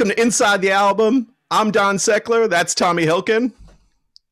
Welcome 0.00 0.16
to 0.16 0.22
Inside 0.22 0.62
the 0.62 0.70
Album. 0.70 1.28
I'm 1.50 1.70
Don 1.70 1.96
Seckler. 1.96 2.48
That's 2.48 2.74
Tommy 2.74 3.04
Hilkin. 3.04 3.52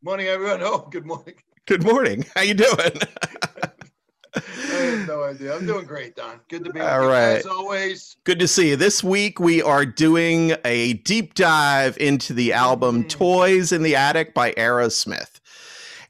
Morning, 0.01 0.27
everyone. 0.27 0.63
Oh, 0.63 0.89
good 0.91 1.05
morning. 1.05 1.35
Good 1.67 1.85
morning. 1.85 2.25
How 2.35 2.41
you 2.41 2.55
doing? 2.55 2.73
I 4.35 4.41
have 4.63 5.07
no 5.07 5.25
idea. 5.25 5.55
I'm 5.55 5.67
doing 5.67 5.85
great, 5.85 6.17
Don. 6.17 6.41
Good 6.49 6.65
to 6.65 6.73
be 6.73 6.81
All 6.81 7.03
you 7.03 7.09
right. 7.11 7.37
as 7.41 7.45
always. 7.47 8.17
Good 8.25 8.39
to 8.39 8.49
see 8.49 8.71
you. 8.71 8.77
This 8.77 9.05
week 9.05 9.41
we 9.41 9.61
are 9.61 9.85
doing 9.85 10.55
a 10.65 10.95
deep 10.95 11.35
dive 11.35 11.99
into 11.99 12.33
the 12.33 12.55
album 12.55 13.05
Mm. 13.05 13.11
Toys 13.11 13.71
in 13.71 13.83
the 13.83 13.95
Attic 13.95 14.33
by 14.33 14.53
Aerosmith. 14.53 15.39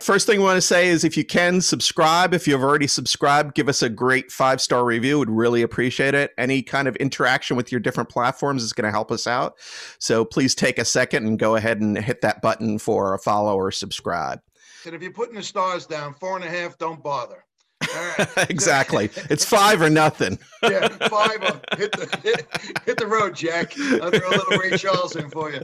First 0.01 0.27
thing 0.27 0.39
we 0.39 0.45
want 0.45 0.57
to 0.59 0.63
say 0.63 0.89
is 0.89 1.03
if 1.03 1.17
you 1.17 1.25
can 1.25 1.61
subscribe, 1.61 2.33
if 2.33 2.47
you've 2.47 2.63
already 2.63 2.87
subscribed, 2.87 3.55
give 3.55 3.69
us 3.69 3.83
a 3.83 3.89
great 3.89 4.31
five 4.31 4.61
star 4.61 4.85
review. 4.85 5.19
Would 5.19 5.31
really 5.31 5.63
appreciate 5.63 6.15
it. 6.15 6.31
Any 6.39 6.63
kind 6.63 6.87
of 6.87 6.95
interaction 6.97 7.57
with 7.57 7.73
your 7.73 7.81
different 7.81 8.09
platforms 8.09 8.63
is 8.63 8.73
going 8.73 8.85
to 8.85 8.93
help 8.93 9.11
us 9.11 9.27
out. 9.27 9.55
So 9.99 10.25
please 10.25 10.55
take 10.55 10.79
a 10.79 10.85
second 10.85 11.27
and 11.27 11.39
go 11.39 11.57
ahead 11.57 11.81
and 11.81 11.99
hit 11.99 12.21
that 12.21 12.41
button 12.41 12.79
for 12.79 13.13
a 13.13 13.19
follow 13.19 13.57
or 13.57 13.73
subscribe. 13.73 14.41
And 14.87 14.95
if 14.95 15.03
you're 15.03 15.13
putting 15.13 15.35
the 15.35 15.43
stars 15.43 15.85
down, 15.85 16.15
four 16.15 16.37
and 16.37 16.45
a 16.45 16.49
half, 16.49 16.79
don't 16.79 17.03
bother. 17.03 17.45
All 17.95 18.15
right. 18.19 18.29
exactly. 18.51 19.11
It's 19.31 19.45
five 19.45 19.83
or 19.83 19.91
nothing. 19.91 20.39
Yeah, 20.63 20.89
five. 21.09 21.41
Hit 21.77 21.93
the 21.93 22.19
hit, 22.23 22.47
hit 22.85 22.97
the 22.99 23.07
road, 23.07 23.37
Jack. 23.37 23.79
I'll 23.79 24.11
throw 24.11 24.29
a 24.29 24.31
little 24.31 24.59
Ray 24.59 24.77
Charles 24.77 25.15
in 25.15 25.31
for 25.31 25.53
you. 25.53 25.63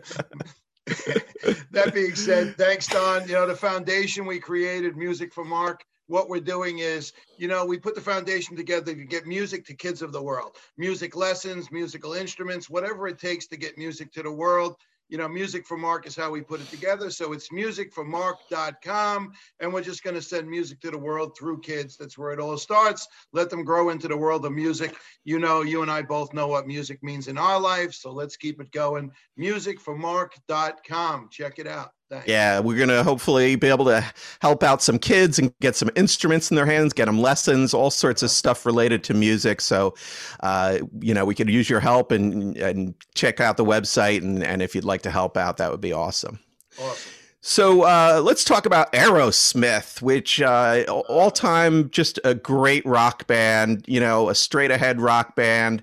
That 0.86 1.92
being 1.94 2.14
said, 2.14 2.56
thanks, 2.56 2.86
Don. 2.86 3.27
You 3.27 3.34
know, 3.34 3.46
the 3.46 3.56
foundation 3.56 4.27
we 4.27 4.38
created, 4.38 4.96
Music 4.96 5.32
for 5.32 5.44
Mark. 5.44 5.84
What 6.06 6.28
we're 6.28 6.41
doing 6.41 6.80
is, 6.80 7.14
you 7.38 7.48
know, 7.48 7.64
we 7.64 7.78
put 7.78 7.94
the 7.94 8.00
foundation 8.00 8.56
together 8.56 8.94
to 8.94 9.04
get 9.04 9.26
music 9.26 9.64
to 9.66 9.74
kids 9.74 10.02
of 10.02 10.12
the 10.12 10.22
world, 10.22 10.56
music 10.76 11.16
lessons, 11.16 11.70
musical 11.72 12.12
instruments, 12.12 12.68
whatever 12.68 13.08
it 13.08 13.18
takes 13.18 13.46
to 13.46 13.56
get 13.56 13.78
music 13.78 14.12
to 14.12 14.22
the 14.22 14.30
world. 14.30 14.76
You 15.08 15.19
know, 15.19 15.28
Music 15.28 15.66
for 15.66 15.77
Mark 15.77 16.06
is 16.06 16.16
how 16.16 16.30
we 16.30 16.41
put 16.41 16.60
it 16.60 16.69
together. 16.70 17.10
So 17.10 17.33
it's 17.33 17.50
musicformark.com. 17.50 19.33
And 19.60 19.72
we're 19.72 19.83
just 19.83 20.02
going 20.02 20.16
to 20.16 20.22
send 20.22 20.48
music 20.48 20.80
to 20.80 20.91
the 20.91 20.98
world 20.98 21.36
through 21.38 21.60
kids. 21.60 21.97
That's 21.97 22.19
where 22.19 22.33
it 22.33 22.41
all 22.41 22.56
starts. 22.56 23.06
Let 23.32 23.50
them 23.50 23.64
grow 23.64 23.91
into 23.91 24.08
the 24.08 24.16
world 24.16 24.44
of 24.44 24.52
music. 24.52 24.97
You 25.25 25.38
know, 25.38 25.62
you 25.62 25.82
and 25.82 25.91
I 25.91 26.02
both 26.02 26.32
know 26.32 26.48
what 26.48 26.66
music 26.66 27.02
means 27.02 27.28
in 27.28 27.38
our 27.38 27.60
life. 27.60 27.94
So 27.94 28.12
let's 28.12 28.36
keep 28.36 28.60
it 28.60 28.70
going. 28.72 29.10
Musicformark.com. 29.38 31.28
Check 31.30 31.58
it 31.58 31.66
out. 31.66 31.91
Thanks. 32.10 32.28
Yeah, 32.28 32.60
we're 32.60 32.77
going 32.77 32.91
to 32.91 33.02
hopefully 33.02 33.56
be 33.56 33.69
able 33.69 33.86
to 33.86 34.05
help 34.41 34.62
out 34.62 34.83
some 34.83 34.98
kids 34.98 35.38
and 35.38 35.52
get 35.60 35.74
some 35.74 35.91
instruments 35.97 36.50
in 36.50 36.55
their 36.55 36.66
hands, 36.66 36.92
get 36.92 37.06
them 37.06 37.20
lessons, 37.20 37.72
all 37.72 37.91
sorts 37.91 38.22
of 38.22 38.30
stuff 38.30 38.66
related 38.66 39.02
to 39.05 39.14
music. 39.14 39.60
So, 39.60 39.94
uh, 40.41 40.78
you 41.00 41.14
know, 41.14 41.25
we 41.25 41.34
could 41.34 41.48
use 41.48 41.69
your 41.70 41.80
help 41.80 42.12
and 42.12 42.56
and 42.58 42.94
check 43.14 43.41
out 43.41 43.56
the 43.56 43.64
website. 43.64 44.22
And, 44.22 44.44
and 44.44 44.60
if 44.60 44.75
you'd 44.75 44.84
like 44.84 45.02
to 45.02 45.10
help 45.10 45.36
out, 45.36 45.56
that 45.56 45.70
would 45.70 45.80
be 45.80 45.92
awesome. 45.92 46.38
Awesome. 46.78 47.12
So 47.47 47.82
uh, 47.82 48.22
let's 48.25 48.42
talk 48.42 48.64
about 48.64 48.91
Aerosmith, 48.94 50.00
which 50.00 50.41
uh, 50.41 50.84
all 50.88 51.30
time 51.30 51.91
just 51.91 52.19
a 52.25 52.34
great 52.34 52.86
rock 52.86 53.27
band, 53.27 53.84
you 53.86 54.00
know, 54.00 54.30
a 54.30 54.34
straight 54.34 54.71
ahead 54.71 54.98
rock 54.98 55.36
band. 55.36 55.82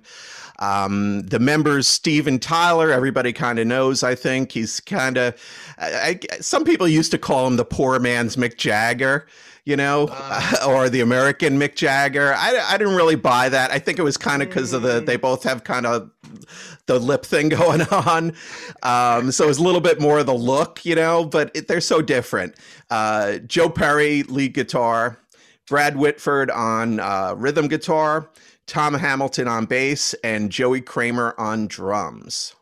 Um, 0.62 1.24
the 1.24 1.40
members, 1.40 1.88
Steven 1.88 2.40
Tyler, 2.40 2.92
everybody 2.92 3.34
kind 3.34 3.60
of 3.60 3.68
knows, 3.68 4.04
I 4.04 4.16
think. 4.16 4.52
He's 4.52 4.80
kind 4.80 5.18
of, 5.18 5.36
some 6.40 6.64
people 6.64 6.88
used 6.88 7.12
to 7.12 7.18
call 7.18 7.48
him 7.48 7.58
the 7.58 7.66
poor 7.66 8.00
man's 8.00 8.36
Mick 8.36 8.58
Jagger, 8.58 9.26
you 9.66 9.76
know, 9.76 10.08
Uh. 10.12 10.58
or 10.68 10.88
the 10.88 11.02
American 11.02 11.60
Mick 11.60 11.76
Jagger. 11.76 12.34
I, 12.38 12.64
I 12.70 12.78
didn't 12.78 12.96
really 12.96 13.16
buy 13.16 13.50
that. 13.50 13.72
I 13.72 13.80
think 13.80 13.98
it 14.00 14.04
was 14.04 14.18
kind 14.18 14.44
of 14.44 14.50
because 14.50 14.72
of 14.72 14.84
the, 14.84 15.02
they 15.02 15.18
both 15.18 15.44
have 15.44 15.64
kind 15.64 15.88
of 15.88 16.12
the 16.86 17.00
lip 17.00 17.26
thing 17.26 17.50
going 17.62 17.82
on. 17.82 18.34
Um, 18.84 19.32
so 19.32 19.50
it's 19.50 19.60
a 19.60 19.64
little 19.64 19.82
bit 19.82 20.00
more 20.00 20.20
of 20.20 20.28
the 20.28 20.34
look, 20.36 20.86
you 20.86 20.94
know, 20.96 21.26
but 21.26 21.52
it, 21.56 21.68
they're 21.68 21.82
so 21.82 22.04
different. 22.04 22.56
Uh, 22.92 23.40
Joe 23.40 23.70
Perry, 23.70 24.24
lead 24.24 24.54
guitar, 24.54 25.18
Brad 25.68 25.96
Whitford 25.98 26.52
on 26.52 27.00
uh, 27.00 27.34
rhythm 27.38 27.68
guitar, 27.68 28.30
Tom 28.72 28.94
Hamilton 28.94 29.50
on 29.50 29.66
bass, 29.66 30.14
and 30.24 30.50
Joey 30.50 30.80
Kramer 30.80 31.36
on 31.38 31.68
drums. 31.68 32.56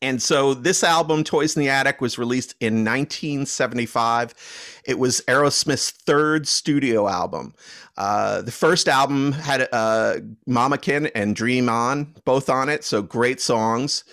And 0.00 0.22
so 0.22 0.54
this 0.54 0.82
album, 0.82 1.24
Toys 1.24 1.54
in 1.54 1.60
the 1.60 1.68
Attic, 1.68 2.00
was 2.00 2.16
released 2.16 2.54
in 2.58 2.86
1975. 2.86 4.80
It 4.86 4.98
was 4.98 5.20
Aerosmith's 5.28 5.90
third 5.90 6.48
studio 6.48 7.06
album. 7.06 7.52
Uh, 7.98 8.40
the 8.40 8.50
first 8.50 8.88
album 8.88 9.32
had 9.32 9.68
uh, 9.72 10.20
Mama 10.46 10.78
Kin 10.78 11.08
and 11.08 11.36
Dream 11.36 11.68
On 11.68 12.14
both 12.24 12.48
on 12.48 12.70
it, 12.70 12.82
so 12.82 13.02
great 13.02 13.42
songs. 13.42 14.04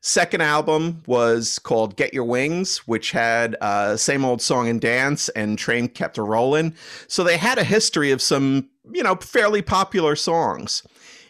Second 0.00 0.40
album 0.40 1.02
was 1.06 1.58
called 1.58 1.96
Get 1.96 2.14
Your 2.14 2.24
Wings, 2.24 2.78
which 2.86 3.10
had 3.10 3.56
uh, 3.60 3.96
Same 3.96 4.24
Old 4.24 4.40
Song 4.40 4.68
and 4.68 4.80
Dance 4.80 5.28
and 5.30 5.58
Train 5.58 5.88
Kept 5.88 6.18
a 6.18 6.22
Rollin'. 6.22 6.74
So 7.08 7.24
they 7.24 7.36
had 7.36 7.58
a 7.58 7.64
history 7.64 8.10
of 8.10 8.22
some, 8.22 8.68
you 8.92 9.02
know, 9.02 9.16
fairly 9.16 9.62
popular 9.62 10.14
songs. 10.16 10.82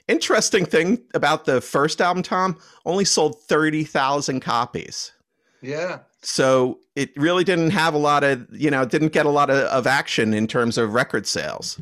Interesting 0.08 0.66
thing 0.66 1.02
about 1.14 1.46
the 1.46 1.60
first 1.60 2.00
album, 2.00 2.22
Tom, 2.22 2.58
only 2.84 3.04
sold 3.04 3.40
30,000 3.42 4.40
copies. 4.40 5.12
Yeah. 5.62 6.00
So 6.22 6.80
it 6.94 7.10
really 7.16 7.44
didn't 7.44 7.70
have 7.70 7.94
a 7.94 7.98
lot 7.98 8.24
of, 8.24 8.46
you 8.52 8.70
know, 8.70 8.84
didn't 8.84 9.12
get 9.12 9.26
a 9.26 9.30
lot 9.30 9.50
of, 9.50 9.58
of 9.58 9.86
action 9.86 10.34
in 10.34 10.46
terms 10.46 10.78
of 10.78 10.94
record 10.94 11.26
sales. 11.26 11.80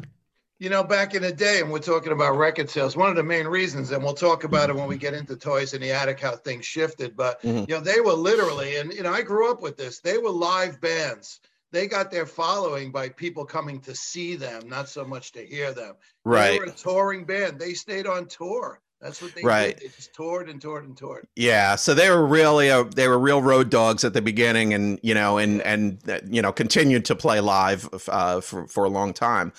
You 0.65 0.71
know, 0.71 0.83
back 0.83 1.15
in 1.15 1.21
the 1.21 1.31
day, 1.31 1.61
and 1.61 1.71
we're 1.71 1.79
talking 1.79 2.11
about 2.11 2.39
record 2.39 2.71
sales, 2.71 2.97
one 2.97 3.11
of 3.11 3.17
the 3.17 3.23
main 3.23 3.47
reasons, 3.47 3.91
and 3.91 4.03
we'll 4.03 4.15
talk 4.15 4.45
about 4.45 4.71
it 4.71 4.77
when 4.77 4.89
we 4.89 4.97
get 4.97 5.13
into 5.13 5.37
Toys 5.37 5.75
in 5.75 5.83
the 5.83 5.93
Attic, 5.93 6.21
how 6.21 6.37
things 6.37 6.65
shifted. 6.65 7.15
But, 7.15 7.43
Mhm. 7.43 7.69
you 7.69 7.75
know, 7.75 7.83
they 7.83 8.01
were 8.01 8.15
literally, 8.15 8.77
and, 8.77 8.91
you 8.91 9.03
know, 9.03 9.13
I 9.13 9.21
grew 9.21 9.51
up 9.51 9.61
with 9.61 9.77
this, 9.77 10.01
they 10.01 10.17
were 10.17 10.31
live 10.31 10.81
bands. 10.81 11.41
They 11.71 11.87
got 11.87 12.11
their 12.11 12.25
following 12.25 12.93
by 12.93 13.11
people 13.11 13.45
coming 13.45 13.79
to 13.81 13.95
see 13.95 14.37
them, 14.37 14.67
not 14.67 14.89
so 14.89 15.05
much 15.05 15.33
to 15.33 15.45
hear 15.45 15.75
them. 15.75 15.97
Right. 16.25 16.53
They 16.53 16.59
were 16.61 16.65
a 16.65 16.71
touring 16.71 17.27
band. 17.27 17.61
They 17.61 17.75
stayed 17.75 18.07
on 18.07 18.25
tour. 18.25 18.81
That's 19.05 19.21
what 19.21 19.35
they 19.35 19.43
Right. 19.43 19.79
did. 19.79 19.91
They 19.91 19.95
just 19.95 20.15
toured 20.15 20.49
and 20.49 20.59
toured 20.61 20.85
and 20.85 20.97
toured. 20.97 21.27
Yeah, 21.37 21.77
so 21.77 21.93
they 21.93 22.09
were 22.09 22.25
really 22.27 22.71
uh, 22.71 22.85
they 22.85 23.07
were 23.07 23.19
real 23.19 23.43
road 23.43 23.69
dogs 23.69 24.03
at 24.03 24.15
the 24.15 24.23
beginning, 24.23 24.73
and 24.73 24.99
you 25.03 25.13
know, 25.13 25.37
and 25.37 25.61
and 25.61 25.99
you 26.31 26.41
know, 26.41 26.53
continued 26.53 27.05
to 27.05 27.15
play 27.15 27.41
live 27.41 27.87
uh, 28.09 28.41
for 28.41 28.67
for 28.67 28.85
a 28.85 28.89
long 28.89 29.13
time. 29.13 29.53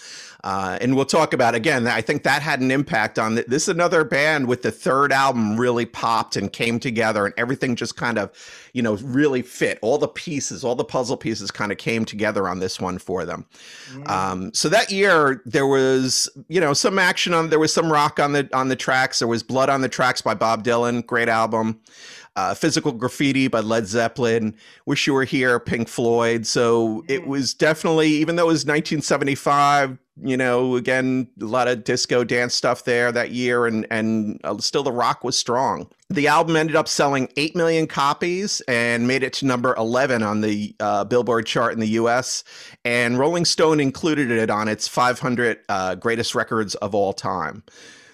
Uh, 0.44 0.78
and 0.81 0.95
we'll 0.95 1.06
talk 1.06 1.33
about 1.33 1.53
again. 1.56 1.88
I 1.88 2.01
think 2.01 2.23
that 2.23 2.41
had 2.41 2.59
an 2.59 2.72
impact 2.72 3.19
on 3.19 3.35
th- 3.35 3.45
this. 3.47 3.63
Is 3.63 3.69
another 3.69 4.03
band 4.03 4.47
with 4.47 4.63
the 4.63 4.72
third 4.72 5.11
album 5.13 5.57
really 5.59 5.85
popped 5.85 6.35
and 6.35 6.51
came 6.51 6.79
together, 6.79 7.25
and 7.25 7.33
everything 7.38 7.75
just 7.75 7.95
kind 7.97 8.17
of, 8.17 8.31
you 8.75 8.81
know, 8.81 8.96
really 8.97 9.41
fit. 9.41 9.80
All 9.81 9.97
the 9.97 10.08
pieces, 10.09 10.66
all 10.66 10.75
the 10.75 10.84
puzzle 10.84 11.16
pieces, 11.16 11.50
kind 11.50 11.72
of 11.72 11.78
came 11.78 12.03
together 12.03 12.50
on 12.50 12.59
this 12.59 12.78
one 12.78 12.97
for 12.97 13.24
them. 13.24 13.46
Mm. 13.94 14.09
Um, 14.09 14.53
so 14.53 14.68
that 14.68 14.91
year 14.91 15.41
there 15.46 15.66
was, 15.66 16.30
you 16.50 16.59
know, 16.59 16.74
some 16.74 17.00
action 17.00 17.34
on. 17.34 17.50
There 17.50 17.58
was 17.59 17.74
some 17.74 17.90
rock 17.90 18.19
on 18.19 18.34
the 18.34 18.50
on 18.53 18.68
the 18.68 18.75
tracks. 18.75 19.19
There 19.19 19.30
was 19.30 19.44
Blood 19.44 19.69
on 19.69 19.80
the 19.80 19.88
Tracks 19.88 20.22
by 20.22 20.34
Bob 20.34 20.66
Dylan, 20.66 21.06
great 21.06 21.30
album. 21.30 21.80
Uh, 22.36 22.53
Physical 22.53 22.91
Graffiti 22.91 23.47
by 23.47 23.62
Led 23.62 23.88
Zeppelin. 23.88 24.53
Wish 24.86 25.07
You 25.07 25.13
Were 25.13 25.24
Here, 25.24 25.57
Pink 25.57 25.88
Floyd. 25.88 26.45
So 26.45 27.06
it 27.07 27.21
Mm. 27.21 27.28
was 27.28 27.54
definitely, 27.54 28.10
even 28.10 28.36
though 28.36 28.44
it 28.44 28.48
was 28.51 28.66
1975, 28.66 29.98
you 30.21 30.36
know, 30.36 30.75
again, 30.75 31.30
a 31.42 31.45
lot 31.45 31.69
of 31.69 31.86
disco 31.86 32.25
dance 32.25 32.54
stuff 32.54 32.83
there 32.83 33.13
that 33.13 33.31
year, 33.31 33.66
and 33.68 33.88
and 33.89 34.42
uh, 34.44 34.57
still 34.57 34.83
the 34.83 34.92
rock 34.92 35.24
was 35.24 35.38
strong. 35.39 35.88
The 36.10 36.28
album 36.28 36.56
ended 36.56 36.75
up 36.75 36.88
selling 36.88 37.30
8 37.36 37.56
million 37.56 37.88
copies 37.88 38.62
and 38.68 39.07
made 39.07 39.24
it 39.24 39.34
to 39.34 39.46
number 39.48 39.74
11 39.75 40.22
on 40.22 40.42
the 40.42 40.75
uh, 40.80 41.04
Billboard 41.04 41.48
chart 41.48 41.74
in 41.74 41.80
the 41.80 41.88
US. 41.90 42.44
And 42.84 43.18
Rolling 43.18 43.44
Stone 43.44 43.80
included 43.80 44.30
it 44.30 44.52
on 44.52 44.68
its 44.68 44.88
500 44.88 45.60
uh, 45.68 45.96
greatest 45.96 46.36
records 46.36 46.75
of 46.75 46.94
all 46.94 47.12
time. 47.12 47.63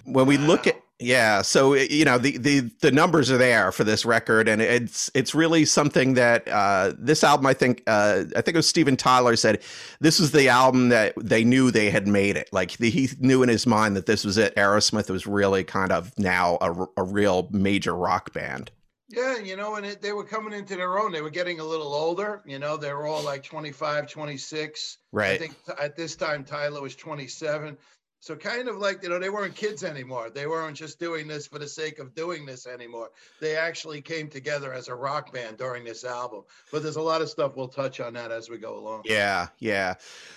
When 0.04 0.26
we 0.26 0.38
look 0.38 0.66
at 0.66 0.81
yeah, 1.02 1.42
so 1.42 1.74
you 1.74 2.04
know 2.04 2.18
the, 2.18 2.38
the 2.38 2.60
the 2.80 2.92
numbers 2.92 3.30
are 3.30 3.36
there 3.36 3.72
for 3.72 3.84
this 3.84 4.04
record, 4.04 4.48
and 4.48 4.62
it's 4.62 5.10
it's 5.14 5.34
really 5.34 5.64
something 5.64 6.14
that 6.14 6.46
uh, 6.48 6.92
this 6.96 7.24
album. 7.24 7.46
I 7.46 7.54
think 7.54 7.82
uh, 7.86 8.24
I 8.36 8.40
think 8.40 8.54
it 8.54 8.56
was 8.56 8.68
Steven 8.68 8.96
Tyler 8.96 9.36
said 9.36 9.60
this 10.00 10.20
was 10.20 10.30
the 10.30 10.48
album 10.48 10.90
that 10.90 11.14
they 11.16 11.44
knew 11.44 11.70
they 11.70 11.90
had 11.90 12.06
made 12.06 12.36
it. 12.36 12.48
Like 12.52 12.76
the, 12.78 12.88
he 12.90 13.08
knew 13.18 13.42
in 13.42 13.48
his 13.48 13.66
mind 13.66 13.96
that 13.96 14.06
this 14.06 14.24
was 14.24 14.38
it. 14.38 14.54
Aerosmith 14.54 15.10
was 15.10 15.26
really 15.26 15.64
kind 15.64 15.90
of 15.90 16.16
now 16.18 16.58
a, 16.60 16.86
a 16.96 17.02
real 17.02 17.48
major 17.50 17.94
rock 17.94 18.32
band. 18.32 18.70
Yeah, 19.08 19.38
you 19.38 19.56
know, 19.56 19.74
and 19.74 19.84
it, 19.84 20.00
they 20.00 20.12
were 20.12 20.24
coming 20.24 20.54
into 20.54 20.74
their 20.74 20.98
own. 20.98 21.12
They 21.12 21.20
were 21.20 21.30
getting 21.30 21.60
a 21.60 21.64
little 21.64 21.92
older. 21.92 22.42
You 22.46 22.58
know, 22.58 22.78
they 22.78 22.94
were 22.94 23.06
all 23.06 23.22
like 23.22 23.42
25, 23.42 24.08
26. 24.08 24.98
Right. 25.12 25.32
I 25.32 25.38
think 25.38 25.54
at 25.78 25.96
this 25.96 26.16
time, 26.16 26.44
Tyler 26.44 26.80
was 26.80 26.96
27. 26.96 27.76
So 28.22 28.36
kind 28.36 28.68
of 28.68 28.76
like, 28.76 29.02
you 29.02 29.08
know, 29.08 29.18
they 29.18 29.30
weren't 29.30 29.56
kids 29.56 29.82
anymore. 29.82 30.30
They 30.30 30.46
weren't 30.46 30.76
just 30.76 31.00
doing 31.00 31.26
this 31.26 31.48
for 31.48 31.58
the 31.58 31.66
sake 31.66 31.98
of 31.98 32.14
doing 32.14 32.46
this 32.46 32.68
anymore. 32.68 33.10
They 33.40 33.56
actually 33.56 34.00
came 34.00 34.28
together 34.28 34.72
as 34.72 34.86
a 34.86 34.94
rock 34.94 35.32
band 35.32 35.56
during 35.56 35.82
this 35.82 36.04
album. 36.04 36.44
But 36.70 36.84
there's 36.84 36.94
a 36.94 37.02
lot 37.02 37.20
of 37.20 37.28
stuff 37.28 37.56
we'll 37.56 37.66
touch 37.66 37.98
on 37.98 38.12
that 38.12 38.30
as 38.30 38.48
we 38.48 38.58
go 38.58 38.78
along. 38.78 39.02
Yeah, 39.06 39.48
yeah. 39.58 39.94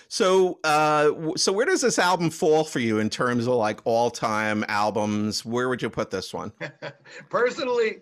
So, 0.08 0.58
uh, 0.64 1.12
so 1.36 1.52
where 1.52 1.64
does 1.64 1.80
this 1.80 2.00
album 2.00 2.30
fall 2.30 2.64
for 2.64 2.80
you 2.80 2.98
in 2.98 3.08
terms 3.08 3.46
of 3.46 3.54
like 3.54 3.78
all 3.84 4.10
time 4.10 4.64
albums? 4.66 5.44
Where 5.44 5.68
would 5.68 5.80
you 5.80 5.88
put 5.88 6.10
this 6.10 6.34
one? 6.34 6.50
Personally, 7.30 7.98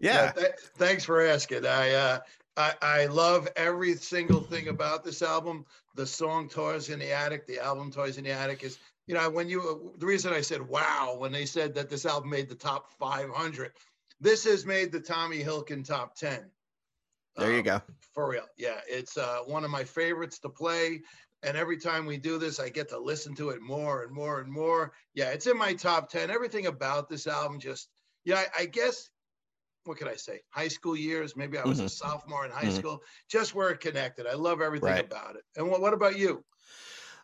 Yeah. 0.00 0.32
th- 0.32 0.50
thanks 0.78 1.04
for 1.04 1.24
asking. 1.24 1.64
I, 1.64 1.92
uh, 1.92 2.18
I 2.56 2.74
I 2.82 3.06
love 3.06 3.48
every 3.54 3.94
single 3.94 4.40
thing 4.40 4.66
about 4.68 5.04
this 5.04 5.22
album. 5.22 5.64
The 5.94 6.06
song 6.06 6.48
"Toys 6.48 6.88
in 6.90 6.98
the 6.98 7.10
Attic," 7.12 7.46
the 7.46 7.58
album 7.58 7.90
"Toys 7.90 8.18
in 8.18 8.24
the 8.24 8.30
Attic" 8.30 8.62
is, 8.62 8.78
you 9.06 9.14
know, 9.14 9.28
when 9.30 9.48
you 9.48 9.94
the 9.98 10.06
reason 10.06 10.32
I 10.32 10.40
said 10.40 10.62
wow 10.62 11.16
when 11.18 11.32
they 11.32 11.46
said 11.46 11.74
that 11.74 11.90
this 11.90 12.06
album 12.06 12.30
made 12.30 12.48
the 12.48 12.54
top 12.54 12.92
500. 12.92 13.72
This 14.20 14.44
has 14.44 14.64
made 14.64 14.92
the 14.92 15.00
Tommy 15.00 15.42
Hilkin 15.42 15.84
top 15.84 16.14
10. 16.14 16.52
There 17.36 17.52
you 17.52 17.62
Um, 17.62 17.64
go. 17.64 17.80
For 18.14 18.28
real, 18.28 18.46
yeah, 18.56 18.80
it's 18.88 19.16
uh, 19.16 19.40
one 19.46 19.64
of 19.64 19.70
my 19.70 19.84
favorites 19.84 20.38
to 20.40 20.50
play. 20.50 21.02
And 21.42 21.56
every 21.56 21.78
time 21.78 22.06
we 22.06 22.18
do 22.18 22.38
this, 22.38 22.60
I 22.60 22.68
get 22.68 22.88
to 22.90 22.98
listen 22.98 23.34
to 23.36 23.50
it 23.50 23.60
more 23.62 24.04
and 24.04 24.12
more 24.12 24.40
and 24.40 24.52
more. 24.52 24.92
Yeah, 25.14 25.30
it's 25.30 25.46
in 25.46 25.58
my 25.58 25.74
top 25.74 26.08
10. 26.08 26.30
Everything 26.30 26.66
about 26.66 27.08
this 27.08 27.26
album 27.26 27.58
just, 27.58 27.90
yeah, 28.24 28.36
I, 28.56 28.62
I 28.62 28.66
guess, 28.66 29.10
what 29.84 29.98
could 29.98 30.08
I 30.08 30.16
say? 30.16 30.42
High 30.50 30.68
school 30.68 30.96
years, 30.96 31.36
maybe 31.36 31.58
I 31.58 31.64
was 31.64 31.82
a 31.82 31.88
Mhm. 31.88 31.88
sophomore 31.88 32.44
in 32.44 32.52
high 32.52 32.68
Mhm. 32.68 32.68
school, 32.68 33.02
just 33.28 33.54
where 33.54 33.70
it 33.70 33.80
connected. 33.80 34.26
I 34.26 34.34
love 34.34 34.60
everything 34.60 34.96
Right. 34.96 35.06
about 35.06 35.36
it. 35.36 35.44
And 35.56 35.68
what, 35.70 35.80
what 35.80 35.94
about 35.94 36.16
you? 36.18 36.44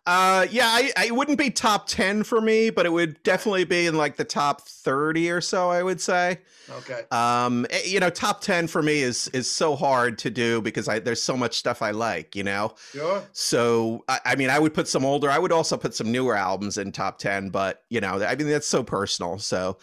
Uh, 0.07 0.47
yeah, 0.51 0.67
I, 0.69 0.91
I 0.97 1.11
wouldn't 1.11 1.37
be 1.39 1.51
top 1.51 1.87
10 1.87 2.25
for 2.25 2.41
me, 2.41 2.71
but 2.71 2.87
it 2.87 2.93
would 2.93 3.23
definitely 3.25 3.65
be 3.65 3.87
in 3.87 3.95
like 3.97 4.17
the 4.17 4.25
top 4.25 4.63
30 4.63 5.31
or 5.31 5.41
so, 5.43 5.69
I 5.71 5.83
would 5.83 6.01
say. 6.01 6.39
Okay. 6.71 7.03
Um, 7.11 7.67
eh, 7.69 7.81
you 7.85 8.01
know, 8.01 8.09
top 8.09 8.41
10 8.41 8.69
for 8.69 8.83
me 8.83 9.01
is 9.01 9.29
is 9.29 9.51
so 9.51 9.77
hard 9.77 10.17
to 10.19 10.31
do 10.31 10.63
because 10.63 10.89
I 10.89 10.99
there's 10.99 11.23
so 11.23 11.37
much 11.37 11.57
stuff 11.59 11.83
I 11.83 11.91
like, 11.91 12.35
you 12.35 12.45
know. 12.45 12.75
Sure. 12.93 13.23
So 13.33 14.05
I, 14.09 14.21
I 14.25 14.35
mean, 14.37 14.49
I 14.49 14.59
would 14.59 14.73
put 14.73 14.89
some 14.89 15.05
older. 15.05 15.31
I 15.31 15.39
would 15.39 15.53
also 15.53 15.77
put 15.77 15.95
some 15.95 16.11
newer 16.11 16.35
albums 16.37 16.79
in 16.79 16.91
top 16.93 17.19
10, 17.19 17.51
but 17.51 17.83
you 17.91 18.01
know, 18.01 18.23
I 18.25 18.35
mean, 18.35 18.49
that's 18.49 18.67
so 18.69 18.83
personal. 18.83 19.39
So, 19.39 19.77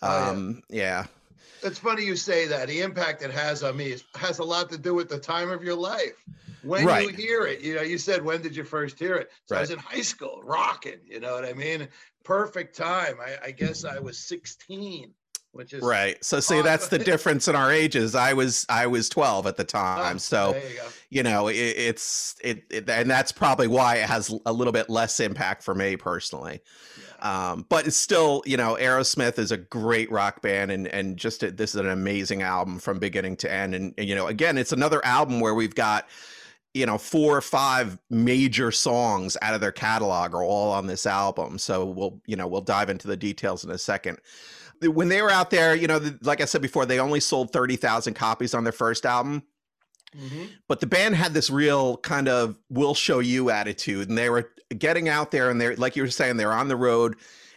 Oh, 0.00 0.08
yeah. 0.08 0.28
um, 0.30 0.62
yeah. 0.68 1.06
It's 1.64 1.78
funny 1.80 2.04
you 2.04 2.14
say 2.14 2.46
that. 2.46 2.68
The 2.68 2.80
impact 2.82 3.22
it 3.22 3.32
has 3.32 3.64
on 3.64 3.76
me 3.76 3.96
has 4.14 4.38
a 4.38 4.44
lot 4.44 4.70
to 4.70 4.78
do 4.78 4.94
with 4.94 5.08
the 5.08 5.18
time 5.18 5.50
of 5.50 5.62
your 5.64 5.74
life. 5.74 6.24
When 6.62 7.02
you 7.02 7.08
hear 7.08 7.46
it, 7.46 7.60
you 7.60 7.74
know, 7.74 7.82
you 7.82 7.98
said, 7.98 8.24
when 8.24 8.42
did 8.42 8.56
you 8.56 8.64
first 8.64 8.98
hear 8.98 9.16
it? 9.16 9.30
So 9.46 9.56
I 9.56 9.60
was 9.60 9.70
in 9.70 9.78
high 9.78 10.02
school, 10.02 10.40
rocking, 10.42 10.98
you 11.04 11.20
know 11.20 11.34
what 11.34 11.44
I 11.44 11.52
mean? 11.52 11.88
Perfect 12.24 12.76
time. 12.76 13.16
I, 13.20 13.46
I 13.46 13.50
guess 13.50 13.84
I 13.84 13.98
was 13.98 14.18
16, 14.18 15.12
which 15.52 15.72
is 15.72 15.82
Right. 15.82 16.22
So 16.24 16.40
see, 16.40 16.58
Oh, 16.58 16.62
that's 16.62 16.88
the 16.88 16.98
difference 17.12 17.48
in 17.48 17.56
our 17.56 17.72
ages. 17.72 18.14
I 18.14 18.32
was 18.32 18.66
I 18.68 18.86
was 18.86 19.08
12 19.08 19.46
at 19.46 19.56
the 19.56 19.62
oh, 19.62 19.66
time. 19.66 20.18
So, 20.18 20.54
you 20.54 20.80
you 21.10 21.22
know, 21.22 21.48
it, 21.48 21.54
it's 21.54 22.36
it, 22.42 22.64
it 22.70 22.88
and 22.88 23.10
that's 23.10 23.32
probably 23.32 23.66
why 23.66 23.96
it 23.96 24.08
has 24.08 24.34
a 24.44 24.52
little 24.52 24.72
bit 24.72 24.90
less 24.90 25.20
impact 25.20 25.62
for 25.62 25.74
me 25.74 25.96
personally. 25.96 26.60
Yeah. 26.98 27.04
Um, 27.20 27.66
but 27.68 27.86
it's 27.86 27.96
still, 27.96 28.42
you 28.46 28.56
know, 28.56 28.76
Aerosmith 28.80 29.38
is 29.38 29.50
a 29.50 29.56
great 29.56 30.10
rock 30.10 30.42
band, 30.42 30.70
and 30.70 30.86
and 30.86 31.16
just 31.16 31.42
a, 31.42 31.50
this 31.50 31.74
is 31.74 31.80
an 31.80 31.88
amazing 31.88 32.42
album 32.42 32.78
from 32.78 32.98
beginning 32.98 33.36
to 33.38 33.52
end. 33.52 33.74
And, 33.74 33.94
and 33.98 34.08
you 34.08 34.14
know, 34.14 34.26
again, 34.28 34.56
it's 34.58 34.72
another 34.72 35.04
album 35.04 35.40
where 35.40 35.54
we've 35.54 35.74
got, 35.74 36.08
you 36.74 36.86
know, 36.86 36.98
four 36.98 37.36
or 37.36 37.40
five 37.40 37.98
major 38.10 38.70
songs 38.70 39.36
out 39.42 39.54
of 39.54 39.60
their 39.60 39.72
catalog 39.72 40.34
are 40.34 40.44
all 40.44 40.72
on 40.72 40.86
this 40.86 41.06
album. 41.06 41.58
So 41.58 41.84
we'll, 41.84 42.20
you 42.26 42.36
know, 42.36 42.46
we'll 42.46 42.60
dive 42.60 42.90
into 42.90 43.08
the 43.08 43.16
details 43.16 43.64
in 43.64 43.70
a 43.70 43.78
second. 43.78 44.18
When 44.82 45.08
they 45.08 45.22
were 45.22 45.30
out 45.30 45.50
there, 45.50 45.74
you 45.74 45.86
know, 45.88 46.00
like 46.22 46.40
I 46.40 46.44
said 46.44 46.62
before, 46.62 46.86
they 46.86 47.00
only 47.00 47.20
sold 47.20 47.52
thirty 47.52 47.76
thousand 47.76 48.14
copies 48.14 48.54
on 48.54 48.64
their 48.64 48.72
first 48.72 49.04
album 49.06 49.42
Mhm. 50.16 50.48
but 50.66 50.80
the 50.80 50.86
band 50.86 51.16
had 51.16 51.34
this 51.34 51.50
real 51.50 51.98
kind 51.98 52.28
of 52.28 52.58
we'll 52.70 52.94
show 52.94 53.18
you 53.18 53.50
attitude 53.50 54.08
and 54.08 54.16
they 54.16 54.30
were 54.30 54.50
getting 54.78 55.06
out 55.06 55.30
there 55.32 55.50
and 55.50 55.60
they're 55.60 55.76
like 55.76 55.96
you 55.96 56.02
were 56.02 56.08
saying 56.08 56.38
they're 56.38 56.50
on 56.50 56.68
the 56.68 56.76
road 56.76 57.16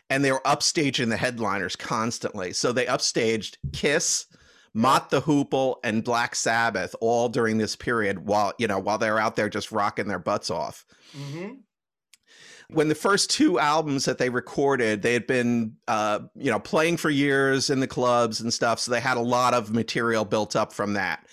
and 0.10 0.26
they 0.26 0.34
were 0.34 0.42
upstaging 0.42 1.08
the 1.08 1.16
headliners 1.16 1.78
constantly 1.78 2.52
so 2.52 2.74
they 2.74 2.86
upstaged 2.88 3.56
kiss 3.72 4.26
mott 4.74 5.10
the 5.10 5.22
hoople 5.22 5.76
and 5.84 6.04
black 6.04 6.34
sabbath 6.36 6.96
all 7.02 7.28
during 7.30 7.58
this 7.58 7.76
period 7.76 8.26
while 8.26 8.54
you 8.58 8.68
know 8.68 8.80
while 8.80 8.98
they're 8.98 9.20
out 9.20 9.36
there 9.36 9.50
just 9.50 9.72
rocking 9.72 10.08
their 10.08 10.20
butts 10.20 10.50
off. 10.50 10.86
Mhm. 11.18 11.58
when 12.70 12.88
the 12.88 12.96
first 12.96 13.30
two 13.30 13.60
albums 13.60 14.06
that 14.06 14.18
they 14.18 14.30
recorded 14.30 15.02
they 15.02 15.12
had 15.12 15.28
been 15.28 15.76
uh, 15.90 16.20
you 16.36 16.50
know 16.50 16.60
playing 16.60 16.96
for 16.96 17.10
years 17.10 17.70
in 17.70 17.82
the 17.82 17.88
clubs 17.88 18.40
and 18.40 18.54
stuff 18.54 18.80
so 18.80 18.92
they 18.92 19.02
had 19.02 19.18
a 19.18 19.22
lot 19.22 19.54
of 19.54 19.72
material 19.74 20.24
built 20.24 20.56
up 20.56 20.72
from 20.72 20.94
that. 20.94 21.26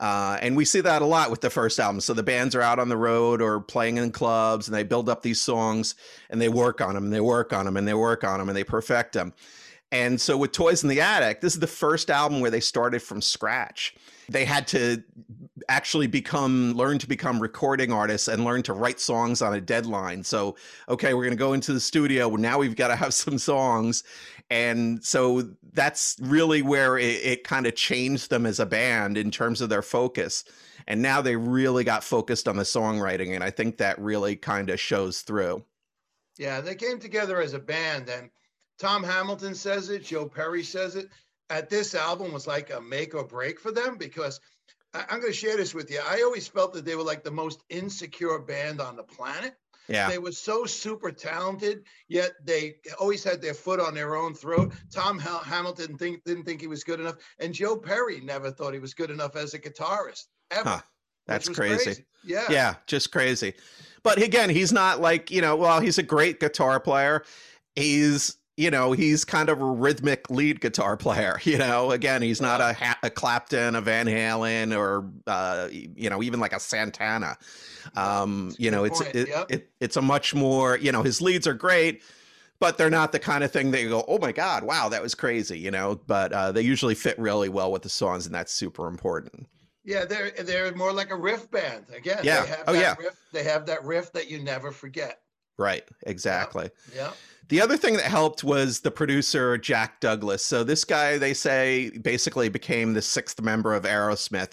Uh, 0.00 0.36
and 0.42 0.56
we 0.56 0.64
see 0.64 0.80
that 0.80 1.00
a 1.00 1.04
lot 1.06 1.30
with 1.30 1.40
the 1.42 1.50
first 1.50 1.78
album. 1.78 2.00
So 2.00 2.12
the 2.12 2.24
bands 2.24 2.56
are 2.56 2.60
out 2.60 2.80
on 2.80 2.88
the 2.88 2.96
road 2.96 3.40
or 3.40 3.60
playing 3.60 3.98
in 3.98 4.10
clubs 4.10 4.66
and 4.66 4.74
they 4.74 4.82
build 4.82 5.08
up 5.08 5.22
these 5.22 5.40
songs 5.40 5.94
and 6.28 6.40
they 6.40 6.48
work 6.48 6.80
on 6.80 6.94
them 6.96 7.04
and 7.04 7.12
they 7.12 7.20
work 7.20 7.52
on 7.52 7.66
them 7.66 7.76
and 7.76 7.86
they 7.86 7.94
work 7.94 8.24
on 8.24 8.40
them 8.40 8.48
and 8.48 8.56
they 8.56 8.64
perfect 8.64 9.12
them 9.12 9.32
and 9.92 10.20
so 10.20 10.36
with 10.36 10.50
toys 10.50 10.82
in 10.82 10.88
the 10.88 11.00
attic 11.00 11.40
this 11.40 11.54
is 11.54 11.60
the 11.60 11.66
first 11.66 12.10
album 12.10 12.40
where 12.40 12.50
they 12.50 12.60
started 12.60 13.00
from 13.00 13.22
scratch. 13.22 13.94
They 14.28 14.44
had 14.44 14.66
to 14.68 15.02
actually 15.68 16.08
become 16.08 16.72
learn 16.72 16.98
to 16.98 17.06
become 17.06 17.38
recording 17.38 17.92
artists 17.92 18.26
and 18.26 18.44
learn 18.44 18.64
to 18.64 18.72
write 18.72 18.98
songs 18.98 19.42
on 19.42 19.54
a 19.54 19.60
deadline. 19.60 20.24
So 20.24 20.56
okay 20.88 21.14
we're 21.14 21.22
going 21.22 21.36
to 21.36 21.36
go 21.36 21.52
into 21.52 21.72
the 21.72 21.80
studio. 21.80 22.28
Well, 22.28 22.40
now 22.40 22.58
we've 22.58 22.74
got 22.74 22.88
to 22.88 22.96
have 22.96 23.14
some 23.24 23.38
songs. 23.38 24.02
And 24.50 25.02
so 25.02 25.48
that's 25.72 26.16
really 26.20 26.62
where 26.62 26.98
it, 26.98 27.20
it 27.24 27.44
kind 27.44 27.66
of 27.66 27.76
changed 27.76 28.28
them 28.28 28.44
as 28.44 28.60
a 28.60 28.66
band 28.66 29.16
in 29.16 29.30
terms 29.30 29.60
of 29.60 29.68
their 29.68 29.82
focus. 29.82 30.44
And 30.88 31.00
now 31.00 31.22
they 31.22 31.36
really 31.36 31.84
got 31.84 32.02
focused 32.02 32.48
on 32.48 32.56
the 32.56 32.64
songwriting 32.64 33.34
and 33.34 33.44
i 33.44 33.50
think 33.50 33.76
that 33.76 33.98
really 34.00 34.34
kind 34.34 34.68
of 34.68 34.80
shows 34.80 35.20
through. 35.20 35.64
Yeah, 36.38 36.60
they 36.60 36.74
came 36.74 36.98
together 36.98 37.40
as 37.40 37.52
a 37.52 37.58
band, 37.58 38.08
and 38.08 38.30
Tom 38.78 39.02
Hamilton 39.02 39.54
says 39.54 39.90
it, 39.90 40.04
Joe 40.04 40.28
Perry 40.28 40.62
says 40.62 40.96
it. 40.96 41.08
At 41.50 41.68
this 41.68 41.94
album 41.94 42.32
was 42.32 42.46
like 42.46 42.72
a 42.72 42.80
make 42.80 43.14
or 43.14 43.24
break 43.24 43.60
for 43.60 43.72
them 43.72 43.96
because 43.98 44.40
I, 44.94 45.04
I'm 45.10 45.20
going 45.20 45.32
to 45.32 45.38
share 45.38 45.56
this 45.56 45.74
with 45.74 45.90
you. 45.90 46.00
I 46.06 46.22
always 46.22 46.48
felt 46.48 46.72
that 46.74 46.84
they 46.84 46.96
were 46.96 47.02
like 47.02 47.24
the 47.24 47.30
most 47.30 47.62
insecure 47.68 48.38
band 48.38 48.80
on 48.80 48.96
the 48.96 49.02
planet. 49.02 49.54
yeah 49.88 50.08
They 50.08 50.18
were 50.18 50.32
so 50.32 50.64
super 50.64 51.12
talented, 51.12 51.84
yet 52.08 52.32
they 52.44 52.76
always 52.98 53.22
had 53.22 53.42
their 53.42 53.54
foot 53.54 53.80
on 53.80 53.94
their 53.94 54.16
own 54.16 54.34
throat. 54.34 54.72
Tom 54.90 55.18
Hal- 55.18 55.38
Hamilton 55.38 55.98
think, 55.98 56.24
didn't 56.24 56.44
think 56.44 56.60
he 56.60 56.68
was 56.68 56.84
good 56.84 57.00
enough, 57.00 57.16
and 57.38 57.52
Joe 57.52 57.76
Perry 57.76 58.20
never 58.20 58.50
thought 58.50 58.72
he 58.72 58.80
was 58.80 58.94
good 58.94 59.10
enough 59.10 59.36
as 59.36 59.54
a 59.54 59.58
guitarist 59.58 60.28
ever. 60.50 60.68
Huh, 60.68 60.80
that's 61.26 61.48
was 61.48 61.58
crazy. 61.58 62.06
Yeah. 62.24 62.46
yeah 62.50 62.74
just 62.86 63.10
crazy 63.10 63.54
but 64.02 64.22
again 64.22 64.48
he's 64.48 64.72
not 64.72 65.00
like 65.00 65.30
you 65.30 65.40
know 65.40 65.56
well 65.56 65.80
he's 65.80 65.98
a 65.98 66.02
great 66.02 66.40
guitar 66.40 66.78
player 66.80 67.24
he's 67.74 68.36
you 68.56 68.70
know 68.70 68.92
he's 68.92 69.24
kind 69.24 69.48
of 69.48 69.60
a 69.60 69.64
rhythmic 69.64 70.28
lead 70.30 70.60
guitar 70.60 70.96
player 70.96 71.38
you 71.44 71.56
know 71.58 71.90
again 71.90 72.20
he's 72.22 72.40
not 72.40 72.60
a, 72.60 72.72
ha- 72.74 72.98
a 73.02 73.10
clapton 73.10 73.74
a 73.74 73.80
van 73.80 74.06
halen 74.06 74.76
or 74.76 75.10
uh 75.26 75.68
you 75.70 76.10
know 76.10 76.22
even 76.22 76.38
like 76.40 76.52
a 76.52 76.60
santana 76.60 77.36
um 77.96 78.54
you 78.58 78.70
know 78.70 78.84
it's 78.84 79.00
it, 79.00 79.28
yep. 79.28 79.46
it, 79.50 79.70
it's 79.80 79.96
a 79.96 80.02
much 80.02 80.34
more 80.34 80.76
you 80.78 80.92
know 80.92 81.02
his 81.02 81.20
leads 81.20 81.46
are 81.46 81.54
great 81.54 82.02
but 82.60 82.78
they're 82.78 82.90
not 82.90 83.10
the 83.10 83.18
kind 83.18 83.42
of 83.42 83.50
thing 83.50 83.70
that 83.70 83.80
you 83.82 83.88
go 83.88 84.04
oh 84.06 84.18
my 84.18 84.32
god 84.32 84.64
wow 84.64 84.88
that 84.88 85.02
was 85.02 85.14
crazy 85.14 85.58
you 85.58 85.70
know 85.70 86.00
but 86.06 86.32
uh 86.32 86.52
they 86.52 86.62
usually 86.62 86.94
fit 86.94 87.18
really 87.18 87.48
well 87.48 87.72
with 87.72 87.82
the 87.82 87.88
songs 87.88 88.26
and 88.26 88.34
that's 88.34 88.52
super 88.52 88.86
important 88.86 89.46
Yeah, 89.84 90.04
they're 90.04 90.30
they're 90.30 90.72
more 90.76 90.92
like 90.92 91.10
a 91.10 91.16
riff 91.16 91.50
band. 91.50 91.86
Again, 91.92 92.20
Yeah. 92.22 92.42
They 92.42 92.48
have 92.50 92.64
Oh, 92.68 92.72
that 92.72 92.80
yeah. 92.80 92.94
Riff, 93.04 93.16
they 93.32 93.42
have 93.42 93.66
that 93.66 93.82
riff 93.84 94.12
that 94.12 94.30
you 94.30 94.38
never 94.38 94.70
forget. 94.70 95.20
right 95.58 95.82
exactly 96.06 96.70
Yeah. 96.94 97.10
The 97.52 97.60
other 97.60 97.76
thing 97.76 97.98
that 97.98 98.06
helped 98.06 98.42
was 98.42 98.80
the 98.80 98.90
producer 98.90 99.58
Jack 99.58 100.00
Douglas. 100.00 100.42
So 100.42 100.64
this 100.64 100.86
guy, 100.86 101.18
they 101.18 101.34
say, 101.34 101.90
basically 101.98 102.48
became 102.48 102.94
the 102.94 103.02
sixth 103.02 103.42
member 103.42 103.74
of 103.74 103.82
Aerosmith, 103.82 104.52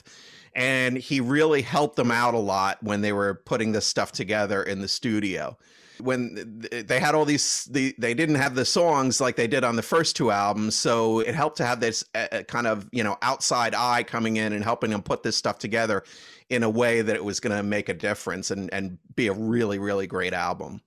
and 0.53 0.97
he 0.97 1.21
really 1.21 1.61
helped 1.61 1.95
them 1.95 2.11
out 2.11 2.33
a 2.33 2.39
lot 2.39 2.77
when 2.83 2.99
they 2.99 3.13
were 3.13 3.35
putting 3.35 3.71
this 3.71 3.87
stuff 3.87 4.11
together 4.11 4.61
in 4.61 4.81
the 4.81 4.89
studio. 4.89 5.57
When 6.01 6.59
they 6.71 6.99
had 6.99 7.15
all 7.15 7.23
these, 7.23 7.69
the, 7.71 7.95
they 7.97 8.13
didn't 8.13 8.35
have 8.35 8.55
the 8.55 8.65
songs 8.65 9.21
like 9.21 9.37
they 9.37 9.47
did 9.47 9.63
on 9.63 9.77
the 9.77 9.81
first 9.81 10.17
two 10.17 10.29
albums, 10.29 10.75
so 10.75 11.19
it 11.19 11.33
helped 11.33 11.55
to 11.59 11.65
have 11.65 11.79
this 11.79 12.03
kind 12.49 12.67
of 12.67 12.89
you 12.91 13.05
know 13.05 13.15
outside 13.21 13.73
eye 13.75 14.03
coming 14.03 14.35
in 14.35 14.51
and 14.51 14.61
helping 14.61 14.89
them 14.89 15.03
put 15.03 15.23
this 15.23 15.37
stuff 15.37 15.57
together 15.57 16.03
in 16.49 16.63
a 16.63 16.69
way 16.69 17.01
that 17.01 17.15
it 17.15 17.23
was 17.23 17.39
going 17.39 17.55
to 17.55 17.63
make 17.63 17.87
a 17.87 17.93
difference 17.93 18.51
and 18.51 18.69
and 18.73 18.97
be 19.15 19.27
a 19.27 19.33
really 19.33 19.79
really 19.79 20.05
great 20.05 20.33
album. 20.33 20.81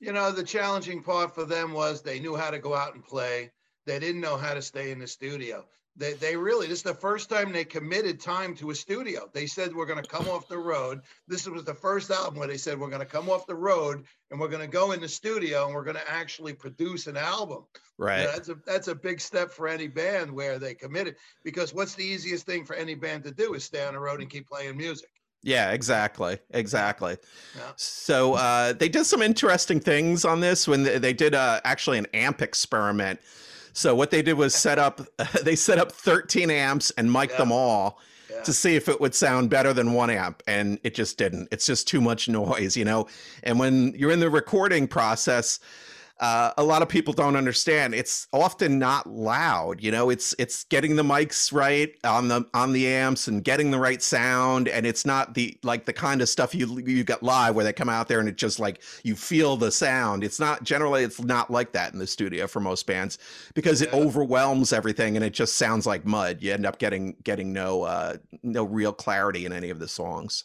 You 0.00 0.12
know, 0.12 0.30
the 0.30 0.44
challenging 0.44 1.02
part 1.02 1.34
for 1.34 1.44
them 1.44 1.72
was 1.72 2.02
they 2.02 2.20
knew 2.20 2.36
how 2.36 2.50
to 2.50 2.58
go 2.58 2.74
out 2.74 2.94
and 2.94 3.04
play. 3.04 3.50
They 3.86 3.98
didn't 3.98 4.20
know 4.20 4.36
how 4.36 4.54
to 4.54 4.62
stay 4.62 4.90
in 4.90 4.98
the 4.98 5.06
studio. 5.06 5.64
They, 5.98 6.12
they 6.12 6.36
really, 6.36 6.66
this 6.66 6.78
is 6.78 6.82
the 6.82 6.92
first 6.92 7.30
time 7.30 7.52
they 7.52 7.64
committed 7.64 8.20
time 8.20 8.54
to 8.56 8.70
a 8.70 8.74
studio. 8.74 9.30
They 9.32 9.46
said, 9.46 9.74
We're 9.74 9.86
going 9.86 10.02
to 10.02 10.08
come 10.08 10.28
off 10.28 10.46
the 10.46 10.58
road. 10.58 11.00
This 11.26 11.48
was 11.48 11.64
the 11.64 11.72
first 11.74 12.10
album 12.10 12.38
where 12.38 12.48
they 12.48 12.58
said, 12.58 12.78
We're 12.78 12.90
going 12.90 13.00
to 13.00 13.06
come 13.06 13.30
off 13.30 13.46
the 13.46 13.54
road 13.54 14.04
and 14.30 14.38
we're 14.38 14.48
going 14.48 14.60
to 14.60 14.66
go 14.66 14.92
in 14.92 15.00
the 15.00 15.08
studio 15.08 15.64
and 15.64 15.74
we're 15.74 15.84
going 15.84 15.96
to 15.96 16.12
actually 16.12 16.52
produce 16.52 17.06
an 17.06 17.16
album. 17.16 17.64
Right. 17.96 18.22
Yeah, 18.22 18.32
that's 18.32 18.48
a 18.50 18.56
that's 18.66 18.88
a 18.88 18.94
big 18.94 19.20
step 19.22 19.50
for 19.50 19.68
any 19.68 19.88
band 19.88 20.30
where 20.30 20.58
they 20.58 20.74
committed 20.74 21.16
because 21.42 21.72
what's 21.72 21.94
the 21.94 22.04
easiest 22.04 22.44
thing 22.44 22.66
for 22.66 22.76
any 22.76 22.94
band 22.94 23.24
to 23.24 23.30
do 23.30 23.54
is 23.54 23.64
stay 23.64 23.86
on 23.86 23.94
the 23.94 24.00
road 24.00 24.20
and 24.20 24.28
keep 24.28 24.46
playing 24.46 24.76
music. 24.76 25.08
Yeah, 25.46 25.70
exactly. 25.70 26.38
Exactly. 26.50 27.16
Yeah. 27.56 27.62
So 27.76 28.34
uh, 28.34 28.72
they 28.72 28.88
did 28.88 29.04
some 29.06 29.22
interesting 29.22 29.78
things 29.78 30.24
on 30.24 30.40
this 30.40 30.66
when 30.66 30.82
they, 30.82 30.98
they 30.98 31.12
did 31.12 31.36
uh, 31.36 31.60
actually 31.62 31.98
an 31.98 32.06
amp 32.14 32.42
experiment. 32.42 33.20
So 33.72 33.94
what 33.94 34.10
they 34.10 34.22
did 34.22 34.32
was 34.34 34.54
set 34.66 34.80
up 34.80 35.00
they 35.44 35.54
set 35.54 35.78
up 35.78 35.92
13 35.92 36.50
amps 36.50 36.90
and 36.98 37.12
mic'd 37.12 37.30
Yeah. 37.32 37.38
them 37.38 37.52
all 37.52 38.00
Yeah. 38.28 38.42
to 38.42 38.52
see 38.52 38.74
if 38.74 38.88
it 38.88 39.00
would 39.00 39.14
sound 39.14 39.48
better 39.48 39.72
than 39.72 39.92
one 39.92 40.10
amp 40.10 40.42
and 40.48 40.80
it 40.82 40.94
just 40.96 41.16
didn't. 41.16 41.46
It's 41.52 41.64
just 41.64 41.86
too 41.86 42.00
much 42.00 42.28
noise, 42.28 42.76
you 42.76 42.84
know. 42.84 43.06
And 43.44 43.60
when 43.60 43.94
you're 43.96 44.10
in 44.10 44.18
the 44.18 44.30
recording 44.30 44.88
process, 44.88 45.60
uh, 46.18 46.52
a 46.56 46.64
lot 46.64 46.80
of 46.80 46.88
people 46.88 47.12
don't 47.12 47.36
understand. 47.36 47.94
It's 47.94 48.26
often 48.32 48.78
not 48.78 49.06
loud, 49.06 49.82
you 49.82 49.90
know. 49.90 50.08
It's 50.08 50.34
it's 50.38 50.64
getting 50.64 50.96
the 50.96 51.02
mics 51.02 51.52
right 51.52 51.94
on 52.04 52.28
the 52.28 52.46
on 52.54 52.72
the 52.72 52.86
amps 52.86 53.28
and 53.28 53.44
getting 53.44 53.70
the 53.70 53.78
right 53.78 54.00
sound, 54.00 54.66
and 54.68 54.86
it's 54.86 55.04
not 55.04 55.34
the 55.34 55.58
like 55.62 55.84
the 55.84 55.92
kind 55.92 56.22
of 56.22 56.28
stuff 56.28 56.54
you 56.54 56.80
you 56.86 57.04
get 57.04 57.22
live 57.22 57.54
where 57.54 57.64
they 57.64 57.72
come 57.72 57.90
out 57.90 58.08
there 58.08 58.18
and 58.18 58.28
it 58.28 58.36
just 58.36 58.58
like 58.58 58.82
you 59.04 59.14
feel 59.14 59.58
the 59.58 59.70
sound. 59.70 60.24
It's 60.24 60.40
not 60.40 60.62
generally 60.62 61.04
it's 61.04 61.20
not 61.20 61.50
like 61.50 61.72
that 61.72 61.92
in 61.92 61.98
the 61.98 62.06
studio 62.06 62.46
for 62.46 62.60
most 62.60 62.86
bands 62.86 63.18
because 63.54 63.82
it 63.82 63.92
overwhelms 63.92 64.72
everything 64.72 65.16
and 65.16 65.24
it 65.24 65.34
just 65.34 65.56
sounds 65.56 65.86
like 65.86 66.06
mud. 66.06 66.38
You 66.40 66.54
end 66.54 66.64
up 66.64 66.78
getting 66.78 67.16
getting 67.24 67.52
no 67.52 67.82
uh, 67.82 68.16
no 68.42 68.64
real 68.64 68.92
clarity 68.92 69.44
in 69.44 69.52
any 69.52 69.68
of 69.68 69.80
the 69.80 69.88
songs. 69.88 70.44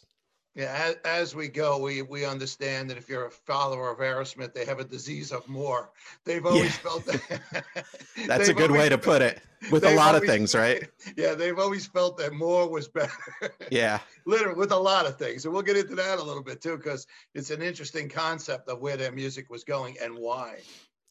Yeah, 0.54 0.74
as, 0.76 0.96
as 1.06 1.34
we 1.34 1.48
go, 1.48 1.78
we 1.78 2.02
we 2.02 2.26
understand 2.26 2.90
that 2.90 2.98
if 2.98 3.08
you're 3.08 3.26
a 3.26 3.30
follower 3.30 3.90
of 3.90 3.98
Aerosmith, 3.98 4.52
they 4.52 4.66
have 4.66 4.80
a 4.80 4.84
disease 4.84 5.32
of 5.32 5.48
more. 5.48 5.90
They've 6.24 6.44
always 6.44 6.64
Yeah. 6.64 6.70
felt 6.70 7.06
that. 7.06 7.64
That's 8.26 8.48
a 8.48 8.54
good 8.54 8.70
way 8.70 8.90
to 8.90 8.98
put 8.98 9.22
it. 9.22 9.40
With 9.70 9.84
a 9.84 9.94
lot 9.94 10.14
of 10.14 10.24
things, 10.24 10.54
right? 10.54 10.82
Yeah, 11.16 11.34
they've 11.34 11.58
always 11.58 11.86
felt 11.86 12.18
that 12.18 12.32
more 12.34 12.68
was 12.68 12.88
better. 12.88 13.12
Yeah. 13.70 14.00
Literally, 14.26 14.58
with 14.58 14.72
a 14.72 14.76
lot 14.78 15.06
of 15.06 15.16
things, 15.16 15.44
and 15.46 15.54
we'll 15.54 15.62
get 15.62 15.76
into 15.78 15.94
that 15.94 16.18
a 16.18 16.22
little 16.22 16.42
bit 16.42 16.60
too, 16.60 16.76
because 16.76 17.06
it's 17.34 17.50
an 17.50 17.62
interesting 17.62 18.08
concept 18.08 18.68
of 18.68 18.80
where 18.80 18.96
their 18.98 19.12
music 19.12 19.48
was 19.48 19.64
going 19.64 19.96
and 20.02 20.14
why. 20.14 20.58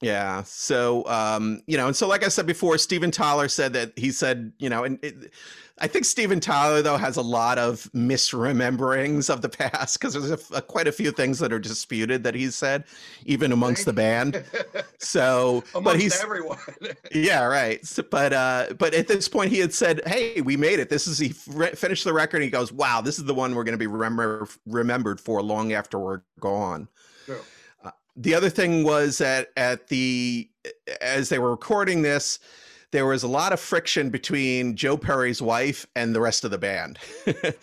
Yeah. 0.01 0.41
So, 0.43 1.05
um, 1.08 1.62
you 1.67 1.77
know, 1.77 1.86
and 1.88 1.96
so, 1.96 2.08
like 2.08 2.24
I 2.24 2.27
said 2.27 2.48
before, 2.48 2.77
Steven 2.79 3.12
Tyler 3.12 3.48
said 3.48 3.74
that 3.74 3.93
he 3.98 4.12
said, 4.12 4.51
you 4.58 4.67
know, 4.67 4.84
and 4.84 4.98
it, 5.03 5.31
I 5.77 5.88
think 5.88 6.05
Steven 6.05 6.39
Tyler 6.39 6.81
though 6.81 6.98
has 6.98 7.17
a 7.17 7.22
lot 7.22 7.60
of 7.60 7.88
misrememberings 7.93 9.29
of 9.31 9.41
the 9.41 9.50
past 9.70 10.00
because 10.00 10.13
there's 10.13 10.31
a, 10.31 10.55
a- 10.55 10.62
quite 10.62 10.88
a 10.88 10.91
few 10.91 11.12
things 11.12 11.38
that 11.38 11.53
are 11.53 11.60
disputed 11.60 12.24
that 12.24 12.34
he's 12.34 12.55
said, 12.55 12.84
even 13.25 13.51
amongst 13.51 13.86
the 13.86 13.93
band. 13.93 14.43
So, 15.03 15.63
but 15.81 16.00
he's 16.00 16.22
everyone. 16.22 16.60
yeah, 17.12 17.43
right. 17.43 17.84
So, 17.84 18.03
but 18.03 18.34
uh, 18.34 18.67
but 18.77 18.93
at 18.93 19.08
this 19.08 19.27
point, 19.27 19.50
he 19.50 19.58
had 19.58 19.74
said, 19.74 20.00
"Hey, 20.05 20.41
we 20.41 20.55
made 20.55 20.79
it. 20.79 20.89
This 20.89 21.08
is." 21.08 21.17
He 21.17 21.29
finished 21.29 22.03
the 22.03 22.13
record. 22.13 22.38
And 22.38 22.43
he 22.43 22.51
goes, 22.51 22.72
"Wow, 22.72 23.01
this 23.01 23.17
is 23.17 23.25
the 23.25 23.34
one 23.34 23.55
we're 23.55 23.63
going 23.63 23.74
to 23.74 23.79
be 23.79 23.88
remember 23.88 24.48
remembered 24.67 25.20
for 25.20 25.41
long 25.41 25.74
after 25.74 25.98
we're 25.98 26.22
gone." 26.39 26.88
The 28.15 28.34
other 28.34 28.50
thing 28.50 28.84
was 28.84 29.18
that 29.20 29.50
at 29.58 29.88
the 29.88 30.50
as 31.01 31.30
they 31.30 31.39
were 31.39 31.51
recording 31.51 32.01
this 32.01 32.39
there 32.91 33.06
was 33.06 33.24
a 33.24 33.27
lot 33.27 33.53
of 33.53 33.60
friction 33.60 34.10
between 34.10 34.75
joe 34.75 34.98
perry's 34.98 35.41
wife 35.41 35.86
and 35.96 36.13
the 36.13 36.22
rest 36.22 36.44
of 36.44 36.51
the 36.51 36.58
band. 36.58 37.00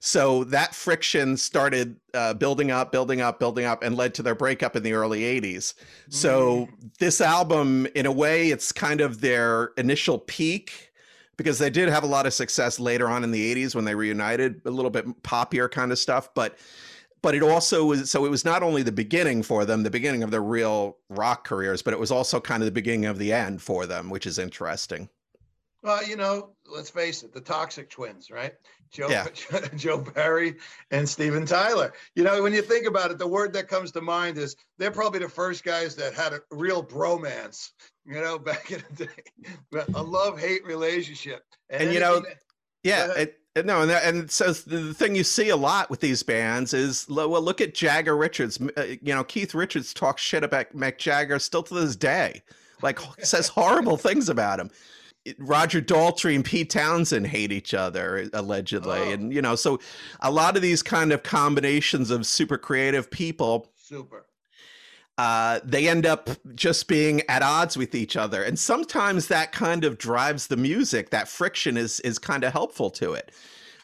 So 0.00 0.44
that 0.44 0.74
friction 0.74 1.36
started 1.36 1.96
uh, 2.14 2.34
building 2.34 2.70
up 2.70 2.92
building 2.92 3.20
up 3.20 3.40
building 3.40 3.64
up 3.64 3.82
and 3.82 3.96
led 3.96 4.14
to 4.14 4.22
their 4.22 4.34
breakup 4.34 4.76
in 4.76 4.82
the 4.82 4.92
early 4.92 5.20
80s 5.20 5.74
so 6.08 6.68
this 6.98 7.20
album 7.20 7.86
in 7.94 8.06
a 8.06 8.12
way 8.12 8.50
it's 8.50 8.72
kind 8.72 9.00
of 9.00 9.20
their 9.20 9.72
initial 9.76 10.18
peak 10.18 10.92
because 11.36 11.58
they 11.58 11.70
did 11.70 11.88
have 11.88 12.04
a 12.04 12.06
lot 12.06 12.26
of 12.26 12.34
success 12.34 12.80
later 12.80 13.08
on 13.08 13.24
in 13.24 13.30
the 13.30 13.54
80s 13.54 13.74
when 13.74 13.84
they 13.84 13.94
reunited 13.94 14.60
a 14.64 14.70
little 14.70 14.90
bit 14.90 15.22
poppier 15.22 15.70
kind 15.70 15.92
of 15.92 15.98
stuff 15.98 16.28
but 16.34 16.56
but 17.22 17.34
it 17.34 17.42
also 17.42 17.84
was 17.84 18.10
so 18.10 18.24
it 18.24 18.30
was 18.30 18.44
not 18.44 18.62
only 18.62 18.82
the 18.82 18.92
beginning 18.92 19.42
for 19.42 19.64
them 19.64 19.82
the 19.82 19.90
beginning 19.90 20.22
of 20.22 20.30
their 20.30 20.42
real 20.42 20.96
rock 21.10 21.44
careers 21.46 21.82
but 21.82 21.92
it 21.92 21.98
was 22.00 22.10
also 22.10 22.40
kind 22.40 22.62
of 22.62 22.66
the 22.66 22.72
beginning 22.72 23.06
of 23.06 23.18
the 23.18 23.32
end 23.32 23.60
for 23.62 23.86
them 23.86 24.10
which 24.10 24.26
is 24.26 24.38
interesting 24.38 25.08
Well, 25.82 26.04
you 26.04 26.16
know, 26.16 26.50
let's 26.66 26.90
face 26.90 27.22
it, 27.22 27.32
the 27.32 27.40
Toxic 27.40 27.88
Twins, 27.88 28.30
right? 28.32 28.54
Joe, 28.90 29.08
Yeah. 29.08 29.28
Joe 29.76 30.00
Perry 30.00 30.56
and 30.90 31.08
Steven 31.08 31.46
Tyler. 31.46 31.92
You 32.16 32.24
know, 32.24 32.42
when 32.42 32.52
you 32.52 32.62
think 32.62 32.84
about 32.86 33.12
it, 33.12 33.18
the 33.18 33.28
word 33.28 33.52
that 33.52 33.68
comes 33.68 33.92
to 33.92 34.00
mind 34.00 34.38
is 34.38 34.56
they're 34.78 34.90
probably 34.90 35.20
the 35.20 35.28
first 35.28 35.62
guys 35.62 35.94
that 35.94 36.14
had 36.14 36.32
a 36.32 36.40
real 36.50 36.82
bromance. 36.82 37.70
You 38.04 38.14
know, 38.20 38.38
back 38.50 38.72
in 38.72 38.82
the 38.96 39.04
day, 39.06 39.82
a 39.94 40.02
love-hate 40.02 40.64
relationship. 40.66 41.42
And, 41.70 41.92
you 41.94 42.00
know, 42.00 42.22
yeah 42.82 43.06
Go 43.06 43.12
ahead. 43.12 43.28
it, 43.28 43.28
it- 43.30 43.37
no 43.56 43.80
and, 43.82 43.90
that, 43.90 44.04
and 44.04 44.30
so 44.30 44.52
the 44.52 44.94
thing 44.94 45.14
you 45.16 45.24
see 45.24 45.48
a 45.48 45.56
lot 45.56 45.90
with 45.90 46.00
these 46.00 46.22
bands 46.22 46.72
is 46.72 47.06
well 47.08 47.40
look 47.42 47.60
at 47.60 47.74
jagger 47.74 48.16
richards 48.16 48.58
uh, 48.76 48.82
you 49.02 49.14
know 49.14 49.24
keith 49.24 49.54
richards 49.54 49.92
talks 49.92 50.22
shit 50.22 50.44
about 50.44 50.74
mick 50.76 50.98
jagger 50.98 51.38
still 51.38 51.62
to 51.62 51.74
this 51.74 51.96
day 51.96 52.42
like 52.82 53.00
says 53.22 53.48
horrible 53.48 53.96
things 53.96 54.28
about 54.28 54.60
him 54.60 54.70
roger 55.38 55.80
daltrey 55.82 56.34
and 56.36 56.44
pete 56.44 56.70
townshend 56.70 57.26
hate 57.26 57.50
each 57.52 57.74
other 57.74 58.28
allegedly 58.32 58.98
Oh. 58.98 59.10
and 59.10 59.32
you 59.32 59.42
know 59.42 59.56
so 59.56 59.80
a 60.20 60.30
lot 60.30 60.54
of 60.56 60.62
these 60.62 60.82
kind 60.82 61.12
of 61.12 61.22
combinations 61.22 62.10
of 62.10 62.26
super 62.26 62.56
creative 62.58 63.10
people 63.10 63.72
super. 63.76 64.24
Uh, 65.18 65.58
they 65.64 65.88
end 65.88 66.06
up 66.06 66.30
just 66.54 66.86
being 66.86 67.22
at 67.28 67.42
odds 67.42 67.76
with 67.76 67.94
each 67.94 68.16
other. 68.16 68.42
And 68.44 68.56
sometimes 68.56 69.26
that 69.26 69.50
kind 69.50 69.84
of 69.84 69.98
drives 69.98 70.46
the 70.46 70.56
music. 70.56 71.10
That 71.10 71.26
friction 71.28 71.76
is 71.76 71.98
is 72.00 72.18
kind 72.20 72.44
of 72.44 72.52
helpful 72.52 72.88
to 72.90 73.14
it. 73.14 73.32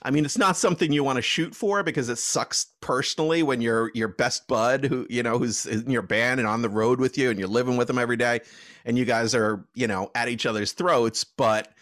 I 0.02 0.10
mean 0.10 0.24
it's 0.24 0.38
not 0.38 0.56
something 0.56 0.92
you 0.92 1.02
want 1.02 1.16
to 1.16 1.22
shoot 1.22 1.54
for 1.54 1.82
because 1.82 2.08
it 2.08 2.18
sucks 2.18 2.66
personally 2.80 3.42
when 3.42 3.60
your 3.60 3.90
your 3.94 4.08
best 4.08 4.46
bud 4.46 4.84
who 4.84 5.06
you 5.10 5.22
know 5.22 5.38
who's 5.38 5.66
in 5.66 5.90
your 5.90 6.02
band 6.02 6.38
and 6.38 6.48
on 6.48 6.62
the 6.62 6.68
road 6.68 7.00
with 7.00 7.18
you 7.18 7.30
and 7.30 7.38
you're 7.38 7.48
living 7.48 7.76
with 7.76 7.88
them 7.88 7.98
every 7.98 8.16
day 8.16 8.40
and 8.84 8.96
you 8.96 9.04
guys 9.04 9.34
are 9.34 9.64
you 9.74 9.88
know 9.88 10.10
at 10.14 10.28
each 10.28 10.46
other's 10.46 10.72
throats. 10.72 11.24
But 11.24 11.72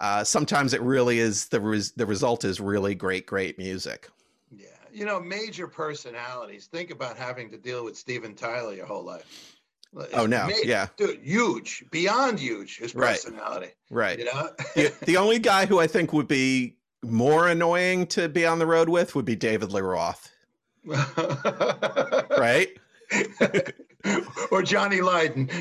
uh, 0.00 0.24
sometimes 0.24 0.74
it 0.74 0.82
really 0.82 1.20
is 1.20 1.46
the 1.48 1.60
res- 1.60 1.92
the 1.92 2.06
result 2.06 2.44
is 2.44 2.58
really 2.58 2.96
great 2.96 3.26
great 3.26 3.58
music. 3.58 4.08
You 4.92 5.04
know, 5.06 5.18
major 5.20 5.66
personalities. 5.66 6.66
Think 6.66 6.90
about 6.90 7.16
having 7.16 7.50
to 7.50 7.56
deal 7.58 7.84
with 7.84 7.96
Steven 7.96 8.34
Tyler 8.34 8.74
your 8.74 8.86
whole 8.86 9.04
life. 9.04 9.56
oh 10.14 10.26
no 10.26 10.46
Ma- 10.46 10.52
yeah 10.64 10.86
Dude, 10.96 11.20
huge, 11.22 11.84
beyond 11.90 12.38
huge, 12.38 12.78
his 12.78 12.92
personality. 12.92 13.72
right 13.90 14.18
right. 14.18 14.18
You 14.18 14.24
know? 14.26 14.48
the, 14.74 14.92
the 15.04 15.16
only 15.18 15.38
guy 15.38 15.66
who 15.66 15.78
I 15.80 15.86
think 15.86 16.12
would 16.12 16.28
be 16.28 16.76
more 17.04 17.48
annoying 17.48 18.06
to 18.08 18.28
be 18.28 18.46
on 18.46 18.58
the 18.58 18.66
road 18.66 18.88
with 18.88 19.14
would 19.14 19.24
be 19.24 19.34
David 19.36 19.72
Lee 19.72 19.80
Roth, 19.82 20.30
right? 22.38 22.68
or 24.50 24.62
Johnny 24.62 25.00
Lydon. 25.00 25.48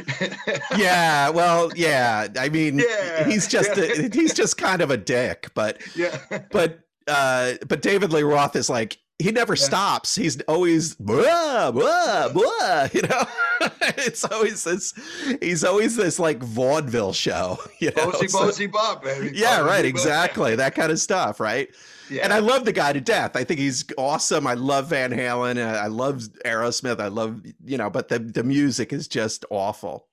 Yeah, 0.77 1.29
well, 1.29 1.71
yeah. 1.75 2.27
I 2.39 2.47
mean, 2.49 2.79
Yeah. 2.79 3.25
he's 3.27 3.47
just 3.47 3.77
a, 3.77 4.09
he's 4.13 4.33
just 4.33 4.57
kind 4.57 4.81
of 4.81 4.89
a 4.89 4.97
dick, 4.97 5.49
but 5.53 5.81
yeah. 5.95 6.17
but 6.51 6.79
uh 7.07 7.53
but 7.67 7.81
David 7.81 8.13
Lee 8.13 8.23
Roth 8.23 8.55
is 8.55 8.69
like 8.69 8.97
he 9.21 9.31
never 9.31 9.53
Yeah. 9.53 9.63
stops. 9.63 10.15
He's 10.15 10.39
always 10.41 10.95
blah 10.95 11.71
blah 11.71 12.29
blah, 12.29 12.87
you 12.93 13.01
know. 13.03 13.23
it's 13.81 14.23
always 14.25 14.63
this 14.63 14.93
he's 15.41 15.63
always 15.63 15.95
this 15.95 16.17
like 16.19 16.41
vaudeville 16.41 17.13
show, 17.13 17.59
you 17.79 17.91
know. 17.91 18.07
Bozy 18.11 18.29
so- 18.29 18.39
Bozy 18.39 18.71
Bob, 18.71 19.03
baby. 19.03 19.31
yeah, 19.37 19.59
Bozy 19.59 19.65
right, 19.65 19.77
Bob. 19.83 19.85
exactly. 19.85 20.55
That 20.55 20.75
kind 20.75 20.91
of 20.91 20.99
stuff, 20.99 21.39
right? 21.39 21.69
Yeah. 22.09 22.23
And 22.23 22.33
I 22.33 22.39
love 22.39 22.65
the 22.65 22.73
guy 22.73 22.91
to 22.91 22.99
death. 22.99 23.37
I 23.37 23.43
think 23.45 23.59
he's 23.61 23.85
awesome. 23.97 24.45
I 24.45 24.53
love 24.55 24.87
Van 24.87 25.11
Halen. 25.11 25.57
uh, 25.57 25.77
I 25.77 25.87
love 25.87 26.23
Aerosmith. 26.45 26.99
I 26.99 27.07
love, 27.07 27.41
you 27.63 27.77
know, 27.77 27.89
but 27.89 28.09
the, 28.09 28.19
the 28.19 28.43
music 28.43 28.91
is 28.91 29.07
just 29.07 29.45
awful. 29.49 30.07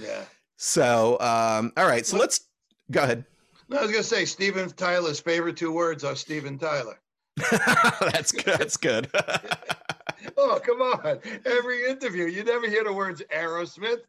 yeah. 0.00 0.22
So, 0.56 1.18
um, 1.20 1.70
all 1.76 1.84
right. 1.86 2.06
So 2.06 2.16
let's 2.16 2.40
go 2.90 3.02
ahead. 3.02 3.26
No, 3.68 3.78
I 3.78 3.82
was 3.82 3.90
gonna 3.90 4.02
say 4.02 4.24
Steven 4.24 4.70
Tyler's 4.70 5.20
favorite 5.20 5.56
two 5.58 5.72
words 5.72 6.02
are 6.04 6.16
Steven 6.16 6.56
Tyler. 6.58 6.98
that's 8.00 8.32
good. 8.32 8.44
That's 8.58 8.76
good. 8.76 9.10
Oh, 10.38 10.58
come 10.64 10.80
on. 10.80 11.18
Every 11.44 11.84
interview, 11.86 12.24
you 12.24 12.44
never 12.44 12.66
hear 12.66 12.82
the 12.82 12.92
words 12.92 13.22
Aerosmith. 13.30 14.00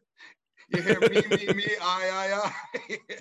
You 0.70 0.80
hear 0.80 0.98
me, 0.98 1.08
me, 1.28 1.52
me, 1.52 1.64
I, 1.82 2.08
I, 2.10 2.50
I. 2.88 3.18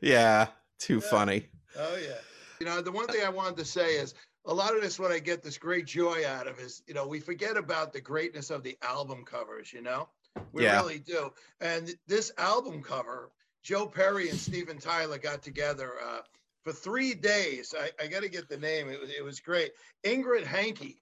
yeah. 0.00 0.46
Too 0.78 1.00
Yeah. 1.02 1.08
funny. 1.10 1.46
Oh 1.76 1.96
yeah. 1.96 2.14
You 2.60 2.66
know, 2.66 2.80
the 2.82 2.92
one 2.92 3.08
thing 3.08 3.24
I 3.24 3.28
wanted 3.30 3.56
to 3.58 3.64
say 3.64 3.94
is 3.96 4.14
a 4.46 4.54
lot 4.54 4.76
of 4.76 4.80
this 4.82 4.98
what 4.98 5.10
I 5.10 5.18
get 5.18 5.42
this 5.42 5.58
great 5.58 5.86
joy 5.86 6.24
out 6.26 6.46
of 6.46 6.60
is, 6.60 6.82
you 6.86 6.94
know, 6.94 7.06
we 7.06 7.18
forget 7.18 7.56
about 7.56 7.92
the 7.92 8.00
greatness 8.00 8.50
of 8.50 8.62
the 8.62 8.78
album 8.82 9.24
covers, 9.24 9.72
you 9.72 9.82
know? 9.82 10.08
We 10.52 10.62
Yeah. 10.62 10.76
really 10.80 11.00
do. 11.00 11.32
And 11.60 11.94
this 12.06 12.30
album 12.38 12.80
cover, 12.82 13.30
Joe 13.64 13.86
Perry 13.86 14.28
and 14.30 14.38
Steven 14.38 14.78
Tyler 14.78 15.18
got 15.18 15.42
together 15.42 15.94
uh, 16.00 16.20
for 16.64 16.72
three 16.72 17.14
days. 17.14 17.74
I, 17.78 17.90
I 18.02 18.06
got 18.06 18.22
to 18.22 18.28
get 18.28 18.48
the 18.48 18.56
name. 18.56 18.88
It 18.88 19.00
was, 19.00 19.10
it 19.10 19.24
was 19.24 19.40
great. 19.40 19.72
Ingrid 20.04 20.44
Haenke. 20.44 20.96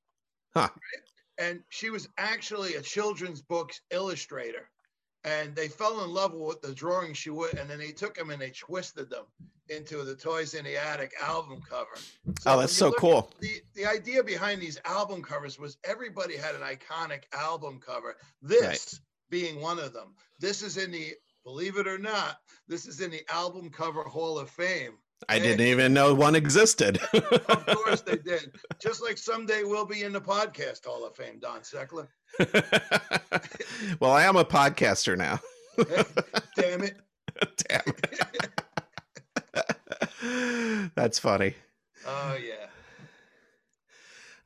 Huh. 0.55 0.69
And 1.39 1.61
she 1.69 1.91
was 1.91 2.09
actually 2.19 2.75
a 2.75 2.83
children's 2.83 3.43
books 3.43 3.81
illustrator. 3.91 4.69
And 5.25 5.55
they 5.55 5.69
fell 5.69 6.05
in 6.05 6.11
love 6.11 6.33
with 6.33 6.63
the 6.63 6.73
drawings 6.73 7.19
she 7.19 7.31
would, 7.31 7.59
and 7.59 7.69
then 7.69 7.79
they 7.79 7.91
took 7.91 8.15
them 8.15 8.31
and 8.31 8.41
they 8.41 8.51
twisted 8.51 9.11
them 9.11 9.25
into 9.69 10.05
the 10.05 10.15
Toys 10.15 10.55
in 10.55 10.65
the 10.65 10.77
Attic 10.77 11.13
album 11.21 11.61
cover. 11.69 11.97
So 12.41 12.53
Oh, 12.53 12.59
that's 12.61 12.73
so 12.73 12.93
cool. 12.93 13.31
The, 13.41 13.61
the 13.75 13.85
idea 13.85 14.23
behind 14.23 14.63
these 14.63 14.81
album 14.85 15.23
covers 15.23 15.59
was 15.59 15.77
everybody 15.85 16.37
had 16.37 16.55
an 16.55 16.63
iconic 16.63 17.25
album 17.33 17.81
cover. 17.85 18.17
This 18.41 19.01
being 19.29 19.61
one 19.61 19.79
of 19.79 19.93
them. 19.93 20.15
This 20.39 20.63
is 20.63 20.77
in 20.77 20.91
the 20.91 21.15
believe 21.45 21.79
it 21.79 21.89
or 21.89 21.99
not, 21.99 22.39
this 22.67 22.87
is 22.87 23.01
in 23.01 23.11
the 23.11 23.23
album 23.33 23.71
cover 23.71 24.03
Hall 24.03 24.39
of 24.39 24.51
Fame. 24.51 24.95
I 25.29 25.39
didn't 25.39 25.67
even 25.67 25.93
know 25.93 26.15
one 26.15 26.35
existed. 26.35 26.99
of 27.13 27.67
course 27.67 28.01
they 28.03 28.17
did. 28.17 28.53
Just 28.81 29.03
like 29.03 29.19
someday 29.19 29.63
we'll 29.65 29.85
be 29.85 30.03
in 30.03 30.13
the 30.13 30.21
podcast 30.21 30.85
Hall 30.87 31.05
of 31.05 31.17
Fame, 31.17 31.39
Don 31.41 31.61
Seckler. 31.61 32.09
well, 34.01 34.13
I 34.13 34.23
am 34.25 34.37
a 34.37 34.45
podcaster 34.45 35.17
now. 35.17 35.41
Damn 36.57 36.83
it. 36.83 36.97
Damn 37.69 37.83
it. 40.23 40.93
That's 40.95 41.19
funny. 41.19 41.55
Oh, 42.07 42.37
yeah. 42.41 42.67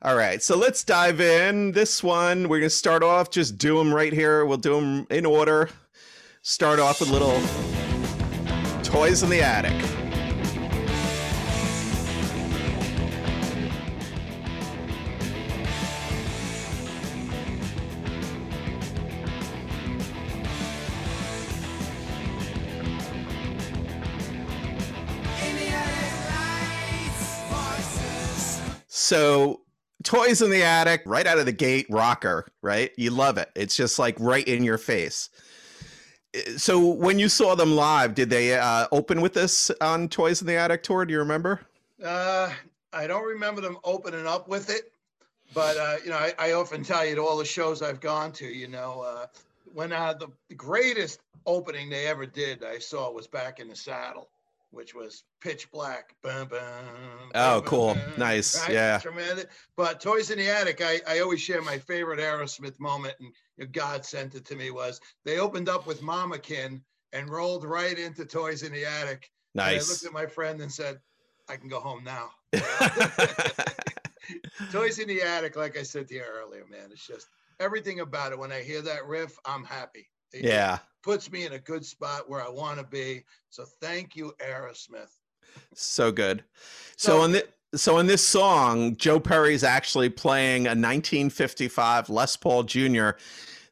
All 0.01 0.17
right, 0.17 0.43
so 0.43 0.57
let's 0.57 0.83
dive 0.83 1.21
in. 1.21 1.71
This 1.71 2.03
one, 2.03 2.49
we're 2.49 2.59
going 2.59 2.63
to 2.63 2.69
start 2.69 3.03
off, 3.03 3.31
just 3.31 3.57
do 3.57 3.77
them 3.77 3.93
right 3.93 4.11
here. 4.11 4.45
We'll 4.45 4.57
do 4.57 4.75
them 4.75 5.07
in 5.09 5.25
order. 5.25 5.69
Start 6.41 6.79
off 6.79 6.99
with 6.99 7.09
little 7.09 7.41
toys 8.83 9.23
in 9.23 9.29
the 9.29 9.41
attic. 9.41 10.02
So, 29.13 29.61
toys 30.01 30.41
in 30.41 30.49
the 30.49 30.63
attic, 30.63 31.03
right 31.05 31.27
out 31.27 31.37
of 31.37 31.45
the 31.45 31.51
gate, 31.51 31.85
rocker, 31.87 32.47
right? 32.63 32.89
You 32.97 33.11
love 33.11 33.37
it. 33.37 33.51
It's 33.55 33.75
just 33.75 33.99
like 33.99 34.19
right 34.19 34.47
in 34.47 34.63
your 34.63 34.79
face. 34.79 35.29
So, 36.57 36.83
when 36.83 37.19
you 37.19 37.29
saw 37.29 37.53
them 37.53 37.75
live, 37.75 38.15
did 38.15 38.31
they 38.31 38.57
uh, 38.57 38.87
open 38.91 39.21
with 39.21 39.35
this 39.35 39.69
on 39.81 40.09
Toys 40.09 40.41
in 40.41 40.47
the 40.47 40.55
Attic 40.55 40.81
tour? 40.81 41.05
Do 41.05 41.11
you 41.11 41.19
remember? 41.19 41.61
Uh, 42.03 42.51
I 42.91 43.05
don't 43.05 43.23
remember 43.23 43.61
them 43.61 43.77
opening 43.83 44.25
up 44.25 44.47
with 44.47 44.71
it, 44.71 44.91
but 45.53 45.77
uh, 45.77 45.97
you 46.03 46.09
know, 46.09 46.17
I, 46.17 46.33
I, 46.39 46.53
often 46.53 46.83
tell 46.83 47.05
you 47.05 47.13
to 47.13 47.21
all 47.21 47.37
the 47.37 47.45
shows 47.45 47.83
I've 47.83 48.01
gone 48.01 48.31
to. 48.31 48.47
You 48.47 48.67
know, 48.67 49.01
uh, 49.01 49.27
when 49.75 49.93
uh, 49.93 50.13
the, 50.13 50.29
the 50.49 50.55
greatest 50.55 51.19
opening 51.45 51.87
they 51.87 52.07
ever 52.07 52.25
did, 52.25 52.63
I 52.63 52.79
saw 52.79 53.11
was 53.11 53.27
back 53.27 53.59
in 53.59 53.67
the 53.67 53.75
saddle 53.75 54.29
which 54.73 54.93
was 54.93 55.23
pitch 55.39 55.71
black. 55.71 56.15
Bum, 56.23 56.47
bum, 56.47 56.59
oh, 57.35 57.61
bum, 57.61 57.63
cool. 57.63 57.97
Nice. 58.17 58.59
Right? 58.61 58.73
Yeah. 58.73 58.99
Tremendous. 58.99 59.45
But 59.77 60.01
Toys 60.01 60.31
in 60.31 60.39
the 60.39 60.49
Attic, 60.49 60.81
I, 60.81 60.99
I 61.07 61.19
always 61.19 61.41
share 61.41 61.61
my 61.61 61.77
favorite 61.77 62.19
Aerosmith 62.19 62.79
moment, 62.79 63.15
and 63.57 63.71
God 63.71 64.05
sent 64.05 64.35
it 64.35 64.45
to 64.45 64.55
me, 64.55 64.71
was 64.71 64.99
they 65.25 65.39
opened 65.39 65.69
up 65.69 65.87
with 65.87 66.01
Mama 66.01 66.39
Kin 66.39 66.81
and 67.13 67.29
rolled 67.29 67.63
right 67.63 67.97
into 67.97 68.25
Toys 68.25 68.63
in 68.63 68.73
the 68.73 68.85
Attic. 68.85 69.29
Nice. 69.55 69.87
I 69.87 69.91
looked 69.91 70.05
at 70.05 70.13
my 70.13 70.25
friend 70.25 70.61
and 70.61 70.71
said, 70.71 70.99
I 71.47 71.57
can 71.57 71.69
go 71.69 71.79
home 71.79 72.03
now. 72.03 72.31
Toys 74.71 74.99
in 74.99 75.07
the 75.07 75.21
Attic, 75.21 75.55
like 75.55 75.77
I 75.77 75.83
said 75.83 76.07
to 76.07 76.15
you 76.15 76.23
earlier, 76.23 76.65
man, 76.69 76.89
it's 76.91 77.05
just 77.05 77.27
everything 77.59 77.99
about 77.99 78.31
it. 78.31 78.39
When 78.39 78.51
I 78.51 78.61
hear 78.61 78.81
that 78.81 79.05
riff, 79.05 79.37
I'm 79.45 79.63
happy. 79.63 80.07
Yeah. 80.33 80.79
Puts 81.03 81.31
me 81.31 81.45
in 81.45 81.53
a 81.53 81.59
good 81.59 81.85
spot 81.85 82.29
where 82.29 82.41
I 82.41 82.49
want 82.49 82.79
to 82.79 82.85
be. 82.85 83.23
So 83.49 83.65
thank 83.81 84.15
you, 84.15 84.33
Aerosmith. 84.39 85.11
So 85.75 86.11
good. 86.11 86.43
So, 86.95 87.19
so 87.19 87.23
in 87.25 87.31
the 87.33 87.47
so 87.75 87.97
in 87.97 88.07
this 88.07 88.25
song, 88.25 88.95
Joe 88.97 89.19
Perry's 89.19 89.63
actually 89.63 90.09
playing 90.09 90.67
a 90.67 90.69
1955 90.69 92.09
Les 92.09 92.35
Paul 92.35 92.63
Jr 92.63 93.11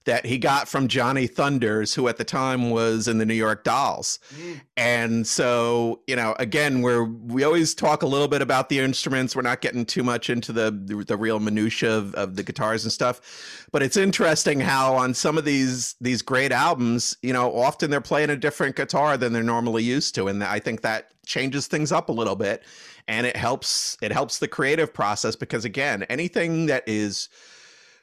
that 0.06 0.26
he 0.26 0.40
got 0.40 0.68
from 0.68 0.88
Johnny 0.88 1.28
Thunders, 1.28 1.94
who 1.94 2.08
at 2.08 2.18
the 2.18 2.24
time 2.24 2.72
was 2.72 3.08
in 3.08 3.20
the 3.20 3.26
New 3.26 3.36
York 3.36 3.64
Dolls. 3.64 4.20
Mm. 4.36 4.62
And 4.76 5.28
so, 5.28 6.02
you 6.08 6.16
know, 6.16 6.36
again, 6.40 6.82
we're 6.82 7.04
we 7.04 7.44
always 7.44 7.76
talk 7.76 8.02
a 8.02 8.08
little 8.08 8.28
bit 8.28 8.42
about 8.42 8.70
the 8.70 8.80
instruments. 8.80 9.36
We're 9.36 9.44
not 9.44 9.62
getting 9.62 9.86
too 9.86 10.04
much 10.04 10.30
into 10.30 10.52
the 10.52 10.72
the, 10.72 11.04
the 11.04 11.18
real 11.18 11.40
minutia 11.40 11.96
of, 11.96 12.16
of 12.16 12.36
the 12.36 12.44
guitars 12.44 12.84
and 12.84 12.92
stuff. 12.92 13.68
But 13.72 13.84
it's 13.84 13.96
interesting 13.96 14.60
how 14.60 14.96
on 14.96 15.14
some 15.14 15.38
of 15.38 15.46
these 15.46 15.96
these 16.02 16.24
great 16.24 16.52
albums, 16.52 17.16
you 17.22 17.34
know, 17.34 17.56
often 17.56 17.92
they're 17.92 18.02
playing 18.02 18.32
a 18.32 18.36
different 18.36 18.76
guitar 18.76 19.18
than 19.18 19.34
they're 19.34 19.44
normally 19.44 19.84
used 19.84 20.16
to, 20.16 20.28
and 20.28 20.44
I 20.44 20.60
think 20.60 20.82
that 20.82 21.12
changes 21.28 21.68
things 21.68 21.92
up 21.92 22.10
a 22.10 22.12
little 22.12 22.36
bit, 22.36 22.64
and 23.08 23.28
it 23.28 23.38
helps 23.38 23.98
it 24.02 24.12
helps 24.12 24.40
the 24.40 24.48
creative 24.48 24.92
process 24.92 25.36
because 25.36 25.64
again, 25.64 26.04
anything 26.04 26.66
that 26.66 26.84
is 26.88 27.30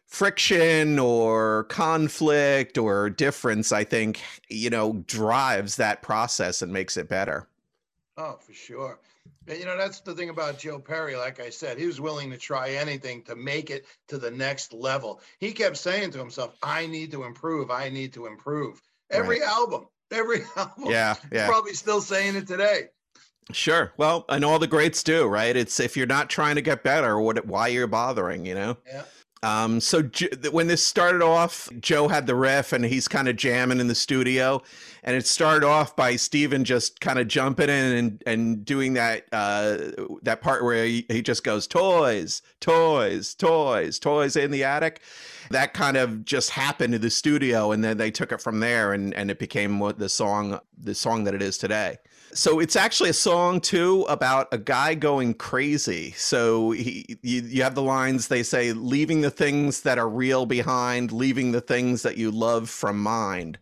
friction 0.08 0.98
or 0.98 1.64
conflict 1.64 2.78
or 2.78 3.10
difference 3.10 3.72
i 3.72 3.84
think 3.84 4.20
you 4.48 4.70
know 4.70 5.04
drives 5.06 5.76
that 5.76 6.00
process 6.00 6.62
and 6.62 6.72
makes 6.72 6.96
it 6.96 7.10
better 7.10 7.46
oh 8.16 8.38
for 8.40 8.54
sure 8.54 8.98
and 9.46 9.58
you 9.58 9.66
know 9.66 9.76
that's 9.76 10.00
the 10.00 10.14
thing 10.14 10.30
about 10.30 10.58
joe 10.58 10.78
perry 10.78 11.14
like 11.14 11.40
i 11.40 11.50
said 11.50 11.76
he 11.76 11.86
was 11.86 12.00
willing 12.00 12.30
to 12.30 12.38
try 12.38 12.70
anything 12.70 13.22
to 13.22 13.36
make 13.36 13.68
it 13.68 13.84
to 14.06 14.16
the 14.16 14.30
next 14.30 14.72
level 14.72 15.20
he 15.40 15.52
kept 15.52 15.76
saying 15.76 16.10
to 16.10 16.18
himself 16.18 16.56
i 16.62 16.86
need 16.86 17.12
to 17.12 17.24
improve 17.24 17.70
i 17.70 17.90
need 17.90 18.10
to 18.10 18.24
improve 18.24 18.80
every 19.10 19.40
right. 19.40 19.48
album 19.50 19.86
every 20.10 20.40
album 20.56 20.86
yeah 20.86 21.16
yeah 21.30 21.46
probably 21.46 21.74
still 21.74 22.00
saying 22.00 22.34
it 22.34 22.46
today 22.46 22.88
Sure. 23.50 23.94
Well, 23.96 24.26
and 24.28 24.44
all 24.44 24.58
the 24.58 24.66
greats 24.66 25.02
do, 25.02 25.26
right? 25.26 25.56
It's 25.56 25.80
if 25.80 25.96
you're 25.96 26.06
not 26.06 26.28
trying 26.28 26.56
to 26.56 26.60
get 26.60 26.82
better, 26.82 27.18
what 27.18 27.46
why 27.46 27.68
are 27.68 27.72
you're 27.72 27.86
bothering, 27.86 28.44
you 28.44 28.54
know? 28.54 28.76
Yeah. 28.86 29.04
Um, 29.42 29.80
so 29.80 30.02
J- 30.02 30.30
when 30.50 30.66
this 30.66 30.84
started 30.84 31.22
off, 31.22 31.68
Joe 31.80 32.08
had 32.08 32.26
the 32.26 32.34
riff 32.34 32.72
and 32.72 32.84
he's 32.84 33.06
kind 33.06 33.28
of 33.28 33.36
jamming 33.36 33.80
in 33.80 33.86
the 33.86 33.94
studio, 33.94 34.62
and 35.04 35.14
it 35.16 35.26
started 35.26 35.64
off 35.64 35.94
by 35.94 36.16
Steven 36.16 36.64
just 36.64 37.00
kind 37.00 37.18
of 37.18 37.28
jumping 37.28 37.68
in 37.68 37.92
and, 37.96 38.22
and 38.26 38.64
doing 38.64 38.94
that 38.94 39.26
uh, 39.32 39.78
that 40.22 40.40
part 40.40 40.64
where 40.64 40.84
he, 40.84 41.06
he 41.08 41.22
just 41.22 41.44
goes 41.44 41.66
toys, 41.66 42.42
toys, 42.60 43.34
toys, 43.34 43.98
toys 43.98 44.36
in 44.36 44.50
the 44.50 44.64
attic. 44.64 45.00
That 45.50 45.72
kind 45.72 45.96
of 45.96 46.24
just 46.24 46.50
happened 46.50 46.94
in 46.94 47.00
the 47.00 47.10
studio, 47.10 47.72
and 47.72 47.82
then 47.82 47.96
they 47.96 48.10
took 48.10 48.32
it 48.32 48.40
from 48.40 48.60
there, 48.60 48.92
and 48.92 49.14
and 49.14 49.30
it 49.30 49.38
became 49.38 49.78
what 49.78 49.98
the 49.98 50.08
song 50.08 50.58
the 50.76 50.94
song 50.94 51.24
that 51.24 51.34
it 51.34 51.42
is 51.42 51.58
today. 51.58 51.98
So 52.38 52.60
it's 52.60 52.76
actually 52.76 53.10
a 53.10 53.14
song 53.14 53.60
too 53.60 54.06
about 54.08 54.46
a 54.52 54.58
guy 54.58 54.94
going 54.94 55.34
crazy. 55.34 56.12
So 56.12 56.70
he, 56.70 57.18
you, 57.20 57.42
you 57.42 57.62
have 57.64 57.74
the 57.74 57.82
lines 57.82 58.28
they 58.28 58.44
say, 58.44 58.72
leaving 58.72 59.22
the 59.22 59.30
things 59.30 59.80
that 59.80 59.98
are 59.98 60.08
real 60.08 60.46
behind, 60.46 61.10
leaving 61.10 61.50
the 61.50 61.60
things 61.60 62.02
that 62.02 62.16
you 62.16 62.30
love 62.30 62.70
from 62.70 63.02
mind. 63.02 63.58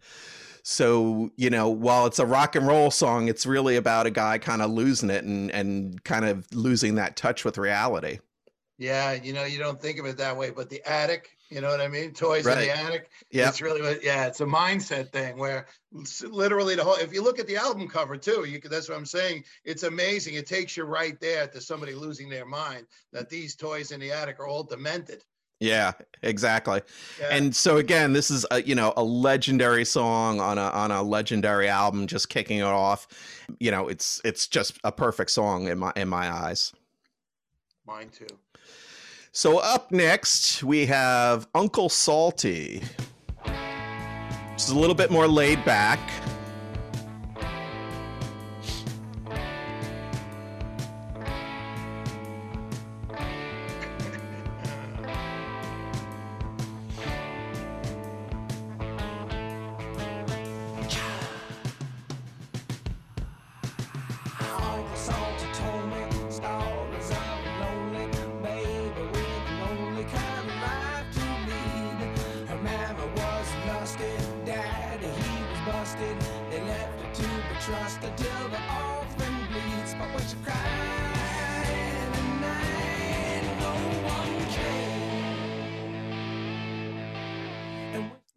So, 0.63 1.31
you 1.37 1.49
know, 1.49 1.71
while 1.71 2.05
it's 2.05 2.19
a 2.19 2.27
rock 2.27 2.55
and 2.55 2.67
roll 2.67 2.91
song, 2.91 3.29
it's 3.29 3.47
really 3.47 3.77
about 3.77 4.05
a 4.05 4.11
guy 4.11 4.37
kind 4.37 4.61
of 4.61 4.71
losing 4.71 5.09
it 5.09 5.25
and, 5.25 5.51
and 5.53 6.05
kind 6.05 6.27
of 6.27 6.47
losing 6.53 6.97
that 6.97 7.17
touch 7.17 7.47
with 7.47 7.57
reality. 7.57 8.19
Yeah, 8.77 9.15
you 9.15 9.33
know, 9.33 9.45
you 9.45 9.59
don't 9.59 9.81
think 9.81 9.99
of 9.99 10.05
it 10.05 10.19
that 10.19 10.37
way, 10.37 10.51
but 10.51 10.69
the 10.69 10.87
attic, 10.87 11.36
you 11.49 11.61
know 11.61 11.69
what 11.69 11.81
I 11.81 11.89
mean? 11.89 12.13
Toys 12.13 12.45
right. 12.45 12.59
in 12.59 12.65
the 12.65 12.77
attic. 12.77 13.11
Yeah, 13.31 13.49
it's 13.49 13.61
really, 13.61 13.99
yeah, 14.03 14.27
it's 14.27 14.41
a 14.41 14.47
mindset 14.47 15.13
thing 15.13 15.39
where 15.39 15.67
literally 16.23 16.75
the 16.75 16.85
whole. 16.85 16.97
If 16.97 17.13
you 17.13 17.23
look 17.23 17.39
at 17.39 17.47
the 17.47 17.57
album 17.57 17.89
cover 17.89 18.17
too, 18.17 18.45
you. 18.45 18.61
That's 18.61 18.89
what 18.89 18.99
I'm 18.99 19.07
saying. 19.07 19.45
It's 19.65 19.85
amazing. 19.85 20.35
It 20.35 20.47
takes 20.47 20.77
you 20.77 20.85
right 20.85 21.19
there 21.21 21.47
to 21.49 21.61
somebody 21.61 21.95
losing 21.95 22.29
their 22.29 22.47
mind 22.47 22.87
that 23.13 23.29
these 23.29 23.55
toys 23.55 23.93
in 23.93 24.01
the 24.01 24.13
attic 24.13 24.41
are 24.41 24.49
all 24.49 24.65
demented. 24.65 25.25
Yeah, 25.61 25.93
exactly. 26.23 26.83
Yeah. 27.19 27.29
And 27.31 27.55
so 27.55 27.79
again, 27.79 28.13
this 28.13 28.31
is 28.31 28.45
a, 28.51 28.63
you 28.63 28.75
know 28.75 28.93
a 28.97 29.05
legendary 29.05 29.85
song 29.85 30.41
on 30.41 30.59
a 30.59 30.69
on 30.71 30.91
a 30.91 31.03
legendary 31.03 31.69
album, 31.69 32.07
just 32.07 32.29
kicking 32.29 32.59
it 32.59 32.65
off. 32.65 33.09
You 33.61 33.71
know, 33.71 33.89
it's 33.89 34.21
it's 34.25 34.49
just 34.49 34.79
a 34.85 34.93
perfect 34.93 35.31
song 35.31 35.69
in 35.69 35.79
my 35.79 35.93
in 35.97 36.09
my 36.09 36.31
eyes. 36.31 36.73
Mine 37.87 38.11
too. 38.11 38.27
So 39.37 39.59
up 39.59 39.93
next, 39.93 40.63
we 40.63 40.87
have 40.87 41.47
Uncle 41.55 41.91
Salty. 41.91 42.83
Just 44.53 44.71
a 44.71 44.75
little 44.75 44.95
bit 44.95 45.11
more 45.11 45.29
laid 45.29 45.63
back. 45.63 46.01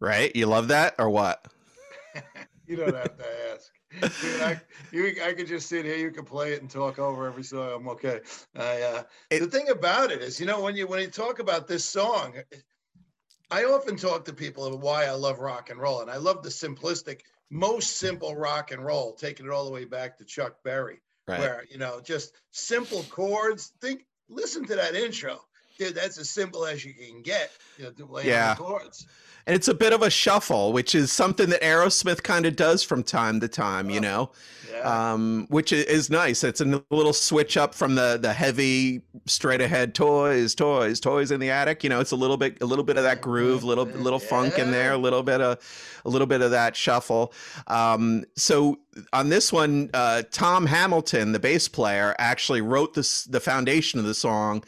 Right? 0.00 0.34
You 0.34 0.46
love 0.46 0.68
that 0.68 0.94
or 0.98 1.10
what? 1.10 1.44
you 2.66 2.76
don't 2.76 2.94
have 2.94 3.16
to 3.16 3.24
ask. 3.52 3.70
Dude, 4.20 4.40
I, 4.40 4.60
you, 4.92 5.14
I 5.24 5.32
could 5.32 5.46
just 5.48 5.68
sit 5.68 5.84
here. 5.84 5.96
You 5.96 6.10
can 6.10 6.24
play 6.24 6.52
it 6.52 6.60
and 6.62 6.70
talk 6.70 6.98
over 6.98 7.26
every 7.26 7.42
song. 7.42 7.72
I'm 7.74 7.88
okay. 7.90 8.20
I, 8.56 8.82
uh, 8.82 9.02
It- 9.30 9.40
the 9.40 9.46
thing 9.46 9.68
about 9.68 10.10
it 10.12 10.22
is, 10.22 10.38
you 10.40 10.46
know, 10.46 10.60
when 10.60 10.76
you 10.76 10.86
when 10.86 11.00
you 11.00 11.08
talk 11.08 11.38
about 11.40 11.66
this 11.66 11.84
song, 11.84 12.34
I 13.50 13.64
often 13.64 13.96
talk 13.96 14.24
to 14.26 14.32
people 14.32 14.66
about 14.66 14.80
why 14.80 15.06
I 15.06 15.12
love 15.12 15.40
rock 15.40 15.70
and 15.70 15.80
roll, 15.80 16.00
and 16.02 16.10
I 16.10 16.18
love 16.18 16.42
the 16.42 16.50
simplistic, 16.50 17.22
most 17.50 17.96
simple 17.96 18.36
rock 18.36 18.70
and 18.70 18.84
roll, 18.84 19.14
taking 19.14 19.46
it 19.46 19.52
all 19.52 19.64
the 19.64 19.72
way 19.72 19.84
back 19.84 20.18
to 20.18 20.24
Chuck 20.24 20.62
Berry, 20.62 21.00
Right. 21.26 21.40
where 21.40 21.64
you 21.68 21.78
know 21.78 22.00
just 22.00 22.32
simple 22.52 23.02
chords. 23.04 23.72
Think, 23.80 24.06
listen 24.28 24.64
to 24.66 24.76
that 24.76 24.94
intro, 24.94 25.40
dude. 25.80 25.94
That's 25.94 26.18
as 26.18 26.28
simple 26.30 26.66
as 26.66 26.84
you 26.84 26.92
can 26.94 27.22
get. 27.22 27.50
You 27.78 27.84
know, 27.84 27.90
to 27.92 28.06
play 28.06 28.26
Yeah. 28.26 28.50
on 28.50 28.56
the 28.56 28.62
chords. 28.62 29.06
And 29.46 29.56
it's 29.56 29.68
a 29.68 29.74
bit 29.74 29.94
of 29.94 30.02
a 30.02 30.10
shuffle, 30.10 30.72
which 30.72 30.94
is 30.94 31.10
something 31.10 31.48
that 31.48 31.62
Aerosmith 31.62 32.22
kind 32.22 32.44
of 32.44 32.54
does 32.56 32.82
from 32.82 33.02
time 33.02 33.40
to 33.40 33.48
time, 33.48 33.88
you 33.88 33.98
know, 33.98 34.30
Yeah. 34.70 35.12
um, 35.12 35.46
which 35.48 35.72
is 35.72 36.10
nice. 36.10 36.44
It's 36.44 36.60
a 36.60 36.82
little 36.90 37.14
switch 37.14 37.56
up 37.56 37.74
from 37.74 37.94
the 37.94 38.18
the 38.20 38.34
heavy, 38.34 39.00
straight 39.26 39.62
ahead 39.62 39.94
toys, 39.94 40.54
toys, 40.54 41.00
toys 41.00 41.30
in 41.30 41.40
the 41.40 41.50
attic. 41.50 41.82
You 41.82 41.88
know, 41.88 42.00
it's 42.00 42.10
a 42.12 42.16
little 42.16 42.36
bit, 42.36 42.58
a 42.60 42.66
little 42.66 42.84
bit 42.84 42.98
of 42.98 43.02
that 43.04 43.22
groove, 43.22 43.64
little 43.64 43.86
little 43.86 44.18
funk 44.20 44.58
in 44.58 44.70
there, 44.72 44.92
a 44.92 44.98
little 44.98 45.22
bit 45.22 45.40
of, 45.40 45.58
a 46.04 46.08
little 46.10 46.26
bit 46.26 46.42
of 46.42 46.50
that 46.50 46.76
shuffle. 46.76 47.32
Um, 47.66 48.24
so 48.36 48.78
on 49.14 49.30
this 49.30 49.52
one, 49.52 49.88
uh, 49.94 50.22
Tom 50.30 50.66
Hamilton, 50.66 51.32
the 51.32 51.40
bass 51.40 51.66
player, 51.66 52.14
actually 52.18 52.60
wrote 52.60 52.92
this 52.92 53.24
the 53.24 53.40
foundation 53.40 53.98
of 53.98 54.04
the 54.04 54.14
song. 54.14 54.62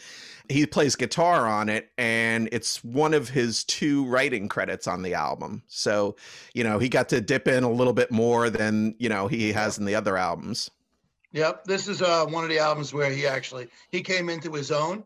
He 0.48 0.66
plays 0.66 0.96
guitar 0.96 1.46
on 1.46 1.68
it, 1.68 1.90
and 1.96 2.48
it's 2.52 2.82
one 2.84 3.14
of 3.14 3.28
his 3.28 3.64
two 3.64 4.04
writing 4.06 4.48
credits 4.48 4.86
on 4.86 5.02
the 5.02 5.14
album. 5.14 5.62
So, 5.68 6.16
you 6.54 6.64
know, 6.64 6.78
he 6.78 6.88
got 6.88 7.08
to 7.10 7.20
dip 7.20 7.48
in 7.48 7.64
a 7.64 7.70
little 7.70 7.92
bit 7.92 8.10
more 8.10 8.50
than 8.50 8.94
you 8.98 9.08
know 9.08 9.28
he 9.28 9.52
has 9.52 9.78
in 9.78 9.84
the 9.84 9.94
other 9.94 10.16
albums. 10.16 10.70
Yep, 11.32 11.64
this 11.64 11.88
is 11.88 12.02
uh, 12.02 12.26
one 12.26 12.44
of 12.44 12.50
the 12.50 12.58
albums 12.58 12.92
where 12.92 13.10
he 13.10 13.26
actually 13.26 13.68
he 13.90 14.02
came 14.02 14.28
into 14.28 14.52
his 14.52 14.70
own, 14.70 15.04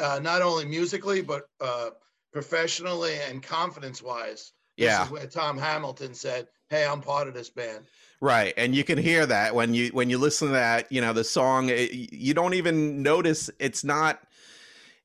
uh, 0.00 0.20
not 0.22 0.42
only 0.42 0.66
musically 0.66 1.22
but 1.22 1.48
uh, 1.60 1.90
professionally 2.32 3.14
and 3.28 3.42
confidence 3.42 4.02
wise. 4.02 4.52
Yeah. 4.76 4.98
this 4.98 5.06
is 5.06 5.12
where 5.12 5.26
Tom 5.26 5.58
Hamilton 5.58 6.14
said, 6.14 6.48
"Hey, 6.68 6.86
I'm 6.86 7.00
part 7.00 7.28
of 7.28 7.34
this 7.34 7.50
band." 7.50 7.86
Right, 8.20 8.54
and 8.56 8.74
you 8.74 8.84
can 8.84 8.98
hear 8.98 9.26
that 9.26 9.54
when 9.54 9.74
you 9.74 9.88
when 9.88 10.08
you 10.08 10.18
listen 10.18 10.48
to 10.48 10.54
that, 10.54 10.90
you 10.92 11.00
know, 11.00 11.12
the 11.12 11.24
song. 11.24 11.70
It, 11.70 11.92
you 11.92 12.34
don't 12.34 12.54
even 12.54 13.02
notice 13.02 13.50
it's 13.58 13.82
not. 13.82 14.20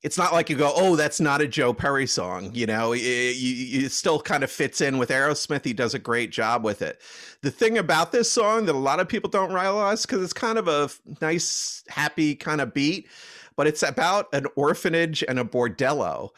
It's 0.03 0.17
not 0.17 0.31
like 0.31 0.49
you 0.49 0.55
go, 0.55 0.71
oh, 0.75 0.95
that's 0.95 1.19
not 1.19 1.41
a 1.41 1.47
Joe 1.47 1.73
Perry 1.73 2.05
song. 2.05 2.51
You 2.53 2.67
know, 2.67 2.93
it, 2.93 2.99
you, 2.99 3.85
it 3.85 3.91
still 3.91 4.19
kind 4.21 4.43
of 4.43 4.51
fits 4.51 4.79
in 4.79 4.97
with 4.99 5.09
Aerosmith. 5.09 5.65
He 5.65 5.73
does 5.73 5.93
a 5.93 5.99
great 5.99 6.31
job 6.31 6.63
with 6.63 6.81
it. 6.81 7.01
The 7.41 7.51
thing 7.51 7.77
about 7.77 8.11
this 8.11 8.31
song 8.31 8.65
that 8.65 8.75
a 8.75 8.77
lot 8.77 8.99
of 8.99 9.07
people 9.07 9.29
don't 9.29 9.51
realize, 9.51 10.05
because 10.05 10.23
it's 10.23 10.33
kind 10.33 10.57
of 10.57 10.67
a 10.67 10.89
nice, 11.19 11.83
happy 11.87 12.35
kind 12.35 12.61
of 12.61 12.73
beat, 12.73 13.07
but 13.55 13.65
it's 13.65 13.81
about 13.81 14.31
an 14.33 14.45
orphanage 14.55 15.23
and 15.27 15.39
a 15.39 15.43
bordello. 15.43 16.29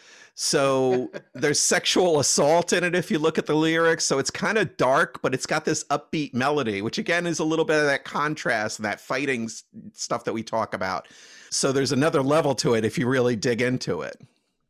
So 0.42 1.12
there's 1.34 1.60
sexual 1.60 2.22
assault 2.22 2.72
in 2.72 2.86
it 2.86 2.96
if 2.96 3.12
you 3.12 3.20
look 3.20 3.38
at 3.38 3.46
the 3.46 3.56
lyrics. 3.56 4.06
So 4.06 4.20
it's 4.20 4.32
kind 4.32 4.58
of 4.58 4.78
dark, 4.78 5.22
but 5.22 5.34
it's 5.34 5.46
got 5.46 5.66
this 5.66 5.84
upbeat 5.86 6.34
melody, 6.34 6.82
which 6.82 6.98
again 6.98 7.28
is 7.28 7.40
a 7.40 7.44
little 7.44 7.66
bit 7.66 7.78
of 7.78 7.86
that 7.88 8.06
contrast 8.06 8.80
and 8.80 8.86
that 8.86 9.02
fighting 9.02 9.50
stuff 9.94 10.24
that 10.24 10.34
we 10.34 10.42
talk 10.42 10.74
about. 10.74 11.10
So 11.52 11.72
there's 11.72 11.92
another 11.92 12.22
level 12.22 12.56
to 12.56 12.76
it 12.76 12.86
if 12.86 12.98
you 12.98 13.08
really 13.08 13.36
dig 13.36 13.62
into 13.62 14.02
it. 14.02 14.20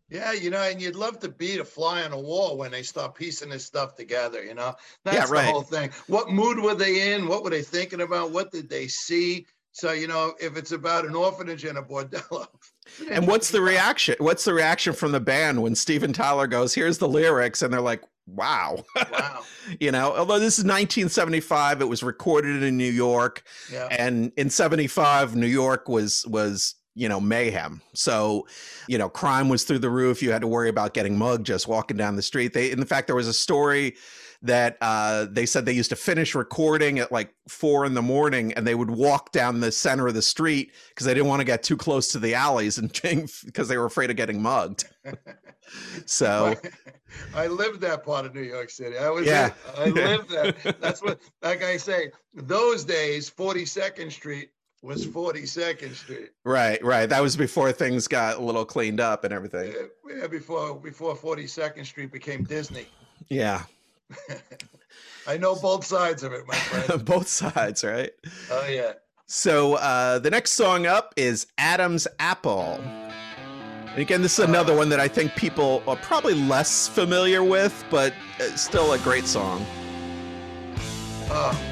Yeah, 0.10 0.34
you 0.34 0.50
know, 0.50 0.64
and 0.64 0.82
you'd 0.82 0.96
love 0.96 1.20
to 1.20 1.30
be 1.30 1.60
a 1.60 1.64
fly 1.64 2.02
on 2.02 2.14
a 2.14 2.20
wall 2.20 2.58
when 2.58 2.72
they 2.72 2.82
start 2.82 3.14
piecing 3.14 3.50
this 3.50 3.66
stuff 3.66 3.96
together. 3.96 4.44
You 4.44 4.56
know, 4.56 4.74
that's 5.04 5.30
right. 5.30 5.46
the 5.46 5.52
whole 5.52 5.62
thing. 5.62 5.92
What 6.08 6.32
mood 6.32 6.60
were 6.60 6.74
they 6.74 7.14
in? 7.14 7.28
What 7.28 7.44
were 7.44 7.52
they 7.52 7.62
thinking 7.62 8.02
about? 8.02 8.32
What 8.32 8.52
did 8.52 8.70
they 8.70 8.88
see? 8.88 9.46
So 9.72 9.92
you 9.92 10.08
know, 10.08 10.34
if 10.42 10.58
it's 10.58 10.72
about 10.72 11.06
an 11.06 11.16
orphanage 11.16 11.64
and 11.64 11.78
a 11.78 11.84
bordello, 11.84 12.48
And 13.12 13.28
what's 13.28 13.52
the 13.52 13.62
reaction? 13.62 14.16
What's 14.20 14.46
the 14.46 14.54
reaction 14.54 14.94
from 14.94 15.12
the 15.12 15.20
band 15.20 15.62
when 15.62 15.76
Steven 15.76 16.14
Tyler 16.14 16.48
goes, 16.48 16.74
"Here's 16.74 16.98
the 16.98 17.08
lyrics," 17.08 17.62
and 17.62 17.74
they're 17.74 17.82
like, 17.82 18.02
"Wow." 18.36 18.84
Wow. 19.12 19.42
you 19.80 19.92
know, 19.92 20.16
although 20.16 20.40
this 20.40 20.58
is 20.58 20.66
1975, 20.66 21.82
it 21.82 21.86
was 21.86 22.04
recorded 22.04 22.64
in 22.64 22.78
New 22.78 22.92
York. 22.92 23.44
Yeah. 23.72 23.88
and 23.92 24.32
in 24.38 24.50
75 24.50 25.36
new 25.36 25.48
york 25.48 25.88
was 25.88 26.26
was 26.28 26.76
you 26.96 27.08
know 27.08 27.20
mayhem 27.20 27.82
so 27.94 28.48
you 28.88 28.98
know 28.98 29.10
crime 29.10 29.50
was 29.50 29.64
through 29.64 29.80
the 29.80 29.90
roof 29.90 30.22
you 30.22 30.32
had 30.32 30.42
to 30.42 30.48
worry 30.48 30.70
about 30.70 30.94
getting 30.94 31.18
mugged 31.18 31.46
just 31.46 31.68
walking 31.68 31.98
down 31.98 32.16
the 32.16 32.22
street 32.22 32.54
they 32.54 32.72
in 32.72 32.84
fact 32.86 33.08
there 33.08 33.16
was 33.16 33.28
a 33.28 33.34
story 33.34 33.96
that 34.42 34.78
uh, 34.80 35.26
they 35.30 35.46
said 35.46 35.66
they 35.66 35.74
used 35.74 35.90
to 35.90 35.98
finish 35.98 36.34
recording 36.34 36.98
at 37.00 37.12
like 37.12 37.34
four 37.50 37.86
in 37.86 37.94
the 37.94 38.02
morning 38.02 38.54
and 38.54 38.66
they 38.66 38.76
would 38.76 38.90
walk 38.90 39.34
down 39.34 39.60
the 39.60 39.72
center 39.72 40.08
of 40.08 40.14
the 40.14 40.22
street 40.22 40.72
because 40.90 41.06
they 41.06 41.14
didn't 41.14 41.28
want 41.28 41.42
to 41.42 41.46
get 41.46 41.62
too 41.62 41.76
close 41.76 42.08
to 42.08 42.20
the 42.20 42.34
alleys 42.34 42.78
and 42.78 42.92
because 43.46 43.68
they 43.68 43.78
were 43.78 43.86
afraid 43.86 44.10
of 44.10 44.16
getting 44.16 44.42
mugged 44.42 44.86
so 46.06 46.56
I 47.36 47.48
lived 47.48 47.82
that 47.82 48.04
part 48.04 48.26
of 48.26 48.34
New 48.36 48.42
York 48.42 48.70
City. 48.70 48.98
I 48.98 49.10
was 49.10 49.26
Yeah. 49.26 49.52
yeah. 49.76 49.82
I 49.84 49.86
lived 49.90 50.30
that. 50.30 50.78
That's 50.82 51.02
what 51.02 51.20
like 51.42 51.64
I 51.64 51.78
say, 51.78 52.12
those 52.34 52.84
days 52.86 53.30
42nd 53.30 54.12
Street 54.12 54.50
was 54.82 55.06
42nd 55.06 55.94
Street. 55.94 56.30
right 56.46 56.82
right 56.84 57.10
that 57.10 57.22
was 57.22 57.36
before 57.36 57.72
things 57.74 58.08
got 58.08 58.38
a 58.38 58.42
little 58.42 58.64
cleaned 58.64 59.02
up 59.02 59.26
and 59.26 59.34
everything 59.34 59.74
Yeah, 59.74 60.16
yeah, 60.22 60.28
before 60.28 60.76
before 60.80 61.16
42nd 61.18 61.86
Street 61.86 62.12
became 62.14 62.44
Disney. 62.46 62.86
yeah 63.30 63.64
I 65.28 65.38
know 65.38 65.56
both 65.56 65.86
sides 65.86 66.24
of 66.24 66.32
it, 66.34 66.48
my 66.48 66.56
friend. 66.56 67.04
both 67.06 67.28
sides 67.28 67.84
right 67.84 68.12
Oh 68.52 68.68
yeah. 68.70 68.94
So 69.32 69.76
uh, 69.76 70.18
the 70.18 70.32
next 70.32 70.54
song 70.54 70.88
up 70.88 71.14
is 71.16 71.46
Adam's 71.60 72.08
Apple. 72.18 72.80
And 73.92 74.00
again, 74.00 74.22
this 74.22 74.40
is 74.40 74.46
another 74.46 74.76
one 74.76 74.90
that 74.90 75.00
I 75.00 75.08
think 75.08 75.36
people 75.36 75.84
are 75.88 75.96
probably 75.96 76.36
less 76.36 76.88
familiar 76.88 77.44
with, 77.44 77.84
but 77.90 78.14
uh, 78.40 78.44
still 78.56 78.94
a 78.94 79.00
great 79.00 79.26
song. 79.26 79.66
Oh. 81.32 81.69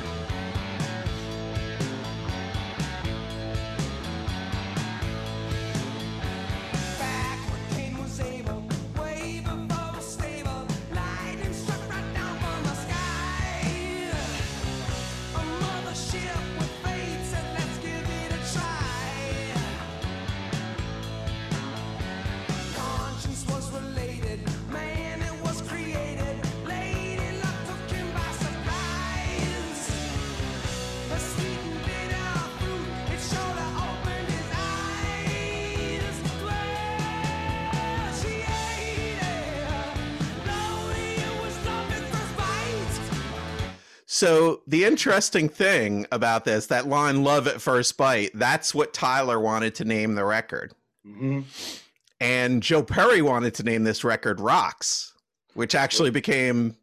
Interesting 44.87 45.49
thing 45.49 46.07
about 46.11 46.45
this, 46.45 46.67
that 46.67 46.87
line 46.87 47.23
"Love 47.23 47.47
at 47.47 47.61
First 47.61 47.97
Bite," 47.97 48.31
that's 48.33 48.73
what 48.73 48.93
Tyler 48.93 49.39
wanted 49.39 49.75
to 49.75 49.85
name 49.85 50.15
the 50.15 50.25
record, 50.25 50.73
Mhm. 51.05 51.43
and 52.19 52.63
Joe 52.63 52.83
Perry 52.83 53.21
wanted 53.21 53.53
to 53.55 53.63
name 53.63 53.83
this 53.83 54.03
record 54.03 54.39
"Rocks," 54.39 55.13
which 55.53 55.75
actually 55.75 56.09
became 56.09 56.77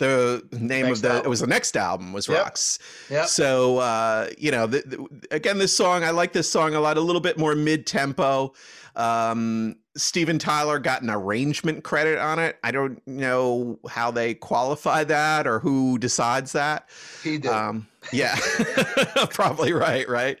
the 0.00 0.42
name 0.52 0.86
Next 0.86 1.04
of 1.04 1.12
the. 1.12 1.18
It 1.18 1.28
was 1.28 1.38
the 1.40 1.46
next 1.46 1.76
album 1.76 2.12
was 2.12 2.26
Yep. 2.26 2.38
"Rocks." 2.42 2.78
Yeah. 3.08 3.26
So 3.26 3.78
uh, 3.78 4.28
you 4.36 4.50
know, 4.50 4.66
the, 4.66 4.82
the- 4.84 5.28
again, 5.34 5.58
this 5.58 5.74
song 5.76 6.02
I 6.02 6.10
like 6.10 6.32
this 6.32 6.50
song 6.50 6.74
a 6.74 6.80
lot. 6.80 6.96
A 6.96 7.00
little 7.00 7.20
bit 7.20 7.38
more 7.38 7.54
mid 7.54 7.86
tempo. 7.86 8.52
Um, 8.96 9.76
Steven 9.96 10.38
Tyler 10.38 10.78
got 10.80 11.02
an 11.02 11.10
arrangement 11.10 11.84
credit 11.84 12.18
on 12.18 12.38
it. 12.40 12.58
I 12.64 12.70
don't 12.72 13.00
know 13.06 13.78
how 13.88 14.10
they 14.10 14.34
qualify 14.34 15.04
that 15.04 15.46
or 15.46 15.60
who 15.60 15.96
decides 15.98 16.52
that. 16.52 16.88
He 17.22 17.38
did. 17.38 17.50
Um, 17.50 17.86
yeah, 18.12 18.36
probably 19.30 19.72
right, 19.72 20.08
right. 20.08 20.38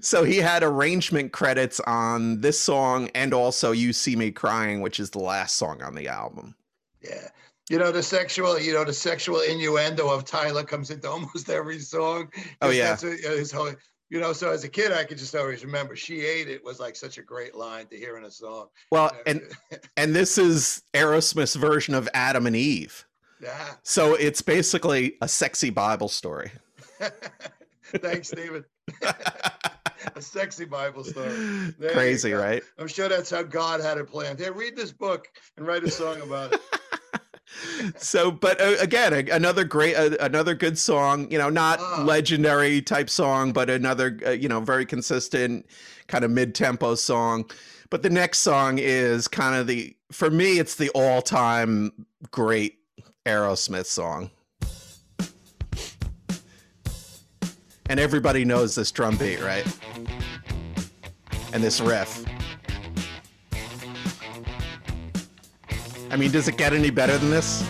So 0.00 0.24
he 0.24 0.38
had 0.38 0.62
arrangement 0.62 1.32
credits 1.32 1.78
on 1.80 2.40
this 2.40 2.60
song 2.60 3.10
and 3.14 3.32
also 3.34 3.72
"You 3.72 3.92
See 3.92 4.16
Me 4.16 4.30
Crying," 4.30 4.80
which 4.80 4.98
is 4.98 5.10
the 5.10 5.18
last 5.20 5.56
song 5.56 5.82
on 5.82 5.94
the 5.94 6.08
album. 6.08 6.54
yeah. 7.02 7.28
You 7.70 7.78
know 7.78 7.90
the 7.90 8.02
sexual, 8.02 8.58
you 8.58 8.74
know 8.74 8.84
the 8.84 8.92
sexual 8.92 9.40
innuendo 9.40 10.08
of 10.08 10.24
Tyler 10.24 10.64
comes 10.64 10.90
into 10.90 11.08
almost 11.10 11.48
every 11.48 11.78
song. 11.78 12.30
Oh, 12.60 12.70
yeah. 12.70 12.90
that's 12.90 13.04
what, 13.04 13.18
his 13.18 13.52
whole. 13.52 13.72
You 14.10 14.20
know, 14.20 14.32
so 14.32 14.50
as 14.50 14.62
a 14.64 14.68
kid, 14.68 14.92
I 14.92 15.02
could 15.04 15.18
just 15.18 15.34
always 15.34 15.64
remember 15.64 15.96
"She 15.96 16.20
ate 16.20 16.48
it" 16.48 16.62
was 16.62 16.78
like 16.78 16.94
such 16.94 17.16
a 17.16 17.22
great 17.22 17.54
line 17.54 17.86
to 17.86 17.96
hear 17.96 18.18
in 18.18 18.24
a 18.24 18.30
song. 18.30 18.68
Well, 18.92 19.10
and 19.26 19.42
and 19.96 20.14
this 20.14 20.36
is 20.36 20.82
Aerosmith's 20.92 21.54
version 21.54 21.94
of 21.94 22.08
Adam 22.12 22.46
and 22.46 22.54
Eve. 22.54 23.06
Yeah. 23.42 23.72
So 23.82 24.14
it's 24.14 24.42
basically 24.42 25.16
a 25.22 25.28
sexy 25.28 25.70
Bible 25.70 26.08
story. 26.08 26.52
Thanks, 27.96 28.28
Stephen. 28.28 28.64
a 30.14 30.20
sexy 30.20 30.64
Bible 30.64 31.04
story. 31.04 31.32
There 31.78 31.90
Crazy, 31.90 32.32
right? 32.32 32.62
I'm 32.78 32.88
sure 32.88 33.08
that's 33.08 33.30
how 33.30 33.42
God 33.42 33.80
had 33.80 33.98
it 33.98 34.06
planned. 34.06 34.38
Here, 34.38 34.52
read 34.52 34.76
this 34.76 34.92
book 34.92 35.28
and 35.56 35.66
write 35.66 35.82
a 35.84 35.90
song 35.90 36.20
about 36.20 36.54
it. 36.54 36.60
So 37.96 38.30
but 38.30 38.60
uh, 38.60 38.74
again 38.80 39.12
a, 39.12 39.34
another 39.34 39.64
great 39.64 39.94
uh, 39.94 40.16
another 40.20 40.54
good 40.54 40.78
song 40.78 41.30
you 41.30 41.38
know 41.38 41.50
not 41.50 41.78
Ah. 41.80 42.02
legendary 42.02 42.80
type 42.82 43.08
song 43.10 43.52
but 43.52 43.68
another 43.70 44.18
uh, 44.26 44.30
you 44.30 44.48
know 44.48 44.60
very 44.60 44.86
consistent 44.86 45.66
kind 46.06 46.24
of 46.24 46.30
mid-tempo 46.30 46.94
song. 46.94 47.50
But 47.90 48.02
the 48.02 48.10
next 48.10 48.40
song 48.40 48.78
is 48.78 49.28
kind 49.28 49.54
of 49.54 49.66
the 49.66 49.96
for 50.12 50.30
me 50.30 50.58
it's 50.58 50.74
the 50.74 50.90
all-time 50.90 51.92
great 52.30 52.78
aerosmith 53.26 53.86
song. 53.86 54.30
And 57.88 58.00
everybody 58.00 58.44
knows 58.44 58.74
this 58.74 58.90
drum 58.90 59.16
beat 59.16 59.40
right? 59.40 59.66
And 61.52 61.62
this 61.62 61.80
riff 61.80 62.24
i 66.14 66.16
mean 66.16 66.30
does 66.30 66.46
it 66.46 66.56
get 66.56 66.72
any 66.72 66.90
better 66.90 67.18
than 67.18 67.28
this? 67.28 67.68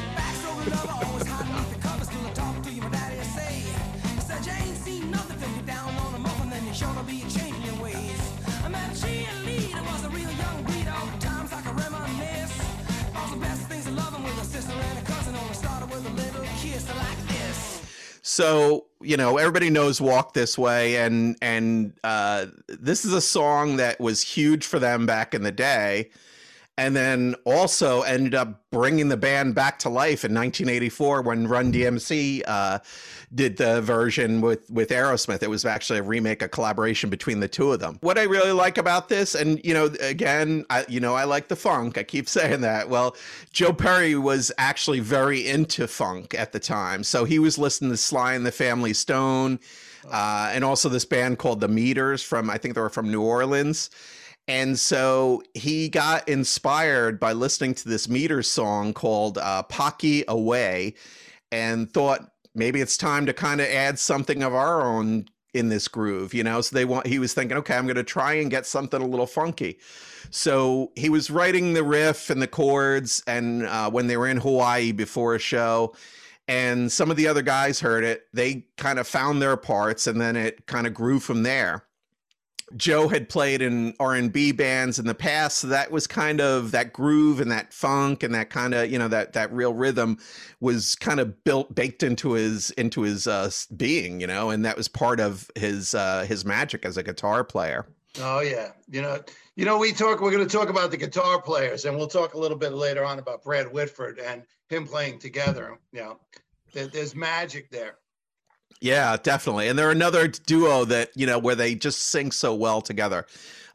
So 18.23 18.87
you 19.01 19.17
know 19.17 19.39
everybody 19.39 19.71
knows 19.71 20.01
walk 20.01 20.35
this 20.35 20.59
way 20.59 20.97
and 20.97 21.37
and 21.41 21.95
uh 22.03 22.47
this 22.69 23.05
is 23.05 23.13
a 23.13 23.21
song 23.21 23.77
that 23.77 24.01
was 24.01 24.21
huge 24.23 24.67
for 24.67 24.79
them 24.79 25.07
back 25.07 25.35
in 25.35 25.45
the 25.45 25.53
day 25.53 26.11
and 26.77 26.97
then 26.97 27.37
also 27.45 28.03
ended 28.03 28.35
up 28.35 28.63
bringing 28.71 29.09
the 29.09 29.17
band 29.17 29.55
back 29.55 29.79
to 29.79 29.89
life 29.89 30.25
in 30.25 30.35
1984 30.35 31.23
when 31.23 31.47
Run 31.47 31.73
DMC 31.73 32.43
uh, 32.47 32.81
did 33.33 33.57
the 33.57 33.81
version 33.81 34.41
with 34.41 34.69
with 34.71 34.91
Aerosmith. 34.91 35.43
It 35.43 35.51
was 35.51 35.65
actually 35.65 36.01
a 36.01 36.03
remake, 36.03 36.43
a 36.43 36.49
collaboration 36.49 37.11
between 37.11 37.39
the 37.39 37.47
two 37.47 37.73
of 37.73 37.79
them. 37.79 37.99
What 38.01 38.19
I 38.19 38.25
really 38.25 38.53
like 38.53 38.77
about 38.77 39.09
this, 39.09 39.37
and 39.37 39.65
you 39.65 39.73
know, 39.73 39.87
again, 40.01 40.65
I 40.69 40.85
you 40.89 40.99
know, 40.99 41.15
I 41.15 41.25
like 41.25 41.49
the 41.49 41.57
funk. 41.57 41.97
I 41.97 42.03
keep 42.03 42.29
saying 42.39 42.63
that. 42.63 42.89
Well, 42.89 43.17
Joe 43.53 43.73
Perry 43.73 44.17
was 44.17 44.51
actually 44.59 45.01
very 45.01 45.47
into 45.47 45.87
funk 45.87 46.35
at 46.35 46.53
the 46.53 46.61
time, 46.61 47.05
so 47.05 47.25
he 47.25 47.39
was 47.39 47.57
listening 47.57 47.91
to 47.93 47.97
Sly 47.97 48.35
and 48.35 48.45
the 48.45 48.53
Family 48.53 48.95
Stone. 48.95 49.61
Uh, 50.11 50.51
and 50.53 50.65
also 50.65 50.91
this 50.91 51.07
band 51.07 51.39
called 51.39 51.61
the 51.61 51.69
Meters 51.69 52.23
from 52.23 52.51
I 52.51 52.59
think 52.59 52.75
they 52.75 52.81
were 52.81 52.91
from 52.91 53.11
New 53.11 53.23
Orleans. 53.23 53.89
And 54.47 54.79
so 54.79 55.43
he 55.55 55.89
got 55.89 56.29
inspired 56.29 57.19
by 57.19 57.33
listening 57.33 57.75
to 57.77 57.89
this 57.89 58.09
meter 58.09 58.43
song 58.43 58.93
called 58.93 59.39
uh, 59.39 59.63
Pocky 59.63 60.25
Away 60.29 60.95
and 61.51 61.91
thought 61.91 62.31
maybe 62.55 62.81
it's 62.81 62.97
time 62.97 63.27
to 63.27 63.33
kind 63.33 63.61
of 63.61 63.69
add 63.69 63.99
something 63.99 64.43
of 64.43 64.53
our 64.53 64.83
own 64.83 65.27
in 65.55 65.69
this 65.69 65.89
groove, 65.89 66.35
you 66.35 66.45
know? 66.45 66.61
So 66.61 66.77
they 66.77 66.85
want, 66.85 67.07
he 67.07 67.19
was 67.19 67.33
thinking, 67.33 67.57
okay, 67.59 67.77
I'm 67.77 67.87
going 67.87 67.97
to 67.97 68.03
try 68.03 68.35
and 68.35 68.51
get 68.51 68.67
something 68.67 69.01
a 69.01 69.07
little 69.07 69.27
funky. 69.27 69.79
So 70.31 70.93
he 70.97 71.09
was 71.09 71.31
writing 71.31 71.73
the 71.73 71.85
riff 71.85 72.29
and 72.29 72.43
the 72.43 72.49
chords, 72.49 73.23
and 73.27 73.65
uh, 73.65 73.91
when 73.91 74.09
they 74.09 74.17
were 74.17 74.27
in 74.27 74.39
Hawaii 74.39 74.93
before 74.93 75.35
a 75.35 75.39
show, 75.39 75.95
and 76.49 76.91
some 76.91 77.11
of 77.11 77.17
the 77.17 77.29
other 77.29 77.43
guys 77.43 77.81
heard 77.81 78.05
it, 78.05 78.27
they 78.33 78.67
kind 78.77 78.99
of 78.99 79.07
found 79.07 79.41
their 79.41 79.57
parts, 79.57 80.07
and 80.07 80.21
then 80.21 80.35
it 80.37 80.67
kind 80.67 80.87
of 80.87 80.93
grew 80.93 81.21
from 81.21 81.45
there. 81.45 81.85
Joe 82.77 83.09
had 83.09 83.29
played 83.29 83.63
in 83.63 83.95
R&B 84.01 84.53
bands 84.53 84.99
in 84.99 85.07
the 85.07 85.15
past, 85.15 85.59
so 85.59 85.67
that 85.69 85.91
was 85.91 86.07
kind 86.07 86.41
of 86.41 86.71
that 86.71 86.93
groove 86.93 87.41
and 87.41 87.51
that 87.51 87.73
funk 87.73 88.23
and 88.23 88.35
that 88.35 88.51
kind 88.51 88.75
of, 88.75 88.91
you 88.91 88.99
know, 88.99 89.09
that 89.09 89.33
that 89.35 89.53
real 89.53 89.75
rhythm 89.75 90.19
was 90.61 90.95
kind 90.95 91.21
of 91.21 91.45
built 91.45 91.75
baked 91.75 92.03
into 92.03 92.33
his 92.33 92.71
into 92.73 93.03
his 93.03 93.27
uh 93.27 93.51
being, 93.77 94.21
you 94.21 94.27
know, 94.27 94.51
and 94.51 94.65
that 94.65 94.77
was 94.77 94.89
part 94.89 95.21
of 95.21 95.51
his 95.55 95.95
uh 95.95 96.25
his 96.27 96.45
magic 96.45 96.85
as 96.85 96.97
a 96.97 97.03
guitar 97.03 97.45
player. 97.45 97.87
Oh 98.21 98.41
yeah, 98.41 98.73
you 98.89 99.03
know, 99.03 99.21
you 99.57 99.65
know, 99.65 99.79
we 99.79 99.93
talk. 99.93 100.21
We're 100.21 100.31
going 100.31 100.47
to 100.47 100.57
talk 100.57 100.69
about 100.69 100.91
the 100.91 100.97
guitar 100.97 101.41
players, 101.41 101.85
and 101.85 101.97
we'll 101.97 102.07
talk 102.07 102.35
a 102.35 102.39
little 102.39 102.57
bit 102.57 102.73
later 102.73 103.05
on 103.05 103.19
about 103.19 103.43
Brad 103.43 103.73
Whitford 103.73 104.19
and 104.19 104.43
him 104.69 104.87
playing 104.87 105.19
together. 105.19 105.79
You 105.93 106.01
know, 106.01 106.21
there, 106.73 106.87
there's 106.87 107.15
magic 107.15 107.71
there. 107.71 107.97
Yeah, 108.85 109.17
definitely. 109.17 109.69
And 109.69 109.79
they're 109.79 109.91
another 109.91 110.29
duo 110.29 110.85
that, 110.85 111.09
you 111.15 111.27
know, 111.27 111.39
where 111.39 111.55
they 111.55 111.75
just 111.75 112.09
sing 112.09 112.31
so 112.31 112.55
well 112.55 112.83
together. 112.83 113.25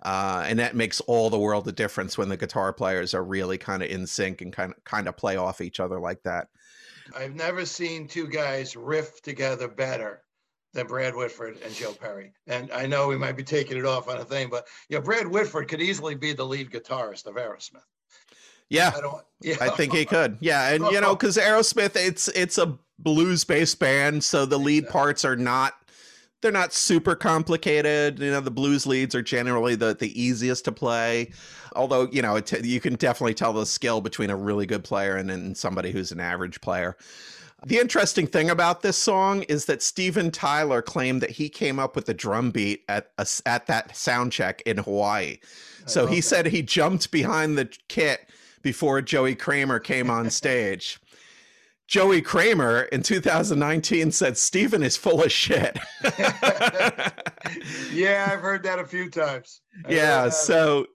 Uh, 0.03 0.43
and 0.45 0.59
that 0.59 0.75
makes 0.75 1.01
all 1.01 1.31
the 1.31 1.39
world 1.39 1.67
a 1.67 1.71
difference 1.71 2.15
when 2.15 2.29
the 2.29 2.37
guitar 2.37 2.71
players 2.71 3.15
are 3.15 3.23
really 3.23 3.57
kind 3.57 3.81
of 3.81 3.89
in 3.89 4.05
sync 4.05 4.41
and 4.41 4.53
kind 4.53 4.71
of 4.71 4.83
kind 4.83 5.07
of 5.07 5.17
play 5.17 5.35
off 5.35 5.61
each 5.61 5.79
other 5.79 5.99
like 5.99 6.21
that. 6.21 6.49
I've 7.17 7.33
never 7.33 7.65
seen 7.65 8.07
two 8.07 8.27
guys 8.27 8.75
riff 8.75 9.19
together 9.23 9.67
better 9.67 10.21
than 10.73 10.85
Brad 10.85 11.15
Whitford 11.15 11.57
and 11.65 11.73
Joe 11.73 11.93
Perry. 11.93 12.31
And 12.45 12.71
I 12.71 12.85
know 12.85 13.07
we 13.07 13.17
might 13.17 13.35
be 13.35 13.43
taking 13.43 13.79
it 13.79 13.87
off 13.87 14.07
on 14.09 14.17
a 14.17 14.25
thing, 14.25 14.47
but 14.47 14.67
you 14.89 14.97
know, 14.97 15.01
Brad 15.01 15.25
Whitford 15.25 15.69
could 15.69 15.81
easily 15.81 16.13
be 16.13 16.33
the 16.33 16.45
lead 16.45 16.69
guitarist 16.69 17.25
of 17.25 17.33
Aerosmith. 17.33 17.81
Yeah, 18.69 18.91
I 18.95 19.01
don't. 19.01 19.23
Yeah, 19.41 19.55
I 19.61 19.69
think 19.69 19.93
he 19.93 20.03
could. 20.03 20.37
Yeah, 20.41 20.69
and 20.73 20.85
you 20.87 20.99
know, 20.99 21.15
because 21.15 21.37
Aerosmith, 21.37 21.95
it's 21.95 22.27
it's 22.27 22.57
a 22.57 22.77
blues 23.03 23.43
based 23.43 23.79
band, 23.79 24.23
so 24.23 24.45
the 24.45 24.59
lead 24.59 24.89
parts 24.89 25.25
are 25.25 25.35
not 25.35 25.73
they're 26.41 26.51
not 26.51 26.71
super 26.71 27.15
complicated. 27.15 28.19
You 28.19 28.31
know, 28.31 28.39
the 28.39 28.51
blues 28.51 28.87
leads 28.87 29.13
are 29.15 29.21
generally 29.21 29.75
the 29.75 29.95
the 29.95 30.19
easiest 30.21 30.65
to 30.65 30.71
play. 30.71 31.31
Although 31.75 32.07
you 32.11 32.21
know, 32.21 32.37
it, 32.37 32.65
you 32.65 32.79
can 32.79 32.95
definitely 32.95 33.33
tell 33.33 33.53
the 33.53 33.65
skill 33.65 34.01
between 34.01 34.29
a 34.29 34.35
really 34.35 34.65
good 34.65 34.83
player 34.83 35.15
and, 35.15 35.29
and 35.29 35.57
somebody 35.57 35.91
who's 35.91 36.11
an 36.11 36.19
average 36.19 36.61
player. 36.61 36.95
The 37.65 37.77
interesting 37.77 38.25
thing 38.25 38.49
about 38.49 38.83
this 38.83 38.97
song 38.97 39.43
is 39.43 39.65
that 39.65 39.81
Steven 39.81 40.31
Tyler 40.31 40.81
claimed 40.81 41.21
that 41.21 41.31
he 41.31 41.49
came 41.49 41.77
up 41.77 41.93
with 41.93 42.05
the 42.05 42.13
drum 42.13 42.51
beat 42.51 42.85
at 42.87 43.11
a, 43.17 43.27
at 43.45 43.67
that 43.67 43.97
sound 43.97 44.31
check 44.31 44.61
in 44.61 44.77
Hawaii. 44.77 45.39
So 45.85 46.05
he 46.05 46.17
that. 46.17 46.21
said 46.21 46.45
he 46.45 46.61
jumped 46.61 47.11
behind 47.11 47.57
the 47.57 47.69
kit 47.89 48.29
before 48.61 49.01
Joey 49.01 49.35
Kramer 49.35 49.79
came 49.79 50.09
on 50.09 50.29
stage. 50.29 51.01
Joey 51.89 52.21
Kramer 52.21 52.83
in 52.91 53.01
2019 53.01 54.11
said 54.11 54.37
Steven 54.37 54.83
is 54.83 54.95
full 54.95 55.23
of 55.23 55.31
shit. 55.31 55.79
yeah, 57.91 58.29
I've 58.31 58.41
heard 58.41 58.61
that 58.61 58.77
a 58.77 58.85
few 58.85 59.09
times. 59.09 59.61
I've 59.83 59.91
yeah, 59.91 60.29
so 60.29 60.85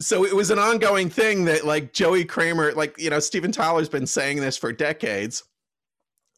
so 0.00 0.24
it 0.24 0.34
was 0.34 0.50
an 0.50 0.58
ongoing 0.58 1.10
thing 1.10 1.44
that 1.44 1.66
like 1.66 1.92
Joey 1.92 2.24
Kramer, 2.24 2.72
like 2.72 2.98
you 2.98 3.10
know, 3.10 3.20
Steven 3.20 3.52
Tyler's 3.52 3.90
been 3.90 4.06
saying 4.06 4.40
this 4.40 4.56
for 4.56 4.72
decades. 4.72 5.44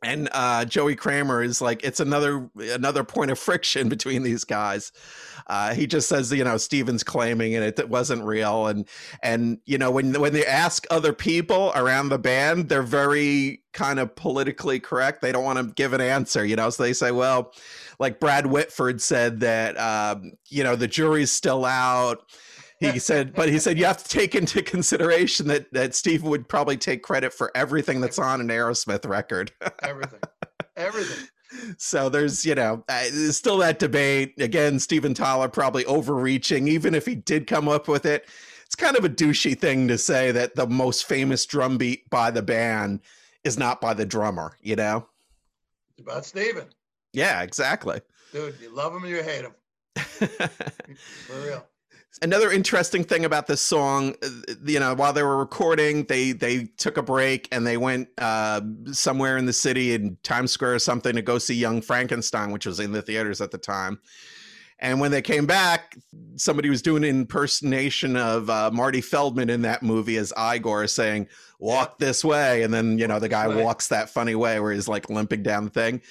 And 0.04 0.28
uh, 0.32 0.64
Joey 0.64 0.96
Kramer 0.96 1.42
is 1.42 1.60
like 1.60 1.82
it's 1.82 2.00
another 2.00 2.48
another 2.56 3.04
point 3.04 3.30
of 3.30 3.38
friction 3.38 3.88
between 3.94 4.22
these 4.22 4.44
guys. 4.44 4.92
Uh, 5.46 5.74
he 5.74 5.86
just 5.86 6.08
says 6.08 6.32
you 6.32 6.44
know 6.44 6.56
Steven's 6.56 7.02
claiming 7.02 7.54
and 7.54 7.64
it, 7.64 7.78
it 7.78 7.88
wasn't 7.88 8.22
real, 8.24 8.66
and 8.66 8.88
and 9.22 9.58
you 9.66 9.78
know 9.78 9.90
when 9.90 10.18
when 10.20 10.32
they 10.32 10.46
ask 10.46 10.86
other 10.90 11.12
people 11.12 11.72
around 11.74 12.08
the 12.08 12.18
band, 12.18 12.68
they're 12.68 12.82
very 12.82 13.62
kind 13.72 13.98
of 13.98 14.14
politically 14.14 14.78
correct. 14.78 15.20
They 15.20 15.32
don't 15.32 15.44
want 15.44 15.58
to 15.58 15.74
give 15.74 15.92
an 15.92 16.00
answer, 16.00 16.44
you 16.44 16.56
know. 16.56 16.70
So 16.70 16.82
they 16.82 16.92
say, 16.92 17.10
well, 17.10 17.52
like 17.98 18.20
Brad 18.20 18.46
Whitford 18.46 19.00
said 19.02 19.40
that 19.40 19.78
um, 19.78 20.32
you 20.48 20.64
know 20.64 20.76
the 20.76 20.88
jury's 20.88 21.30
still 21.30 21.64
out 21.64 22.22
he 22.92 22.98
said 22.98 23.34
but 23.34 23.48
he 23.48 23.58
said 23.58 23.78
you 23.78 23.84
have 23.84 24.02
to 24.02 24.08
take 24.08 24.34
into 24.34 24.62
consideration 24.62 25.46
that 25.48 25.72
that 25.72 25.94
steve 25.94 26.22
would 26.22 26.48
probably 26.48 26.76
take 26.76 27.02
credit 27.02 27.32
for 27.32 27.50
everything 27.54 28.00
that's 28.00 28.18
on 28.18 28.40
an 28.40 28.48
aerosmith 28.48 29.06
record 29.08 29.52
everything, 29.82 30.20
everything. 30.76 31.28
so 31.78 32.08
there's 32.08 32.44
you 32.44 32.54
know 32.54 32.84
uh, 32.88 33.02
there's 33.12 33.36
still 33.36 33.58
that 33.58 33.78
debate 33.78 34.34
again 34.38 34.78
steven 34.78 35.14
tyler 35.14 35.48
probably 35.48 35.84
overreaching 35.86 36.68
even 36.68 36.94
if 36.94 37.06
he 37.06 37.14
did 37.14 37.46
come 37.46 37.68
up 37.68 37.88
with 37.88 38.06
it 38.06 38.26
it's 38.66 38.74
kind 38.74 38.96
of 38.96 39.04
a 39.04 39.08
douchey 39.10 39.58
thing 39.58 39.86
to 39.88 39.96
say 39.98 40.32
that 40.32 40.54
the 40.56 40.66
most 40.66 41.04
famous 41.06 41.44
drum 41.46 41.76
beat 41.78 42.08
by 42.10 42.30
the 42.30 42.42
band 42.42 43.00
is 43.44 43.56
not 43.58 43.80
by 43.80 43.94
the 43.94 44.06
drummer 44.06 44.56
you 44.62 44.74
know 44.76 45.06
It's 45.96 46.06
about 46.06 46.24
Steven. 46.24 46.66
yeah 47.12 47.42
exactly 47.42 48.00
Dude, 48.32 48.56
you 48.60 48.74
love 48.74 48.92
him 48.92 49.04
or 49.04 49.06
you 49.06 49.22
hate 49.22 49.44
him. 49.44 49.52
For 49.94 51.40
real. 51.40 51.64
Another 52.22 52.50
interesting 52.50 53.04
thing 53.04 53.24
about 53.24 53.46
this 53.46 53.60
song 53.60 54.14
uh, 54.22 54.28
you 54.64 54.78
know 54.78 54.94
while 54.94 55.12
they 55.12 55.22
were 55.22 55.36
recording 55.36 56.04
they 56.04 56.32
they 56.32 56.64
took 56.76 56.96
a 56.96 57.02
break 57.02 57.48
and 57.52 57.66
they 57.66 57.76
went 57.76 58.08
uh 58.18 58.60
somewhere 58.92 59.36
in 59.36 59.46
the 59.46 59.52
city 59.52 59.94
in 59.94 60.16
times 60.22 60.52
square 60.52 60.74
or 60.74 60.78
something 60.78 61.14
to 61.14 61.22
go 61.22 61.38
see 61.38 61.54
young 61.54 61.80
frankenstein 61.82 62.52
which 62.52 62.66
was 62.66 62.78
in 62.80 62.92
the 62.92 63.02
theaters 63.02 63.40
at 63.40 63.50
the 63.50 63.58
time 63.58 63.98
And 64.80 65.00
when 65.00 65.12
they 65.12 65.22
came 65.22 65.46
back, 65.46 65.96
somebody 66.36 66.68
was 66.68 66.82
doing 66.82 67.04
an 67.04 67.10
impersonation 67.10 68.16
of 68.16 68.50
uh, 68.50 68.70
Marty 68.72 69.00
Feldman 69.00 69.48
in 69.48 69.62
that 69.62 69.82
movie 69.82 70.16
as 70.16 70.32
Igor 70.36 70.86
saying, 70.88 71.28
walk 71.58 71.98
this 71.98 72.24
way. 72.24 72.62
And 72.62 72.74
then, 72.74 72.98
you 72.98 73.06
know, 73.06 73.18
the 73.20 73.28
guy 73.28 73.46
walks 73.48 73.88
that 73.88 74.10
funny 74.10 74.34
way 74.34 74.60
where 74.60 74.72
he's 74.72 74.88
like 74.88 75.08
limping 75.08 75.42
down 75.42 75.64
the 75.64 75.70
thing. 75.70 76.02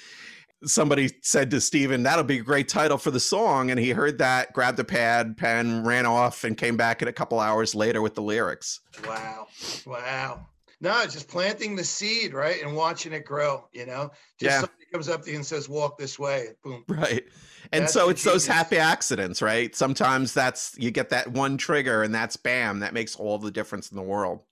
Somebody 0.66 1.10
said 1.22 1.50
to 1.50 1.60
Steven, 1.60 2.02
that'll 2.02 2.24
be 2.24 2.38
a 2.38 2.42
great 2.42 2.68
title 2.68 2.98
for 2.98 3.10
the 3.10 3.20
song. 3.20 3.70
And 3.70 3.78
he 3.78 3.90
heard 3.90 4.18
that, 4.18 4.52
grabbed 4.52 4.78
a 4.78 4.84
pad, 4.84 5.36
pen, 5.36 5.84
ran 5.84 6.06
off, 6.06 6.44
and 6.44 6.56
came 6.56 6.76
back 6.76 7.02
in 7.02 7.08
a 7.08 7.12
couple 7.12 7.40
hours 7.40 7.74
later 7.74 8.02
with 8.02 8.14
the 8.14 8.22
lyrics. 8.22 8.80
Wow. 9.06 9.46
Wow. 9.86 10.46
No, 10.80 11.02
just 11.04 11.28
planting 11.28 11.76
the 11.76 11.84
seed, 11.84 12.34
right? 12.34 12.62
And 12.62 12.76
watching 12.76 13.12
it 13.12 13.24
grow, 13.24 13.68
you 13.72 13.86
know? 13.86 14.10
Just 14.38 14.52
Yeah. 14.52 14.60
somebody 14.60 14.84
comes 14.92 15.08
up 15.08 15.22
to 15.24 15.30
you 15.30 15.36
and 15.36 15.46
says, 15.46 15.68
walk 15.68 15.96
this 15.96 16.18
way. 16.18 16.48
Boom. 16.62 16.84
Right. 16.88 17.24
And 17.72 17.84
That's 17.84 17.92
so 17.94 18.10
it's 18.10 18.22
those 18.22 18.46
happy 18.46 18.76
accidents, 18.76 19.40
right? 19.40 19.74
Sometimes 19.74 20.34
that's 20.34 20.74
you 20.76 20.90
get 20.90 21.08
that 21.10 21.28
one 21.28 21.56
trigger 21.56 22.02
and 22.02 22.14
that's 22.14 22.36
bam, 22.36 22.80
that 22.80 22.92
makes 22.92 23.16
all 23.16 23.38
the 23.38 23.50
difference 23.50 23.90
in 23.90 23.96
the 23.96 24.02
world. 24.02 24.42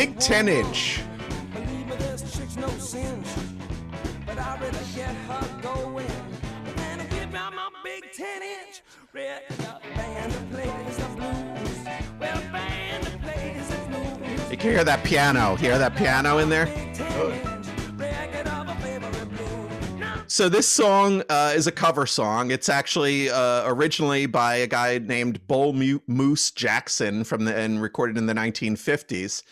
Big 0.00 0.18
10 0.18 0.48
inch. 0.48 1.02
Believe 1.52 1.86
me, 1.86 1.96
this 1.96 2.22
chick's 2.34 2.56
no 2.56 2.68
cinch. 2.78 3.26
But 4.24 4.38
I 4.38 4.56
really 4.58 4.78
get 4.96 5.14
her 5.14 5.60
going. 5.60 6.06
And 6.78 7.02
I 7.02 7.04
give 7.04 7.34
out 7.34 7.54
my 7.54 7.68
big 7.84 8.10
10 8.10 8.42
inch. 8.42 8.82
Red 9.12 9.42
band 9.94 10.32
that 10.32 10.50
plays 10.52 10.96
the 10.96 11.04
blues. 11.16 11.86
Well, 12.18 12.40
band 12.50 13.04
that 13.04 13.20
plays 13.20 13.68
the 13.68 13.76
blues. 13.88 14.50
You 14.50 14.56
can 14.56 14.70
hear 14.70 14.84
that 14.84 15.04
piano. 15.04 15.56
Hear 15.56 15.76
that 15.76 15.94
piano 15.96 16.38
in 16.38 16.48
there? 16.48 16.64
Big 16.64 16.94
10 16.94 17.32
inch 17.34 17.66
record 17.98 18.48
of 18.48 18.68
a 18.70 18.74
favorite 18.76 19.28
blues. 19.36 20.00
Now, 20.00 20.24
So 20.28 20.48
this 20.48 20.66
song 20.66 21.22
uh, 21.28 21.52
is 21.54 21.66
a 21.66 21.72
cover 21.72 22.06
song. 22.06 22.50
It's 22.50 22.70
actually 22.70 23.28
uh, 23.28 23.64
originally 23.66 24.24
by 24.24 24.54
a 24.54 24.66
guy 24.66 24.96
named 24.96 25.46
Bull 25.46 25.74
Moose 25.74 26.50
Jackson 26.52 27.22
from 27.22 27.44
the 27.44 27.54
and 27.54 27.82
recorded 27.82 28.16
in 28.16 28.24
the 28.24 28.32
1950s. 28.32 29.42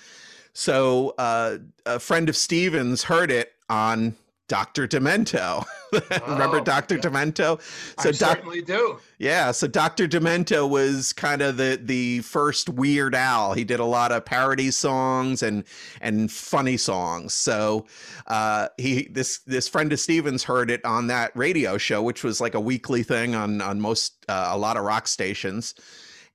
So 0.58 1.14
uh, 1.18 1.58
a 1.86 2.00
friend 2.00 2.28
of 2.28 2.36
Stevens 2.36 3.04
heard 3.04 3.30
it 3.30 3.52
on 3.70 4.16
Dr. 4.48 4.88
Demento. 4.88 5.64
Remember 6.26 6.58
Oh, 6.58 6.64
Dr. 6.64 6.96
yeah. 6.96 7.00
Demento? 7.02 7.60
So 8.00 8.08
I 8.08 8.12
Doc- 8.12 8.38
certainly 8.38 8.62
do. 8.62 8.98
Yeah, 9.20 9.52
so 9.52 9.68
Dr. 9.68 10.08
Demento 10.08 10.68
was 10.68 11.12
kind 11.12 11.42
of 11.42 11.58
the 11.58 11.78
the 11.80 12.22
first 12.22 12.68
Weird 12.68 13.14
Al. 13.14 13.52
He 13.52 13.62
did 13.62 13.78
a 13.78 13.84
lot 13.84 14.10
of 14.10 14.24
parody 14.24 14.72
songs 14.72 15.44
and 15.44 15.62
and 16.00 16.28
funny 16.32 16.76
songs. 16.76 17.34
So 17.34 17.86
uh, 18.26 18.66
he 18.78 19.06
this 19.12 19.38
this 19.46 19.68
friend 19.68 19.92
of 19.92 20.00
Stevens 20.00 20.42
heard 20.42 20.72
it 20.72 20.84
on 20.84 21.06
that 21.06 21.30
radio 21.36 21.78
show, 21.78 22.02
which 22.02 22.24
was 22.24 22.40
like 22.40 22.54
a 22.54 22.60
weekly 22.60 23.04
thing 23.04 23.36
on 23.36 23.60
on 23.60 23.80
most 23.80 24.24
uh, 24.28 24.48
a 24.50 24.58
lot 24.58 24.76
of 24.76 24.82
rock 24.82 25.06
stations. 25.06 25.74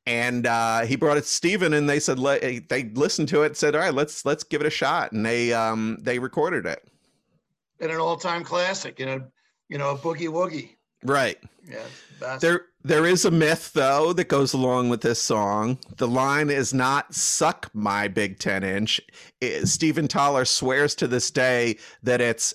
And 0.05 0.45
uh, 0.47 0.81
he 0.81 0.95
brought 0.97 1.17
it 1.17 1.21
to 1.21 1.27
Steven 1.27 1.73
and 1.73 1.89
they 1.89 1.99
said 1.99 2.19
let, 2.19 2.41
they 2.69 2.83
listened 2.93 3.29
to 3.29 3.43
it 3.43 3.47
and 3.47 3.57
said 3.57 3.73
all 3.75 3.81
right 3.81 3.93
let's 3.93 4.25
let's 4.25 4.43
give 4.43 4.59
it 4.61 4.67
a 4.67 4.69
shot 4.69 5.11
and 5.13 5.25
they 5.25 5.53
um 5.53 5.97
they 6.01 6.19
recorded 6.19 6.65
it 6.65 6.83
And 7.79 7.89
an 7.91 7.99
all-time 7.99 8.43
classic, 8.43 8.99
you 8.99 9.05
know, 9.05 9.23
you 9.69 9.77
know, 9.77 9.91
a 9.91 9.97
boogie 9.97 10.27
woogie. 10.27 10.71
right 11.03 11.37
Yeah. 11.65 11.79
That's, 12.19 12.41
There, 12.41 12.65
there 12.83 13.05
is 13.05 13.23
a 13.25 13.31
myth 13.31 13.71
though 13.73 14.11
that 14.13 14.27
goes 14.27 14.53
along 14.53 14.89
with 14.89 15.01
this 15.01 15.21
song. 15.21 15.77
The 15.97 16.07
line 16.07 16.49
is 16.49 16.73
not 16.73 17.13
"suck 17.15 17.69
my 17.73 18.07
big 18.09 18.39
ten 18.39 18.63
inch." 18.63 18.99
It- 19.39 19.67
Steven 19.67 20.07
Tyler 20.09 20.43
swears 20.45 20.95
to 20.95 21.07
this 21.07 21.31
day 21.31 21.77
that 22.03 22.19
it's 22.21 22.53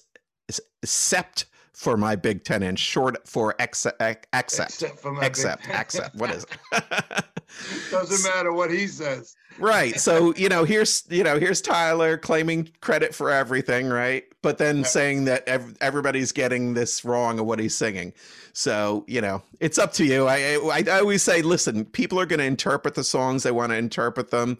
"sept 0.84 1.44
for 1.74 1.96
my 1.96 2.16
big 2.16 2.44
ten 2.44 2.62
inch," 2.62 2.78
short 2.78 3.26
for 3.28 3.54
accept, 3.61 4.00
except 4.32 4.98
for 5.00 5.12
my 5.12 5.20
big- 5.20 5.26
accept, 5.30 5.68
accept. 5.68 6.14
What 6.20 6.30
is 6.30 6.44
it? 6.44 7.24
Doesn't 7.90 8.22
matter 8.34 8.52
what 8.52 8.70
he 8.70 8.87
says. 8.87 9.37
right. 9.58 9.98
So 9.98 10.34
you 10.34 10.48
know, 10.48 10.64
here's 10.64 11.04
you 11.11 11.24
know, 11.24 11.38
here's 11.38 11.61
Tyler 11.61 12.16
claiming 12.18 12.70
credit 12.80 13.14
for 13.14 13.30
everything, 13.30 13.88
right? 13.88 14.24
But 14.42 14.58
then 14.58 14.78
Yeah. 14.78 14.82
saying 14.84 15.24
that 15.24 15.46
ev- 15.48 15.76
everybody's 15.80 16.32
getting 16.32 16.74
this 16.74 17.04
wrong 17.04 17.38
of 17.38 17.46
what 17.46 17.58
he's 17.58 17.76
singing. 17.76 18.12
So 18.52 19.04
you 19.06 19.20
know, 19.20 19.42
it's 19.61 19.78
up 19.78 19.92
to 19.94 20.04
you. 20.04 20.26
I 20.26 20.54
I, 20.62 20.84
I 20.87 20.98
always 21.00 21.22
say, 21.22 21.42
listen, 21.42 21.84
people 21.84 22.20
are 22.20 22.26
going 22.26 22.40
to 22.40 22.44
interpret 22.46 22.94
the 22.94 23.04
songs 23.04 23.42
they 23.42 23.50
want 23.52 23.70
to 23.72 23.76
interpret 23.76 24.30
them, 24.30 24.58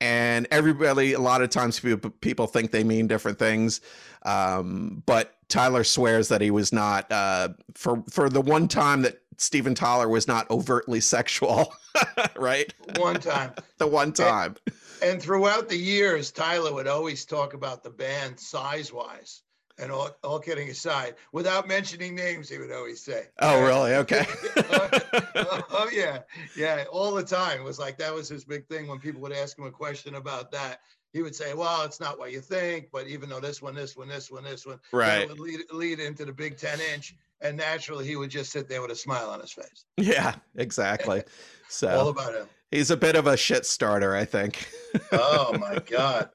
and 0.00 0.46
everybody. 0.50 1.12
A 1.12 1.20
lot 1.20 1.42
of 1.42 1.50
times, 1.50 1.80
people 1.80 2.10
people 2.10 2.46
think 2.46 2.70
they 2.70 2.84
mean 2.84 3.06
different 3.06 3.38
things. 3.38 3.80
Um, 4.24 5.02
but 5.06 5.34
Tyler 5.48 5.84
swears 5.84 6.28
that 6.28 6.40
he 6.40 6.50
was 6.50 6.72
not 6.72 7.10
uh, 7.10 7.50
for 7.74 8.02
for 8.10 8.28
the 8.28 8.40
one 8.40 8.68
time 8.68 9.02
that 9.02 9.20
Steven 9.38 9.74
Tyler 9.74 10.08
was 10.08 10.26
not 10.28 10.50
overtly 10.50 11.00
sexual, 11.00 11.72
right? 12.36 12.72
One 12.96 13.20
time. 13.20 13.52
The 13.78 13.86
one 13.86 14.12
time. 14.12 14.56
And 15.02 15.22
throughout 15.22 15.68
the 15.68 15.76
years, 15.76 16.32
Tyler 16.32 16.74
would 16.74 16.88
always 16.88 17.24
talk 17.24 17.54
about 17.54 17.84
the 17.84 17.90
band 17.90 18.40
size 18.40 18.92
wise. 18.92 19.42
And 19.80 19.92
all, 19.92 20.10
all 20.24 20.40
kidding 20.40 20.68
aside, 20.68 21.14
without 21.30 21.68
mentioning 21.68 22.16
names, 22.16 22.48
he 22.48 22.58
would 22.58 22.72
always 22.72 23.00
say. 23.00 23.26
Oh, 23.38 23.62
really? 23.64 23.94
Okay. 23.94 24.26
oh, 24.56 25.62
oh, 25.70 25.88
yeah. 25.92 26.22
Yeah. 26.56 26.86
All 26.90 27.12
the 27.14 27.22
time. 27.22 27.60
It 27.60 27.64
was 27.64 27.78
like 27.78 27.96
that 27.98 28.12
was 28.12 28.28
his 28.28 28.44
big 28.44 28.66
thing 28.66 28.88
when 28.88 28.98
people 28.98 29.20
would 29.20 29.32
ask 29.32 29.56
him 29.56 29.66
a 29.66 29.70
question 29.70 30.16
about 30.16 30.50
that. 30.50 30.80
He 31.12 31.22
would 31.22 31.36
say, 31.36 31.54
Well, 31.54 31.84
it's 31.84 32.00
not 32.00 32.18
what 32.18 32.32
you 32.32 32.40
think, 32.40 32.88
but 32.92 33.06
even 33.06 33.28
though 33.28 33.38
this 33.38 33.62
one, 33.62 33.76
this 33.76 33.96
one, 33.96 34.08
this 34.08 34.32
one, 34.32 34.42
this 34.42 34.66
one, 34.66 34.80
Right. 34.92 35.28
would 35.28 35.38
lead, 35.38 35.60
lead 35.72 36.00
into 36.00 36.24
the 36.24 36.32
big 36.32 36.56
10 36.56 36.80
inch. 36.92 37.14
And 37.40 37.56
naturally, 37.56 38.06
he 38.06 38.16
would 38.16 38.30
just 38.30 38.50
sit 38.50 38.68
there 38.68 38.82
with 38.82 38.90
a 38.90 38.96
smile 38.96 39.30
on 39.30 39.40
his 39.40 39.52
face. 39.52 39.84
Yeah, 39.96 40.34
exactly. 40.56 41.22
So 41.68 41.88
All 41.98 42.08
about 42.08 42.34
him. 42.34 42.46
he's 42.70 42.90
a 42.90 42.96
bit 42.96 43.14
of 43.16 43.26
a 43.26 43.36
shit 43.36 43.66
starter, 43.66 44.14
I 44.14 44.24
think. 44.24 44.68
Oh 45.12 45.56
my 45.58 45.78
God. 45.86 46.30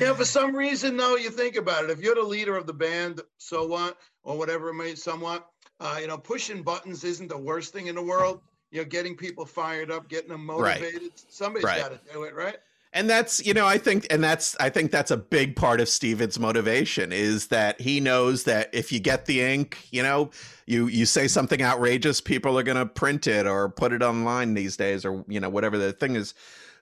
Yeah, 0.00 0.14
for 0.14 0.24
some 0.24 0.54
reason, 0.54 0.96
though, 0.96 1.16
you 1.16 1.30
think 1.30 1.56
about 1.56 1.84
it. 1.84 1.90
If 1.90 2.00
you're 2.00 2.14
the 2.14 2.22
leader 2.22 2.56
of 2.56 2.66
the 2.66 2.72
band, 2.72 3.20
so 3.38 3.66
what, 3.66 3.98
or 4.24 4.36
whatever 4.36 4.70
it 4.70 4.74
may, 4.74 4.94
somewhat, 4.94 5.48
uh, 5.80 5.98
you 6.00 6.06
know, 6.06 6.18
pushing 6.18 6.62
buttons 6.62 7.04
isn't 7.04 7.28
the 7.28 7.38
worst 7.38 7.72
thing 7.72 7.86
in 7.86 7.94
the 7.94 8.02
world. 8.02 8.40
You 8.70 8.80
know, 8.80 8.84
getting 8.86 9.16
people 9.16 9.44
fired 9.46 9.90
up, 9.90 10.08
getting 10.08 10.28
them 10.30 10.48
Right. 10.50 10.80
motivated. 10.80 11.12
Somebody's 11.28 11.66
Right. 11.66 11.78
got 11.78 11.90
to 11.90 12.12
do 12.12 12.22
it, 12.24 12.34
right? 12.34 12.56
And 12.94 13.08
that's, 13.08 13.44
you 13.44 13.54
know, 13.54 13.66
I 13.66 13.78
think, 13.78 14.06
and 14.10 14.22
that's, 14.22 14.54
I 14.60 14.68
think 14.68 14.90
that's 14.90 15.10
a 15.10 15.16
big 15.16 15.56
part 15.56 15.80
of 15.80 15.88
Steven's 15.88 16.38
motivation 16.38 17.10
is 17.10 17.46
that 17.46 17.80
he 17.80 18.00
knows 18.00 18.44
that 18.44 18.68
if 18.74 18.92
you 18.92 19.00
get 19.00 19.24
the 19.24 19.40
ink, 19.40 19.78
you 19.90 20.02
know, 20.02 20.30
you 20.66 20.88
you 20.88 21.06
say 21.06 21.26
something 21.26 21.62
outrageous, 21.62 22.20
people 22.20 22.58
are 22.58 22.62
going 22.62 22.76
to 22.76 22.86
print 22.86 23.26
it 23.26 23.46
or 23.46 23.70
put 23.70 23.92
it 23.92 24.02
online 24.02 24.54
these 24.54 24.76
days, 24.76 25.04
or 25.04 25.24
you 25.26 25.40
know, 25.40 25.48
whatever 25.48 25.78
the 25.78 25.92
thing 25.92 26.16
is. 26.16 26.34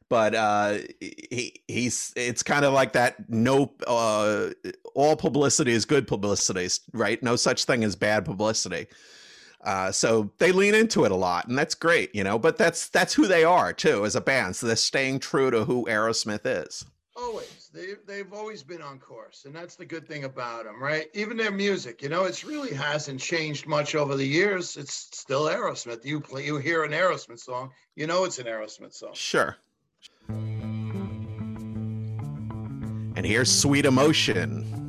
But 0.09 0.35
uh, 0.35 0.79
he 1.01 1.63
he's 1.69 2.13
it's 2.17 2.43
kind 2.43 2.65
of 2.65 2.73
like 2.73 2.93
that. 2.95 3.31
No, 3.31 3.73
uh, 3.87 4.51
all 4.95 5.15
publicity 5.15 5.73
is 5.73 5.85
good 5.85 6.09
publicity, 6.09 6.69
right? 6.93 7.23
No 7.23 7.37
such 7.37 7.65
thing 7.65 7.85
as 7.85 7.95
bad 7.95 8.25
publicity. 8.25 8.89
Uh, 9.63 9.93
so 9.93 10.31
they 10.39 10.53
lean 10.53 10.75
into 10.75 11.05
it 11.05 11.13
a 11.13 11.17
lot, 11.17 11.47
and 11.49 11.59
that's 11.59 11.75
great, 11.75 12.15
you 12.15 12.25
know. 12.25 12.39
But 12.39 12.57
that's 12.57 12.89
that's 12.89 13.15
who 13.15 13.27
they 13.27 13.45
are 13.45 13.73
too 13.73 14.05
as 14.07 14.17
a 14.17 14.21
band. 14.21 14.57
So 14.57 14.67
they're 14.67 14.77
staying 14.77 15.21
true 15.21 15.51
to 15.51 15.65
who 15.65 15.85
Aerosmith 15.87 16.41
is. 16.45 16.85
Always. 17.15 17.61
They, 17.73 17.95
they've 18.07 18.33
always 18.33 18.65
been 18.65 18.83
on 18.83 18.99
course. 18.99 19.45
And 19.45 19.55
that's 19.55 19.77
the 19.77 19.85
good 19.85 20.09
thing 20.09 20.25
about 20.25 20.65
them, 20.65 20.83
right? 20.83 21.07
Even 21.15 21.37
their 21.37 21.53
music, 21.53 22.03
you 22.03 22.09
know, 22.09 22.25
it's 22.25 22.43
really 22.45 22.75
hasn't 22.75 23.21
changed 23.21 23.67
much 23.67 23.95
over 23.95 24.17
the 24.17 24.27
years. 24.27 24.77
It's 24.77 25.09
still 25.13 25.43
Aerosmith. 25.43 26.05
You 26.05 26.21
play, 26.21 26.45
you 26.45 26.57
hear 26.59 26.83
an 26.83 26.91
Aerosmith 26.93 27.39
song, 27.39 27.71
you 27.95 28.09
know, 28.09 28.25
it's 28.25 28.39
an 28.39 28.47
Aerosmith 28.47 28.95
song. 28.95 29.11
Sure. 29.13 29.57
And 33.17 33.27
here's 33.27 33.53
Sweet 33.53 33.87
Emotion. 33.87 34.80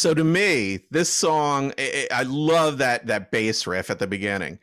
So 0.00 0.14
to 0.14 0.24
me, 0.24 0.80
this 0.90 1.10
song, 1.10 1.74
I, 1.78 2.08
I 2.10 2.22
love 2.22 2.78
that 2.78 3.06
that 3.08 3.30
bass 3.30 3.66
riff 3.66 3.90
at 3.90 3.98
the 3.98 4.06
beginning, 4.06 4.58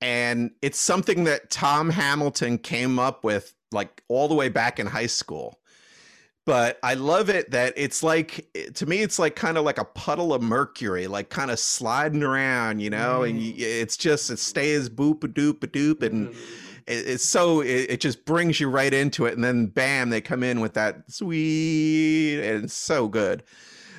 and 0.00 0.50
it's 0.62 0.78
something 0.78 1.24
that 1.24 1.50
Tom 1.50 1.90
Hamilton 1.90 2.56
came 2.56 2.98
up 2.98 3.22
with 3.22 3.52
like 3.70 4.02
all 4.08 4.28
the 4.28 4.34
way 4.34 4.48
back 4.48 4.80
in 4.80 4.86
high 4.86 5.08
school. 5.08 5.60
But 6.46 6.78
I 6.82 6.94
love 6.94 7.28
it 7.28 7.50
that 7.50 7.74
it's 7.76 8.02
like 8.02 8.48
to 8.76 8.86
me, 8.86 9.02
it's 9.02 9.18
like 9.18 9.36
kind 9.36 9.58
of 9.58 9.64
like 9.66 9.76
a 9.76 9.84
puddle 9.84 10.32
of 10.32 10.40
mercury, 10.40 11.06
like 11.06 11.28
kind 11.28 11.50
of 11.50 11.58
sliding 11.58 12.22
around, 12.22 12.80
you 12.80 12.88
know. 12.88 13.24
And 13.24 13.38
Mm. 13.38 13.58
y- 13.58 13.64
it's 13.64 13.98
just 13.98 14.30
it 14.30 14.38
stays 14.38 14.88
boop 14.88 15.22
a 15.22 15.28
doop 15.28 15.62
a 15.64 15.66
doop, 15.66 16.02
and 16.02 16.28
Mm. 16.30 16.34
it's 16.86 17.26
so 17.26 17.60
it, 17.60 17.90
it 17.90 18.00
just 18.00 18.24
brings 18.24 18.58
you 18.58 18.70
right 18.70 18.94
into 18.94 19.26
it 19.26 19.34
and 19.34 19.44
then 19.44 19.66
bam 19.66 20.08
they 20.08 20.22
come 20.22 20.42
in 20.42 20.60
with 20.60 20.72
that 20.72 21.12
sweet 21.12 22.40
and 22.40 22.64
it's 22.64 22.74
so 22.74 23.06
good 23.06 23.42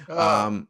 Oh. 0.09 0.45
um 0.47 0.67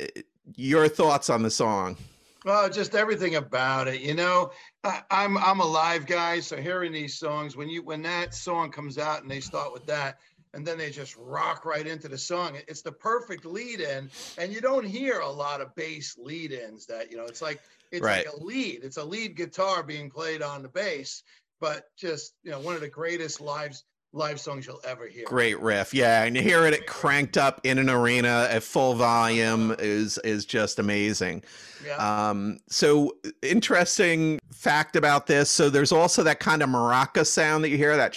i- 0.00 0.08
your 0.56 0.88
thoughts 0.88 1.30
on 1.30 1.42
the 1.42 1.50
song 1.50 1.96
Well, 2.44 2.68
just 2.68 2.94
everything 2.96 3.36
about 3.36 3.86
it. 3.86 4.00
You 4.00 4.14
know, 4.14 4.50
I, 4.82 5.02
I'm 5.10 5.38
I'm 5.38 5.60
a 5.60 5.64
live 5.66 6.06
guy, 6.06 6.40
so 6.40 6.56
hearing 6.56 6.92
these 6.92 7.16
songs 7.16 7.56
when 7.56 7.68
you 7.68 7.82
when 7.84 8.02
that 8.02 8.34
song 8.34 8.70
comes 8.72 8.98
out 8.98 9.22
and 9.22 9.30
they 9.30 9.38
start 9.40 9.72
with 9.72 9.86
that, 9.86 10.18
and 10.52 10.66
then 10.66 10.76
they 10.76 10.90
just 10.90 11.16
rock 11.16 11.64
right 11.64 11.86
into 11.86 12.08
the 12.08 12.18
song. 12.18 12.56
it- 12.56 12.64
It's 12.66 12.82
the 12.82 12.90
perfect 12.90 13.44
lead 13.44 13.80
in, 13.80 14.10
and 14.38 14.52
you 14.52 14.60
don't 14.60 14.84
hear 14.84 15.20
a 15.20 15.30
lot 15.30 15.60
of 15.60 15.72
bass 15.76 16.16
lead 16.18 16.50
ins. 16.50 16.84
That 16.86 17.10
you 17.12 17.16
know, 17.16 17.26
it's 17.26 17.42
like 17.42 17.60
it's 17.92 18.02
Right. 18.04 18.26
like 18.26 18.34
a 18.34 18.44
lead. 18.44 18.80
It's 18.82 18.96
a 18.96 19.04
lead 19.04 19.36
guitar 19.36 19.84
being 19.84 20.10
played 20.10 20.42
on 20.42 20.62
the 20.62 20.68
bass, 20.68 21.22
but 21.60 21.84
just 21.96 22.34
you 22.42 22.50
know, 22.50 22.58
one 22.58 22.74
of 22.74 22.80
the 22.80 22.88
greatest 22.88 23.40
live 23.40 23.80
live 24.12 24.38
songs 24.38 24.66
you'll 24.66 24.80
ever 24.84 25.06
hear. 25.06 25.24
great 25.26 25.58
riff 25.60 25.94
yeah 25.94 26.24
and 26.24 26.36
hearing 26.36 26.74
it 26.74 26.86
cranked 26.86 27.38
up 27.38 27.60
in 27.64 27.78
an 27.78 27.88
arena 27.88 28.46
at 28.50 28.62
full 28.62 28.92
volume 28.94 29.74
is 29.78 30.18
is 30.18 30.44
just 30.44 30.78
amazing 30.78 31.42
Yeah. 31.84 31.96
Um, 32.28 32.58
so 32.68 33.16
interesting 33.42 34.38
fact 34.52 34.94
about 34.94 35.26
this. 35.26 35.50
So 35.50 35.68
there's 35.68 35.90
also 35.90 36.22
that 36.22 36.38
kind 36.38 36.62
of 36.62 36.68
maraca 36.68 37.26
sound 37.26 37.64
that 37.64 37.70
you 37.70 37.76
hear. 37.76 37.96
That 37.96 38.12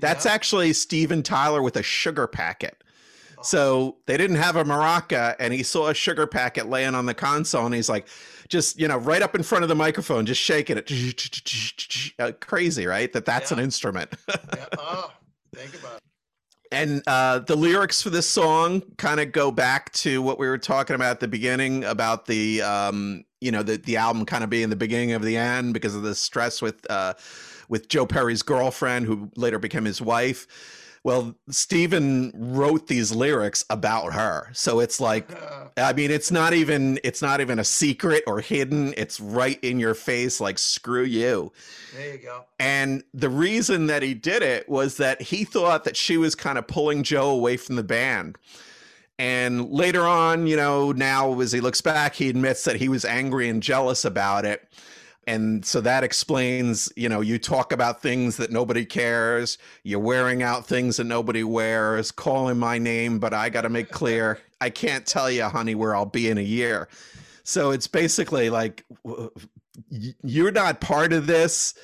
that's 0.00 0.24
Yeah. 0.24 0.32
actually 0.32 0.72
Steven 0.72 1.22
Tyler 1.22 1.62
with 1.62 1.76
a 1.76 1.82
sugar 1.84 2.26
packet. 2.26 2.82
Oh. 3.38 3.42
So 3.42 3.96
they 4.06 4.16
didn't 4.16 4.36
have 4.36 4.56
a 4.56 4.64
maraca, 4.64 5.36
and 5.38 5.52
he 5.54 5.62
saw 5.62 5.88
a 5.88 5.94
sugar 5.94 6.26
packet 6.26 6.68
laying 6.68 6.96
on 6.96 7.06
the 7.06 7.14
console, 7.14 7.64
and 7.66 7.74
he's 7.74 7.88
like, 7.88 8.08
just 8.48 8.78
you 8.78 8.88
know, 8.88 8.98
right 8.98 9.22
up 9.22 9.34
in 9.34 9.42
front 9.42 9.62
of 9.64 9.68
the 9.68 9.74
microphone, 9.74 10.26
just 10.26 10.40
shaking 10.40 10.76
it. 10.78 12.14
Uh, 12.18 12.32
crazy, 12.40 12.86
right? 12.86 13.12
That 13.12 13.24
that's 13.24 13.52
an 13.52 13.58
instrument. 13.58 14.12
yeah. 14.28 14.66
Oh, 14.78 15.12
think 15.54 15.74
about 15.74 15.96
it. 15.96 16.02
And 16.72 17.02
uh, 17.06 17.38
the 17.38 17.54
lyrics 17.54 18.02
for 18.02 18.10
this 18.10 18.28
song 18.28 18.82
kind 18.96 19.20
of 19.20 19.30
go 19.30 19.52
back 19.52 19.92
to 19.92 20.20
what 20.20 20.38
we 20.40 20.48
were 20.48 20.58
talking 20.58 20.96
about 20.96 21.10
at 21.10 21.20
the 21.20 21.28
beginning 21.28 21.84
about 21.84 22.26
the, 22.26 22.62
um, 22.62 23.24
you 23.40 23.52
know, 23.52 23.62
the 23.62 23.76
the 23.76 23.96
album 23.96 24.26
kind 24.26 24.42
of 24.42 24.50
being 24.50 24.70
the 24.70 24.76
beginning 24.76 25.12
of 25.12 25.22
the 25.22 25.36
end 25.36 25.72
because 25.72 25.94
of 25.94 26.02
the 26.02 26.14
stress 26.14 26.60
with 26.60 26.90
uh, 26.90 27.14
with 27.68 27.88
Joe 27.88 28.06
Perry's 28.06 28.42
girlfriend, 28.42 29.06
who 29.06 29.30
later 29.36 29.58
became 29.58 29.84
his 29.84 30.02
wife. 30.02 30.46
Well, 31.04 31.36
Steven 31.50 32.32
wrote 32.34 32.86
these 32.86 33.12
lyrics 33.12 33.62
about 33.68 34.14
her, 34.14 34.48
so 34.54 34.80
it's 34.80 35.00
like 35.00 35.30
I 35.76 35.92
mean, 35.92 36.10
it's 36.10 36.30
not 36.30 36.54
even 36.54 36.98
it's 37.04 37.20
not 37.20 37.40
even 37.42 37.58
a 37.58 37.64
secret 37.64 38.24
or 38.26 38.40
hidden. 38.40 38.94
It's 38.96 39.20
right 39.20 39.58
in 39.62 39.78
your 39.78 39.94
face, 39.94 40.40
like 40.40 40.58
screw 40.58 41.04
you. 41.04 41.52
there 41.94 42.12
you 42.12 42.18
go. 42.18 42.46
And 42.58 43.04
the 43.12 43.28
reason 43.28 43.86
that 43.86 44.02
he 44.02 44.14
did 44.14 44.42
it 44.42 44.68
was 44.68 44.96
that 44.96 45.20
he 45.20 45.44
thought 45.44 45.84
that 45.84 45.96
she 45.96 46.16
was 46.16 46.34
kind 46.34 46.56
of 46.56 46.66
pulling 46.66 47.02
Joe 47.02 47.30
away 47.30 47.58
from 47.58 47.76
the 47.76 47.84
band. 47.84 48.38
And 49.18 49.70
later 49.70 50.06
on, 50.06 50.46
you 50.46 50.56
know, 50.56 50.90
now 50.90 51.38
as 51.40 51.52
he 51.52 51.60
looks 51.60 51.80
back, 51.80 52.14
he 52.14 52.28
admits 52.28 52.64
that 52.64 52.76
he 52.76 52.88
was 52.88 53.04
angry 53.04 53.48
and 53.48 53.62
jealous 53.62 54.04
about 54.04 54.44
it. 54.44 54.66
And 55.26 55.64
so 55.64 55.80
that 55.80 56.04
explains, 56.04 56.92
you 56.96 57.08
know, 57.08 57.20
you 57.20 57.38
talk 57.38 57.72
about 57.72 58.02
things 58.02 58.36
that 58.36 58.50
nobody 58.50 58.84
cares, 58.84 59.58
you're 59.82 59.98
wearing 59.98 60.42
out 60.42 60.66
things 60.66 60.96
that 60.98 61.04
nobody 61.04 61.44
wears, 61.44 62.10
calling 62.10 62.58
my 62.58 62.78
name, 62.78 63.18
but 63.18 63.32
I 63.34 63.48
got 63.48 63.62
to 63.62 63.68
make 63.68 63.90
clear, 63.90 64.38
I 64.60 64.70
can't 64.70 65.06
tell 65.06 65.30
you, 65.30 65.44
honey, 65.44 65.74
where 65.74 65.94
I'll 65.94 66.06
be 66.06 66.28
in 66.28 66.38
a 66.38 66.42
year. 66.42 66.88
So 67.42 67.70
it's 67.70 67.86
basically 67.86 68.50
like, 68.50 68.84
you're 69.90 70.52
not 70.52 70.80
part 70.80 71.12
of 71.12 71.26
this 71.26 71.74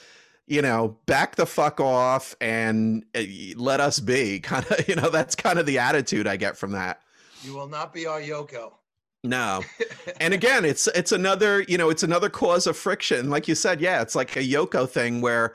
you 0.51 0.61
know, 0.61 0.97
back 1.07 1.37
the 1.37 1.47
fuck 1.47 1.79
off 1.81 2.35
and 2.41 3.05
uh, 3.15 3.23
let 3.55 3.79
us 3.79 4.01
be. 4.01 4.41
Kind 4.43 4.67
of, 4.69 4.89
you 4.89 4.97
know, 4.97 5.09
that's 5.09 5.37
kind 5.37 5.61
of 5.61 5.65
the 5.65 5.79
attitude 5.79 6.27
I 6.27 6.37
get 6.37 6.57
from 6.57 6.73
that. 6.73 7.01
You 7.45 7.55
will 7.55 7.69
not 7.69 7.95
be 7.95 8.07
our 8.07 8.21
Yoko. 8.21 8.73
No. 9.25 9.63
And 10.21 10.35
again, 10.35 10.67
it's 10.67 10.87
it's 10.89 11.13
another, 11.13 11.63
you 11.63 11.79
know, 11.79 11.89
it's 11.89 12.03
another 12.03 12.29
cause 12.29 12.67
of 12.67 12.77
friction. 12.77 13.31
Like 13.31 13.49
you 13.49 13.55
said, 13.55 13.81
yeah, 13.81 14.03
it's 14.03 14.15
like 14.15 14.37
a 14.37 14.41
Yoko 14.41 14.87
thing 14.87 15.23
where, 15.23 15.55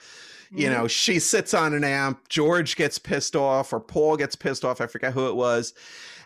you 0.52 0.70
know, 0.72 0.88
she 0.88 1.20
sits 1.20 1.54
on 1.54 1.76
an 1.76 1.84
amp, 1.84 2.28
George 2.30 2.76
gets 2.76 2.98
pissed 2.98 3.36
off 3.36 3.72
or 3.74 3.80
Paul 3.80 4.18
gets 4.18 4.36
pissed 4.36 4.66
off, 4.66 4.82
I 4.82 4.88
forget 4.88 5.14
who 5.14 5.28
it 5.28 5.36
was. 5.36 5.74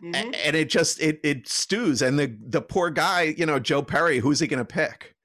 a- 0.02 0.06
Mhm. 0.06 0.36
And 0.46 0.56
it 0.56 0.70
just 0.70 1.02
it 1.02 1.20
it 1.24 1.50
stews 1.50 2.02
and 2.02 2.18
the 2.18 2.34
the 2.48 2.62
poor 2.62 2.90
guy, 2.90 3.36
you 3.38 3.46
know, 3.46 3.60
Joe 3.60 3.82
Perry, 3.82 4.20
who's 4.20 4.40
he 4.40 4.48
going 4.48 4.60
to 4.60 4.66
pick? 4.66 5.16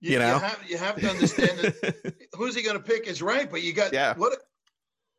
you 0.00 0.18
know? 0.18 0.38
have, 0.38 0.62
you 0.66 0.78
have 0.78 0.96
to 1.00 1.10
understand 1.10 1.58
that 1.58 2.14
who's 2.34 2.54
he 2.54 2.62
going 2.62 2.76
to 2.78 2.82
pick 2.82 3.06
is 3.06 3.20
right, 3.20 3.50
but 3.50 3.62
you 3.62 3.74
got 3.74 3.92
Yeah. 3.92 4.14
what? 4.16 4.38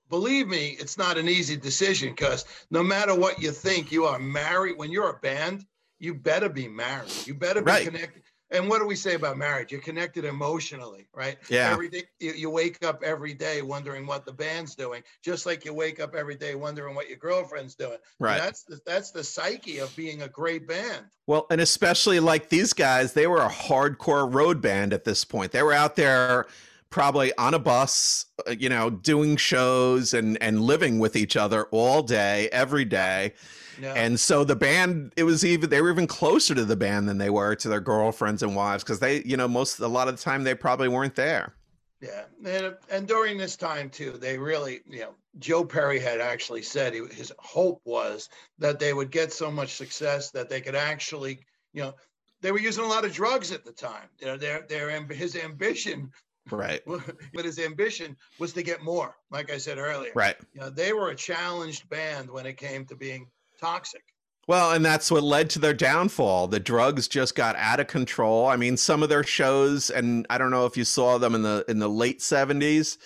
Believe 0.10 0.48
me, 0.48 0.78
it's 0.80 0.98
not 0.98 1.18
an 1.18 1.28
easy 1.30 1.58
decision 1.58 2.10
because 2.10 2.46
no 2.72 2.82
matter 2.82 3.14
what 3.14 3.40
you 3.42 3.52
think, 3.52 3.92
you 3.92 4.06
are 4.06 4.18
married. 4.18 4.78
When 4.78 4.92
you're 4.92 5.10
a 5.12 5.20
band, 5.20 5.66
you 6.00 6.14
better 6.14 6.50
be 6.50 6.68
married. 6.68 7.12
You 7.26 7.34
better 7.34 7.62
be 7.62 7.72
Right. 7.72 7.86
connected. 7.86 8.24
And 8.50 8.70
what 8.70 8.80
do 8.80 8.86
we 8.88 8.96
say 8.96 9.16
about 9.16 9.38
marriage? 9.38 9.74
You're 9.74 9.82
connected 9.82 10.24
emotionally, 10.24 11.10
right? 11.14 11.38
Yeah. 11.50 11.70
Every 11.70 11.90
day 11.90 12.04
you, 12.22 12.32
you 12.32 12.50
wake 12.50 12.82
up 12.86 13.04
every 13.04 13.34
day 13.34 13.62
wondering 13.62 14.06
what 14.08 14.26
the 14.26 14.32
band's 14.32 14.74
doing, 14.74 15.04
just 15.22 15.46
like 15.46 15.66
you 15.66 15.74
wake 15.74 16.00
up 16.00 16.16
every 16.16 16.36
day 16.36 16.56
wondering 16.56 16.96
what 16.96 17.10
your 17.10 17.18
girlfriend's 17.18 17.76
doing. 17.76 17.98
right. 18.20 18.40
That's 18.40 18.64
the, 18.64 18.80
that's 18.86 19.12
the 19.12 19.22
psyche 19.24 19.80
of 19.80 19.94
being 19.98 20.22
a 20.22 20.30
great 20.30 20.66
band. 20.66 21.08
Well, 21.26 21.46
and 21.52 21.60
especially 21.60 22.22
like 22.22 22.48
these 22.48 22.72
guys, 22.72 23.12
they 23.12 23.28
were 23.28 23.42
a 23.42 23.50
hardcore 23.50 24.34
road 24.34 24.62
band 24.62 24.94
at 24.94 25.04
this 25.04 25.26
point. 25.26 25.52
They 25.52 25.62
were 25.64 25.74
out 25.74 25.98
there 25.98 26.46
probably 26.90 27.38
on 27.38 27.54
a 27.54 27.60
bus, 27.60 28.28
uh, 28.48 28.52
you 28.58 28.70
know, 28.70 28.90
doing 28.90 29.36
shows 29.36 30.14
and 30.14 30.42
and 30.42 30.62
living 30.62 31.00
with 31.00 31.18
each 31.18 31.36
other 31.36 31.66
all 31.72 32.02
day, 32.02 32.48
every 32.54 32.86
day. 32.86 33.34
Yeah. 33.34 33.40
And 33.84 34.20
so 34.20 34.44
the 34.44 34.56
band, 34.56 35.14
it 35.16 35.24
was 35.24 35.46
even 35.46 35.70
they 35.70 35.82
were 35.82 35.92
even 35.92 36.08
closer 36.08 36.56
to 36.56 36.66
the 36.66 36.76
band 36.76 37.08
than 37.08 37.18
they 37.18 37.30
were 37.30 37.56
to 37.56 37.70
their 37.70 37.80
girlfriends 37.80 38.44
and 38.44 38.56
wives 38.56 38.84
because 38.84 39.00
they, 39.00 39.24
you 39.24 39.38
know, 39.38 39.48
most 39.48 39.80
a 39.80 39.88
lot 39.88 40.08
of 40.08 40.18
the 40.18 40.22
time 40.22 40.44
they 40.44 40.56
probably 40.56 40.88
weren't 40.88 41.16
there. 41.16 41.54
Yeah, 42.02 42.26
and 42.46 42.76
and 42.92 43.08
during 43.08 43.38
this 43.38 43.56
time 43.56 43.90
too, 43.90 44.12
they 44.12 44.38
really, 44.38 44.82
you 44.88 45.00
know, 45.00 45.16
Joe 45.40 45.66
Perry 45.66 46.00
had 46.00 46.22
actually 46.22 46.62
said 46.62 46.94
he, 46.94 47.06
his 47.08 47.34
hope 47.40 47.82
was 47.86 48.30
that 48.60 48.80
they 48.80 48.94
would 48.94 49.10
get 49.10 49.34
so 49.34 49.50
much 49.50 49.74
success 49.76 50.30
that 50.32 50.48
they 50.48 50.62
could 50.62 50.76
actually, 50.76 51.40
you 51.74 51.82
know, 51.82 51.96
they 52.42 52.52
were 52.52 52.60
using 52.60 52.84
a 52.84 52.88
lot 52.88 53.04
of 53.04 53.14
drugs 53.14 53.52
at 53.52 53.66
the 53.66 53.72
time. 53.72 54.10
You 54.20 54.28
know, 54.28 54.38
their 54.38 54.62
their 54.70 54.90
his 55.08 55.36
ambition, 55.36 56.12
Right. 56.52 56.82
but 57.34 57.46
his 57.46 57.60
ambition 57.60 58.16
was 58.40 58.54
to 58.54 58.64
get 58.64 58.84
more. 58.84 59.16
Like 59.32 59.52
I 59.52 59.58
said 59.58 59.78
earlier, 59.78 60.12
Right. 60.16 60.36
You 60.54 60.62
know, 60.62 60.70
they 60.70 60.94
were 60.94 61.10
a 61.10 61.16
challenged 61.16 61.90
band 61.90 62.30
when 62.30 62.46
it 62.46 62.58
came 62.58 62.86
to 62.86 62.96
being 62.96 63.28
toxic. 63.60 64.04
Well, 64.48 64.72
and 64.72 64.86
that's 64.86 65.12
what 65.12 65.24
led 65.24 65.50
to 65.52 65.60
their 65.60 65.74
downfall. 65.74 66.48
The 66.48 66.60
drugs 66.62 67.10
just 67.10 67.36
got 67.36 67.58
out 67.58 67.82
of 67.82 67.88
control. 67.88 68.46
I 68.48 68.56
mean, 68.56 68.78
some 68.78 69.04
of 69.04 69.10
their 69.10 69.24
shows, 69.26 69.90
and 69.90 70.26
I 70.30 70.38
don't 70.38 70.52
know 70.52 70.66
if 70.66 70.78
you 70.78 70.86
saw 70.86 71.18
them 71.18 71.36
in 71.36 71.42
the 71.42 71.66
in 71.68 71.80
the 71.80 71.90
late 71.90 72.22
seventies, 72.22 72.98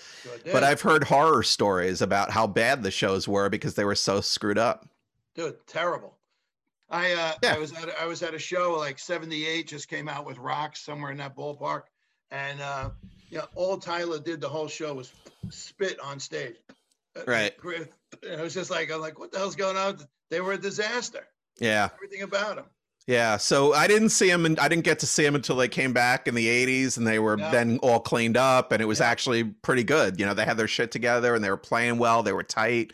but. 0.44 0.62
I've 0.62 0.80
heard 0.82 1.02
horror 1.02 1.42
stories 1.42 2.00
about 2.00 2.30
how 2.30 2.46
bad 2.46 2.84
the 2.84 2.92
shows 2.92 3.26
were 3.26 3.48
because 3.48 3.74
they 3.74 3.84
were 3.84 3.96
so 3.96 4.20
screwed 4.20 4.58
up. 4.58 4.86
dude 5.34 5.56
terrible 5.66 6.16
i 6.90 7.10
uh 7.12 7.32
Yeah. 7.42 7.54
i 7.54 7.58
was 7.58 7.72
at 7.72 7.88
a- 7.88 8.00
i 8.02 8.04
was 8.06 8.22
at 8.22 8.34
a 8.34 8.38
show 8.38 8.76
like 8.78 8.98
78 8.98 9.66
just 9.66 9.88
came 9.88 10.08
out 10.08 10.24
with 10.26 10.36
rocks 10.38 10.80
somewhere 10.80 11.10
in 11.10 11.16
that 11.18 11.34
ballpark 11.34 11.84
and 12.30 12.60
uh 12.60 12.90
yeah 13.30 13.46
all 13.54 13.78
tyler 13.78 14.18
did 14.20 14.40
the 14.42 14.48
whole 14.48 14.68
show 14.68 14.92
was 14.94 15.10
spit 15.50 15.98
on 16.00 16.20
stage 16.20 16.56
Uh, 17.16 17.22
right. 17.26 17.52
and 17.64 17.88
it 18.22 18.40
was 18.40 18.54
just 18.54 18.70
like 18.70 18.90
i'm 18.90 19.00
like 19.00 19.18
what 19.18 19.30
the 19.32 19.38
hell's 19.38 19.56
going 19.56 19.76
on 19.76 19.98
they 20.30 20.40
were 20.40 20.52
a 20.52 20.58
disaster 20.58 21.26
Yeah, 21.60 21.88
everything 21.94 22.22
about 22.22 22.56
them 22.56 22.64
yeah. 23.08 23.36
So 23.36 23.74
I 23.74 23.88
didn't 23.88 24.10
see 24.10 24.28
them, 24.30 24.46
and 24.46 24.56
I 24.60 24.68
didn't 24.68 24.84
get 24.84 25.00
to 25.00 25.06
see 25.06 25.24
them 25.24 25.34
until 25.34 25.56
they 25.56 25.66
came 25.66 25.92
back 25.92 26.28
in 26.28 26.36
the 26.36 26.46
'80s, 26.46 26.96
and 26.96 27.04
they 27.04 27.18
were 27.18 27.36
Yeah. 27.36 27.50
then 27.50 27.78
all 27.82 27.98
cleaned 27.98 28.36
up, 28.36 28.70
and 28.70 28.80
it 28.80 28.84
was 28.84 29.00
Yeah. 29.00 29.10
actually 29.10 29.42
pretty 29.42 29.82
good. 29.82 30.20
You 30.20 30.26
know, 30.26 30.34
they 30.34 30.44
had 30.44 30.56
their 30.56 30.68
shit 30.68 30.92
together, 30.92 31.34
and 31.34 31.42
they 31.42 31.50
were 31.50 31.56
playing 31.56 31.98
well. 31.98 32.22
They 32.22 32.32
were 32.32 32.44
tight, 32.44 32.92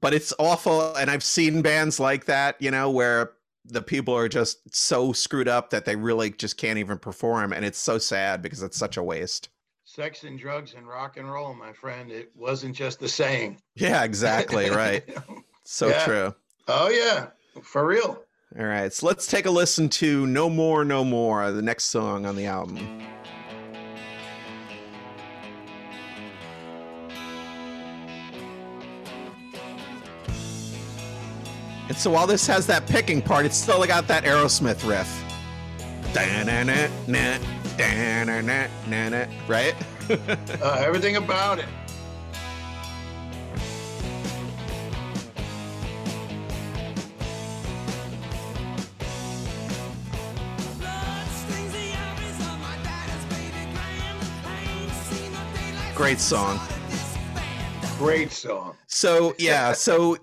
but 0.00 0.14
it's 0.14 0.32
awful. 0.38 0.94
And 0.96 1.10
I've 1.10 1.22
seen 1.22 1.60
bands 1.60 2.00
like 2.00 2.24
that, 2.24 2.56
you 2.58 2.70
know, 2.70 2.90
where 2.90 3.32
the 3.66 3.82
people 3.82 4.16
are 4.16 4.30
just 4.30 4.74
so 4.74 5.12
screwed 5.12 5.46
up 5.46 5.68
that 5.70 5.84
they 5.84 5.94
really 5.94 6.30
just 6.30 6.56
can't 6.56 6.78
even 6.78 6.96
perform, 6.98 7.52
and 7.52 7.66
it's 7.66 7.78
so 7.78 7.98
sad 7.98 8.40
because 8.40 8.62
it's 8.62 8.78
such 8.78 8.96
a 8.96 9.02
waste. 9.02 9.50
Sex 9.94 10.24
and 10.24 10.38
drugs 10.40 10.74
and 10.76 10.88
rock 10.88 11.18
and 11.18 11.30
roll 11.30 11.54
my 11.54 11.72
friend 11.72 12.10
it 12.10 12.28
wasn't 12.34 12.74
just 12.74 13.00
a 13.02 13.08
saying 13.08 13.56
Yeah, 13.76 14.02
exactly 14.02 14.68
right. 14.82 15.04
So 15.62 15.88
Yeah. 15.88 16.04
true. 16.04 16.34
oh 16.66 16.88
yeah 16.88 17.26
for 17.62 17.86
real 17.86 18.24
All 18.58 18.64
right, 18.66 18.92
so 18.92 19.06
let's 19.06 19.26
take 19.28 19.46
a 19.46 19.50
listen 19.50 19.88
to 19.90 20.26
No 20.26 20.50
More, 20.50 20.84
No 20.84 21.04
More, 21.04 21.50
the 21.52 21.62
next 21.62 21.84
song 21.84 22.26
on 22.26 22.34
the 22.34 22.46
album. 22.46 22.78
And 31.88 31.96
so 31.96 32.10
while 32.10 32.26
this 32.26 32.46
has 32.46 32.66
that 32.66 32.86
picking 32.86 33.20
part, 33.20 33.44
it's 33.44 33.56
still 33.56 33.84
got 33.86 34.08
that 34.08 34.24
Aerosmith 34.24 34.88
riff. 34.88 35.08
Da-na-na-na, 36.14 37.38
Right? 39.48 39.74
Uh, 40.62 40.76
everything 40.80 41.16
about 41.16 41.58
it. 41.58 41.64
Blood 50.78 51.26
stains 51.28 51.72
the 51.72 51.96
eyes 51.96 52.40
of 52.40 52.60
my 52.60 52.76
daddy's 52.82 53.24
baby 53.30 53.72
grand. 53.72 54.18
I 54.44 54.60
ain't 54.82 54.92
seen 54.92 55.32
a 55.32 55.56
day 55.56 55.78
like 55.78 55.94
Great 55.94 56.20
song. 56.20 56.60
Great 57.98 58.32
song. 58.32 58.76
So 58.86 59.34
yeah, 59.38 59.72
so 59.72 60.16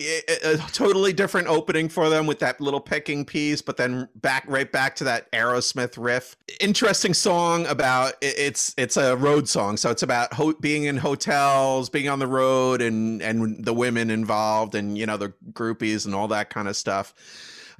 a 0.43 0.57
totally 0.71 1.13
different 1.13 1.47
opening 1.47 1.87
for 1.87 2.09
them 2.09 2.27
with 2.27 2.39
that 2.39 2.59
little 2.59 2.81
picking 2.81 3.23
piece, 3.25 3.61
but 3.61 3.77
then 3.77 4.09
back 4.15 4.43
right 4.47 4.69
back 4.69 4.95
to 4.97 5.03
that 5.05 5.31
Aerosmith 5.31 5.95
riff. 5.97 6.35
Interesting 6.59 7.13
song 7.13 7.65
about 7.67 8.13
it's 8.21 8.73
it's 8.77 8.97
a 8.97 9.15
road 9.15 9.47
song, 9.47 9.77
so 9.77 9.89
it's 9.89 10.03
about 10.03 10.33
ho- 10.33 10.55
being 10.59 10.83
in 10.83 10.97
hotels, 10.97 11.89
being 11.89 12.09
on 12.09 12.19
the 12.19 12.27
road, 12.27 12.81
and 12.81 13.21
and 13.21 13.63
the 13.63 13.73
women 13.73 14.09
involved, 14.09 14.75
and 14.75 14.97
you 14.97 15.05
know 15.05 15.17
the 15.17 15.33
groupies 15.51 16.05
and 16.05 16.13
all 16.13 16.27
that 16.27 16.49
kind 16.49 16.67
of 16.67 16.75
stuff. 16.75 17.13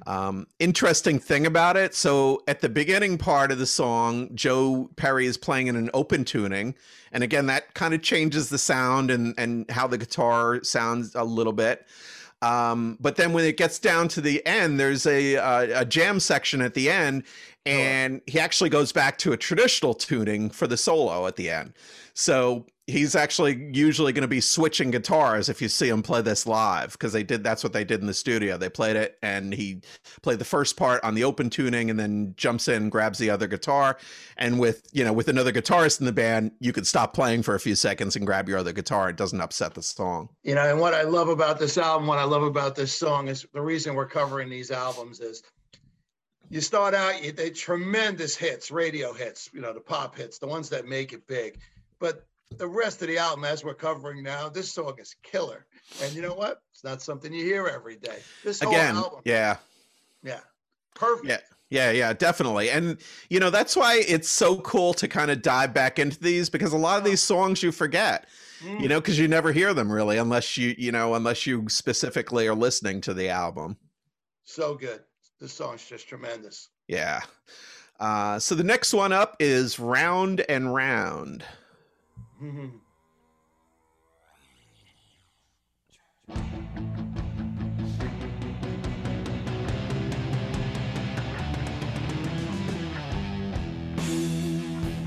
Um, 0.06 0.46
interesting 0.58 1.18
thing 1.18 1.46
about 1.46 1.76
it. 1.76 1.94
So 1.94 2.42
at 2.48 2.60
the 2.60 2.68
beginning 2.68 3.18
part 3.18 3.52
of 3.52 3.58
the 3.58 3.66
song, 3.66 4.30
Joe 4.34 4.90
Perry 4.96 5.26
is 5.26 5.36
playing 5.36 5.68
in 5.68 5.76
an 5.76 5.90
open 5.94 6.24
tuning, 6.24 6.74
and 7.12 7.22
again 7.22 7.46
that 7.46 7.74
kind 7.74 7.94
of 7.94 8.02
changes 8.02 8.48
the 8.48 8.58
sound 8.58 9.10
and 9.10 9.34
and 9.38 9.70
how 9.70 9.86
the 9.86 9.98
guitar 9.98 10.62
sounds 10.64 11.14
a 11.14 11.24
little 11.24 11.52
bit. 11.52 11.86
Um, 12.40 12.98
but 13.00 13.14
then 13.14 13.32
when 13.32 13.44
it 13.44 13.56
gets 13.56 13.78
down 13.78 14.08
to 14.08 14.20
the 14.20 14.44
end, 14.44 14.80
there's 14.80 15.06
a 15.06 15.34
a, 15.34 15.80
a 15.80 15.84
jam 15.84 16.18
section 16.18 16.60
at 16.60 16.74
the 16.74 16.90
end, 16.90 17.22
Oh, 17.64 17.70
and 17.70 18.20
he 18.26 18.40
actually 18.40 18.70
goes 18.70 18.92
back 18.92 19.18
to 19.18 19.32
a 19.32 19.36
traditional 19.36 19.94
tuning 19.94 20.50
for 20.50 20.66
the 20.66 20.76
solo 20.76 21.26
at 21.26 21.36
the 21.36 21.50
end. 21.50 21.74
So 22.14 22.66
he's 22.88 23.14
actually 23.14 23.70
usually 23.72 24.12
going 24.12 24.22
to 24.22 24.28
be 24.28 24.40
switching 24.40 24.90
guitars 24.90 25.48
if 25.48 25.62
you 25.62 25.68
see 25.68 25.88
him 25.88 26.02
play 26.02 26.20
this 26.20 26.46
live 26.46 26.92
because 26.92 27.12
they 27.12 27.22
did 27.22 27.44
that's 27.44 27.62
what 27.62 27.72
they 27.72 27.84
did 27.84 28.00
in 28.00 28.06
the 28.06 28.14
studio. 28.14 28.58
They 28.58 28.68
played 28.68 28.96
it 28.96 29.18
and 29.22 29.54
he 29.54 29.80
played 30.22 30.38
the 30.38 30.44
first 30.44 30.76
part 30.76 31.02
on 31.04 31.14
the 31.14 31.24
open 31.24 31.48
tuning 31.48 31.90
and 31.90 31.98
then 31.98 32.34
jumps 32.36 32.68
in, 32.68 32.88
grabs 32.88 33.18
the 33.18 33.30
other 33.30 33.46
guitar, 33.46 33.98
and 34.36 34.58
with 34.58 34.88
you 34.92 35.04
know 35.04 35.12
with 35.12 35.28
another 35.28 35.52
guitarist 35.52 36.00
in 36.00 36.06
the 36.06 36.12
band, 36.12 36.52
you 36.60 36.72
could 36.72 36.86
stop 36.86 37.14
playing 37.14 37.42
for 37.42 37.54
a 37.54 37.60
few 37.60 37.74
seconds 37.74 38.16
and 38.16 38.26
grab 38.26 38.48
your 38.48 38.58
other 38.58 38.72
guitar. 38.72 39.08
It 39.10 39.16
doesn't 39.16 39.40
upset 39.40 39.74
the 39.74 39.82
song. 39.82 40.28
You 40.42 40.54
know, 40.54 40.68
and 40.68 40.80
what 40.80 40.94
I 40.94 41.02
love 41.02 41.28
about 41.28 41.58
this 41.58 41.78
album, 41.78 42.06
what 42.08 42.18
I 42.18 42.24
love 42.24 42.42
about 42.42 42.74
this 42.74 42.94
song 42.94 43.28
is 43.28 43.46
the 43.54 43.62
reason 43.62 43.94
we're 43.94 44.06
covering 44.06 44.50
these 44.50 44.70
albums 44.70 45.20
is 45.20 45.42
you 46.52 46.60
start 46.60 46.92
out, 46.92 47.24
you, 47.24 47.32
they 47.32 47.48
tremendous 47.48 48.36
hits, 48.36 48.70
radio 48.70 49.14
hits, 49.14 49.48
you 49.54 49.62
know, 49.62 49.72
the 49.72 49.80
pop 49.80 50.14
hits, 50.14 50.38
the 50.38 50.46
ones 50.46 50.68
that 50.68 50.86
make 50.86 51.14
it 51.14 51.26
big. 51.26 51.58
But 51.98 52.26
the 52.58 52.68
rest 52.68 53.00
of 53.00 53.08
the 53.08 53.16
album, 53.16 53.44
as 53.44 53.64
we're 53.64 53.72
covering 53.72 54.22
now, 54.22 54.50
this 54.50 54.70
song 54.70 54.94
is 54.98 55.16
killer. 55.22 55.64
And 56.02 56.12
you 56.12 56.20
know 56.20 56.34
what? 56.34 56.60
It's 56.74 56.84
not 56.84 57.00
something 57.00 57.32
you 57.32 57.42
hear 57.42 57.68
every 57.68 57.96
day. 57.96 58.18
This 58.44 58.60
whole 58.60 58.70
Again, 58.70 58.96
album, 58.96 59.20
yeah. 59.24 59.56
yeah, 60.22 60.40
perfect. 60.94 61.28
Yeah. 61.28 61.38
Yeah, 61.70 61.90
yeah, 61.90 62.12
definitely. 62.12 62.68
And 62.68 62.98
you 63.30 63.40
know, 63.40 63.48
that's 63.48 63.74
why 63.74 64.02
it's 64.06 64.28
so 64.28 64.60
cool 64.60 64.92
to 64.92 65.08
kind 65.08 65.30
of 65.30 65.40
dive 65.40 65.72
back 65.72 65.98
into 65.98 66.20
these 66.20 66.50
because 66.50 66.74
a 66.74 66.76
lot 66.76 66.98
of 66.98 67.04
these 67.04 67.22
songs 67.22 67.62
you 67.62 67.72
forget. 67.72 68.26
Mm. 68.62 68.78
You 68.78 68.88
know, 68.88 69.00
because 69.00 69.18
you 69.18 69.26
never 69.26 69.52
hear 69.52 69.72
them 69.72 69.90
really 69.90 70.18
unless 70.18 70.58
you, 70.58 70.74
you 70.76 70.92
know, 70.92 71.14
unless 71.14 71.46
you 71.46 71.66
specifically 71.70 72.46
are 72.46 72.54
listening 72.54 73.00
to 73.00 73.14
the 73.14 73.30
album. 73.30 73.78
so 74.44 74.74
good. 74.74 75.00
This 75.42 75.52
song's 75.52 75.84
just 75.84 76.06
tremendous. 76.06 76.68
Yeah. 76.86 77.20
Uh, 77.98 78.38
so 78.38 78.54
the 78.54 78.62
next 78.62 78.94
one 78.94 79.12
up 79.12 79.34
is 79.40 79.80
Round 79.80 80.44
and 80.48 80.72
Round. 80.72 81.42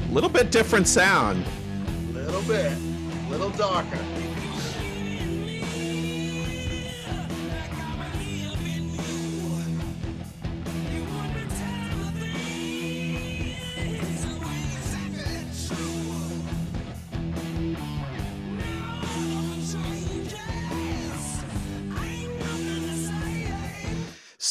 A 0.03 0.11
little 0.11 0.29
bit 0.29 0.51
different 0.51 0.89
sound. 0.89 1.45
A 2.09 2.11
Little 2.11 2.41
bit, 2.41 2.73
a 2.73 3.29
little 3.29 3.51
darker. 3.51 3.99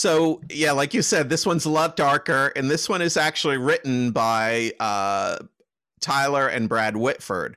So 0.04 0.42
yeah, 0.50 0.72
like 0.72 0.92
you 0.92 1.00
said, 1.00 1.30
this 1.30 1.46
one's 1.46 1.64
a 1.64 1.70
lot 1.70 1.96
darker, 1.96 2.52
and 2.56 2.70
this 2.70 2.90
one 2.90 3.00
is 3.00 3.16
actually 3.16 3.56
written 3.56 4.10
by 4.10 4.72
uh, 4.78 5.38
Tyler 6.02 6.46
and 6.46 6.68
Brad 6.68 6.94
Whitford, 6.94 7.56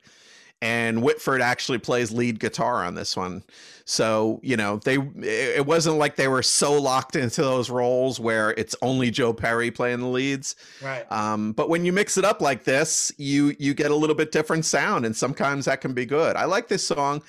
and 0.62 1.04
Whitford 1.04 1.42
actually 1.42 1.80
plays 1.80 2.14
lead 2.14 2.40
guitar 2.40 2.86
on 2.86 2.96
this 2.96 3.18
one. 3.18 3.44
So 3.84 4.40
you 4.44 4.56
know, 4.56 4.78
they 4.78 4.98
it 5.22 5.66
wasn't 5.66 5.98
like 5.98 6.16
they 6.16 6.30
were 6.30 6.42
so 6.42 6.72
locked 6.82 7.18
into 7.18 7.42
those 7.42 7.70
roles 7.70 8.18
where 8.18 8.52
it's 8.52 8.78
only 8.82 9.12
Joe 9.12 9.34
Perry 9.34 9.70
playing 9.70 10.00
the 10.00 10.08
leads. 10.08 10.56
Right. 10.82 11.06
Um, 11.12 11.52
but 11.52 11.68
when 11.68 11.84
you 11.84 11.92
mix 11.92 12.18
it 12.18 12.24
up 12.24 12.40
like 12.40 12.64
this, 12.64 13.12
you 13.18 13.58
you 13.60 13.74
get 13.74 13.92
a 13.92 13.96
little 13.96 14.16
bit 14.16 14.32
different 14.32 14.64
sound, 14.64 15.06
and 15.06 15.14
sometimes 15.14 15.66
that 15.66 15.82
can 15.82 15.92
be 15.94 16.06
good. 16.06 16.38
I 16.38 16.46
like 16.46 16.70
this 16.70 16.88
song. 16.88 17.24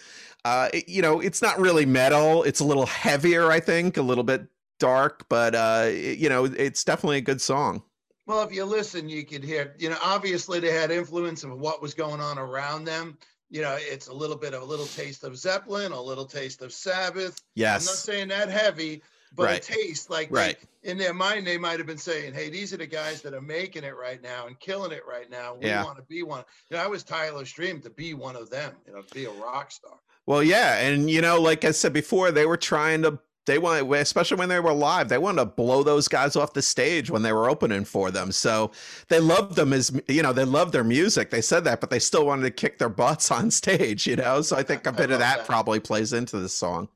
Uh, 0.44 0.68
it- 0.72 0.88
you 0.88 1.02
know, 1.02 1.18
it's 1.18 1.42
not 1.42 1.58
really 1.58 1.86
metal. 1.86 2.44
It's 2.44 2.60
a 2.60 2.64
little 2.64 2.86
heavier, 2.86 3.50
I 3.50 3.58
think, 3.58 3.96
a 3.96 4.02
little 4.02 4.22
bit 4.22 4.46
dark, 4.78 5.28
but 5.28 5.54
uh, 5.54 5.84
it- 5.86 6.18
you 6.18 6.28
know, 6.28 6.44
it's 6.44 6.84
definitely 6.84 7.18
a 7.18 7.22
good 7.22 7.40
song. 7.40 7.82
Well, 8.26 8.42
if 8.42 8.52
you 8.52 8.64
listen, 8.64 9.08
you 9.08 9.24
could 9.24 9.42
hear, 9.42 9.74
you 9.78 9.88
know, 9.88 9.96
obviously 10.04 10.60
they 10.60 10.70
had 10.72 10.90
influence 10.90 11.44
of 11.44 11.58
what 11.58 11.80
was 11.80 11.94
going 11.94 12.20
on 12.20 12.38
around 12.38 12.84
them. 12.84 13.16
You 13.50 13.62
know, 13.62 13.76
it's 13.80 14.08
a 14.08 14.12
little 14.12 14.36
bit 14.36 14.52
of 14.52 14.60
a 14.60 14.64
little 14.66 14.84
taste 14.86 15.24
of 15.24 15.36
Zeppelin, 15.38 15.92
a 15.92 16.00
little 16.00 16.26
taste 16.26 16.60
of 16.60 16.70
Sabbath. 16.70 17.40
Yes. 17.54 17.82
I'm 17.82 17.92
not 17.92 17.96
saying 17.96 18.28
that 18.28 18.50
heavy, 18.50 19.02
but 19.34 19.44
Right. 19.44 19.62
a 19.66 19.72
taste 19.72 20.10
like 20.10 20.30
they- 20.30 20.56
in 20.82 20.98
their 20.98 21.14
mind, 21.14 21.46
they 21.46 21.56
might 21.56 21.78
have 21.78 21.86
been 21.86 21.96
saying, 21.96 22.34
Hey, 22.34 22.50
these 22.50 22.74
are 22.74 22.76
the 22.76 22.86
guys 22.86 23.22
that 23.22 23.32
are 23.32 23.40
making 23.40 23.84
it 23.84 23.96
right 23.96 24.22
now 24.22 24.46
and 24.46 24.60
killing 24.60 24.92
it 24.92 25.06
right 25.06 25.30
now. 25.30 25.54
We 25.54 25.66
Yeah. 25.68 25.82
want 25.84 25.96
to 25.96 26.02
be 26.02 26.22
one. 26.22 26.44
You 26.68 26.76
know, 26.76 26.82
I 26.82 26.86
was 26.86 27.02
Tyler's 27.02 27.50
dream 27.50 27.80
to 27.80 27.90
be 27.90 28.12
one 28.12 28.36
of 28.36 28.50
them, 28.50 28.74
you 28.86 28.92
know, 28.92 29.02
be 29.14 29.24
a 29.24 29.30
rock 29.30 29.70
star. 29.72 29.98
Well, 30.26 30.42
yeah, 30.42 30.76
and 30.80 31.08
you 31.08 31.22
know, 31.22 31.40
like 31.40 31.64
I 31.64 31.70
said 31.70 31.94
before, 31.94 32.30
they 32.30 32.44
were 32.44 32.58
trying 32.58 33.00
to. 33.04 33.18
They 33.48 33.58
want, 33.58 33.92
especially 33.94 34.36
when 34.36 34.48
they 34.50 34.60
were 34.60 34.72
live, 34.72 35.08
they 35.08 35.18
wanted 35.18 35.40
to 35.40 35.46
blow 35.46 35.82
those 35.82 36.06
guys 36.06 36.36
off 36.36 36.52
the 36.52 36.62
stage 36.62 37.10
when 37.10 37.22
they 37.22 37.32
were 37.32 37.48
opening 37.50 37.84
for 37.84 38.10
them. 38.10 38.30
So 38.30 38.70
they 39.08 39.20
loved 39.20 39.56
them 39.56 39.72
as 39.72 39.90
you 40.06 40.22
know, 40.22 40.32
they 40.32 40.44
loved 40.44 40.72
their 40.72 40.84
music. 40.84 41.30
They 41.30 41.40
said 41.40 41.64
that, 41.64 41.80
but 41.80 41.90
they 41.90 41.98
still 41.98 42.26
wanted 42.26 42.42
to 42.42 42.50
kick 42.50 42.78
their 42.78 42.88
butts 42.90 43.30
on 43.38 43.50
stage. 43.50 44.06
You 44.06 44.16
know, 44.16 44.42
so 44.42 44.56
I 44.56 44.62
think 44.62 44.86
a 44.86 44.92
bit 44.92 45.10
of 45.10 45.18
that 45.18 45.38
that. 45.38 45.46
probably 45.46 45.80
plays 45.80 46.12
into 46.12 46.38
the 46.38 46.48
song. 46.48 46.88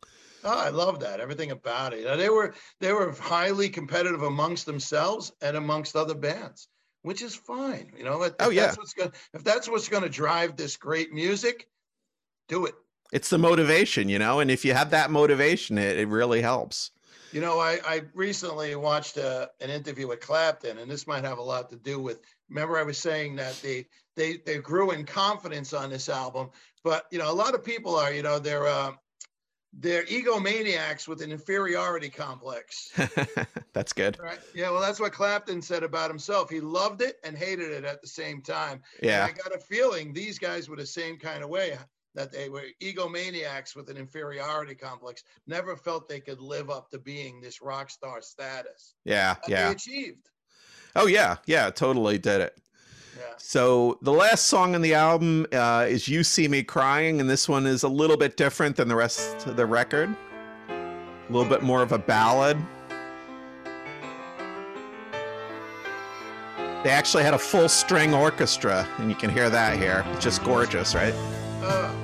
Oh, 0.44 0.58
I 0.58 0.70
love 0.70 1.00
that. 1.00 1.20
Everything 1.20 1.52
about 1.52 1.94
it. 1.94 2.00
You 2.00 2.04
know, 2.06 2.16
they 2.16 2.28
were 2.28 2.54
they 2.80 2.92
were 2.92 3.12
highly 3.12 3.68
competitive 3.68 4.22
amongst 4.22 4.66
themselves 4.66 5.32
and 5.40 5.56
amongst 5.56 5.96
other 5.96 6.14
bands, 6.14 6.68
which 7.02 7.22
is 7.22 7.34
fine. 7.34 7.92
You 7.96 8.04
know, 8.04 8.22
if, 8.24 8.34
Oh, 8.40 8.48
if 8.50 8.54
yeah. 8.54 8.66
that's 8.66 8.78
what's 8.78 8.92
going 8.92 9.12
if 9.32 9.42
that's 9.44 9.68
what's 9.68 9.88
going 9.88 10.02
to 10.02 10.08
drive 10.08 10.56
this 10.56 10.76
great 10.76 11.12
music, 11.12 11.68
do 12.48 12.66
it. 12.66 12.74
It's 13.12 13.28
the 13.28 13.38
motivation, 13.38 14.08
you 14.08 14.18
know, 14.18 14.40
and 14.40 14.50
if 14.50 14.64
you 14.64 14.72
have 14.74 14.90
that 14.90 15.10
motivation, 15.10 15.78
it, 15.78 15.98
it 15.98 16.08
really 16.08 16.40
helps. 16.40 16.90
You 17.30 17.40
know, 17.40 17.60
I, 17.60 17.78
I 17.86 18.02
recently 18.14 18.74
watched 18.74 19.16
uh 19.18 19.48
an 19.60 19.70
interview 19.70 20.08
with 20.08 20.20
Clapton, 20.20 20.78
and 20.78 20.90
this 20.90 21.06
might 21.06 21.24
have 21.24 21.38
a 21.38 21.42
lot 21.42 21.70
to 21.70 21.76
do 21.76 22.00
with. 22.00 22.20
Remember, 22.48 22.78
I 22.78 22.82
was 22.82 22.98
saying 22.98 23.36
that 23.36 23.58
they 23.62 23.86
they 24.16 24.38
they 24.44 24.58
grew 24.58 24.90
in 24.90 25.06
confidence 25.06 25.72
on 25.72 25.88
this 25.90 26.08
album, 26.08 26.50
but 26.84 27.06
you 27.10 27.18
know, 27.18 27.30
a 27.30 27.32
lot 27.32 27.54
of 27.54 27.64
people 27.64 27.96
are, 27.96 28.12
you 28.12 28.22
know, 28.22 28.38
they're 28.38 28.66
uh, 28.66 28.92
they're 29.72 30.04
egomaniacs 30.04 31.08
with 31.08 31.22
an 31.22 31.32
inferiority 31.32 32.10
complex. 32.10 32.92
That's 33.72 33.92
good. 33.94 34.18
Right. 34.20 34.38
Yeah. 34.54 34.70
Well, 34.70 34.82
that's 34.82 35.00
what 35.00 35.12
Clapton 35.12 35.62
said 35.62 35.82
about 35.82 36.10
himself. 36.10 36.50
He 36.50 36.60
loved 36.60 37.00
it 37.00 37.16
and 37.24 37.36
hated 37.36 37.70
it 37.70 37.84
at 37.84 38.02
the 38.02 38.08
same 38.08 38.42
time. 38.42 38.82
And 39.00 39.10
Yeah. 39.10 39.24
I 39.26 39.32
got 39.32 39.54
a 39.54 39.58
feeling 39.58 40.12
these 40.12 40.38
guys 40.38 40.68
were 40.68 40.76
the 40.76 40.84
same 40.84 41.18
kind 41.18 41.42
of 41.42 41.48
way. 41.48 41.78
That 42.14 42.32
they 42.32 42.48
were 42.48 42.64
egomaniacs 42.82 43.74
with 43.74 43.88
an 43.88 43.96
inferiority 43.96 44.74
complex, 44.74 45.24
never 45.46 45.76
felt 45.76 46.08
they 46.08 46.20
could 46.20 46.40
live 46.40 46.70
up 46.70 46.90
to 46.90 46.98
being 46.98 47.40
this 47.40 47.62
rock 47.62 47.90
star 47.90 48.20
status. 48.20 48.94
Yeah, 49.04 49.36
yeah. 49.48 49.68
They 49.68 49.74
achieved. 49.74 50.28
Oh 50.94 51.06
yeah, 51.06 51.36
yeah, 51.46 51.70
totally 51.70 52.18
did 52.18 52.40
it. 52.40 52.58
Yeah. 53.16 53.34
So 53.38 53.98
the 54.02 54.12
last 54.12 54.46
song 54.46 54.74
on 54.74 54.82
the 54.82 54.94
album 54.94 55.46
uh, 55.52 55.86
is 55.88 56.08
"You 56.08 56.22
See 56.22 56.48
Me 56.48 56.62
Crying," 56.62 57.20
and 57.20 57.28
this 57.28 57.48
one 57.48 57.66
is 57.66 57.82
a 57.82 57.88
little 57.88 58.16
bit 58.16 58.36
different 58.36 58.76
than 58.76 58.88
the 58.88 58.96
rest 58.96 59.46
of 59.46 59.56
the 59.56 59.66
record. 59.66 60.14
A 60.68 61.32
little 61.32 61.48
bit 61.48 61.62
more 61.62 61.82
of 61.82 61.92
a 61.92 61.98
ballad. 61.98 62.58
They 66.82 66.90
actually 66.90 67.22
had 67.22 67.32
a 67.32 67.38
full 67.38 67.68
string 67.68 68.12
orchestra, 68.12 68.88
and 68.98 69.08
you 69.08 69.14
can 69.14 69.30
hear 69.30 69.48
that 69.48 69.78
here. 69.78 70.04
It's 70.08 70.24
just 70.24 70.42
gorgeous, 70.42 70.96
right? 70.96 71.14
Uh, 71.62 71.94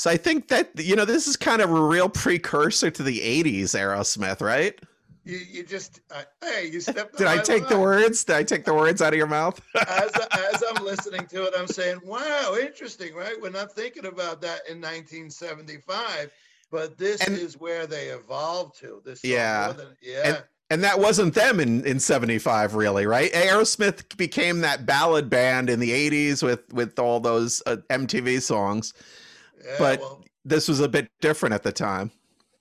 So 0.00 0.08
I 0.08 0.16
think 0.16 0.48
that 0.48 0.70
you 0.78 0.96
know 0.96 1.04
this 1.04 1.26
is 1.28 1.36
kind 1.36 1.60
of 1.60 1.70
a 1.70 1.78
real 1.78 2.08
precursor 2.08 2.90
to 2.90 3.02
the 3.02 3.20
'80s 3.20 3.74
Aerosmith, 3.74 4.40
right? 4.40 4.80
you, 5.24 5.36
you 5.36 5.62
just, 5.62 6.00
uh, 6.10 6.22
hey, 6.42 6.70
you 6.72 6.80
stepped. 6.80 7.16
Did 7.18 7.26
I 7.26 7.36
take 7.36 7.68
the 7.68 7.74
line. 7.74 7.82
words? 7.82 8.24
Did 8.24 8.36
I 8.36 8.42
take 8.42 8.64
the 8.64 8.72
words 8.72 9.02
out 9.02 9.12
of 9.12 9.18
your 9.18 9.26
mouth? 9.26 9.60
as, 9.88 10.10
as 10.32 10.64
I'm 10.70 10.82
listening 10.82 11.26
to 11.26 11.42
it, 11.42 11.52
I'm 11.54 11.66
saying, 11.66 12.00
wow, 12.02 12.56
interesting, 12.58 13.14
right? 13.14 13.34
We're 13.42 13.50
not 13.50 13.72
thinking 13.72 14.06
about 14.06 14.40
that 14.40 14.60
in 14.70 14.80
1975, 14.80 16.32
but 16.70 16.96
this 16.96 17.20
And- 17.20 17.36
is 17.36 17.58
where 17.58 17.86
they 17.86 18.06
evolved 18.06 18.78
to. 18.80 19.02
This, 19.04 19.22
Yeah. 19.22 19.72
than- 19.72 19.96
yeah. 20.00 20.40
and 20.70 20.82
that 20.82 20.98
wasn't 20.98 21.34
them 21.34 21.60
in 21.60 21.84
in 21.84 22.00
75 22.00 22.74
really 22.74 23.04
right 23.04 23.30
aerosmith 23.32 24.16
became 24.16 24.60
that 24.60 24.86
ballad 24.86 25.28
band 25.28 25.68
in 25.68 25.78
the 25.80 25.90
80s 25.90 26.42
with 26.44 26.72
with 26.72 26.96
all 26.98 27.18
those 27.18 27.60
uh, 27.66 27.76
mtv 27.90 28.40
songs 28.40 28.94
yeah, 29.64 29.74
but- 29.78 30.00
well, 30.00 30.24
this 30.44 30.68
was 30.68 30.80
a 30.80 30.88
bit 30.88 31.08
different 31.20 31.54
at 31.54 31.62
the 31.62 31.72
time 31.72 32.10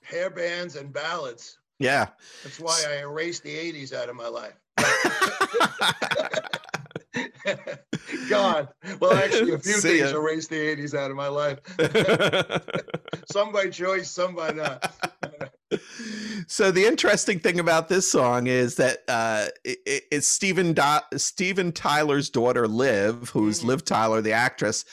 hair 0.01 0.29
bands 0.29 0.75
and 0.75 0.91
ballads. 0.91 1.59
yeah 1.79 2.07
That's 2.43 2.59
why 2.59 2.83
I 2.89 2.99
erased 3.01 3.43
the 3.43 3.55
80s 3.55 3.93
out 3.93 4.09
of 4.09 4.15
my 4.15 4.27
life. 4.27 4.53
God. 8.29 8.69
Well, 8.99 9.13
actually, 9.13 9.53
a 9.53 9.59
few 9.59 9.73
See 9.73 9.99
things 9.99 10.11
ya. 10.11 10.17
erased 10.17 10.49
the 10.49 10.55
80s 10.57 10.93
out 10.97 11.11
of 11.11 11.17
my 11.17 11.27
life. 11.27 11.59
some 13.31 13.51
by 13.51 13.67
choice, 13.69 14.09
some 14.09 14.35
by 14.35 14.51
not. 14.51 14.91
so 16.47 16.71
the 16.71 16.85
interesting 16.85 17.39
thing 17.39 17.59
about 17.59 17.89
this 17.89 18.11
song 18.11 18.47
is 18.47 18.75
that 18.75 18.99
uh 19.07 19.47
it, 19.63 19.79
it- 19.85 20.03
it's 20.11 20.27
Steven 20.27 20.73
Do- 20.73 21.17
Steven 21.17 21.71
Tyler's 21.71 22.29
daughter 22.29 22.67
Liv, 22.67 23.29
who's 23.29 23.61
Mhm. 23.61 23.65
Liv 23.65 23.85
Tyler, 23.85 24.21
the 24.21 24.33
actress. 24.33 24.85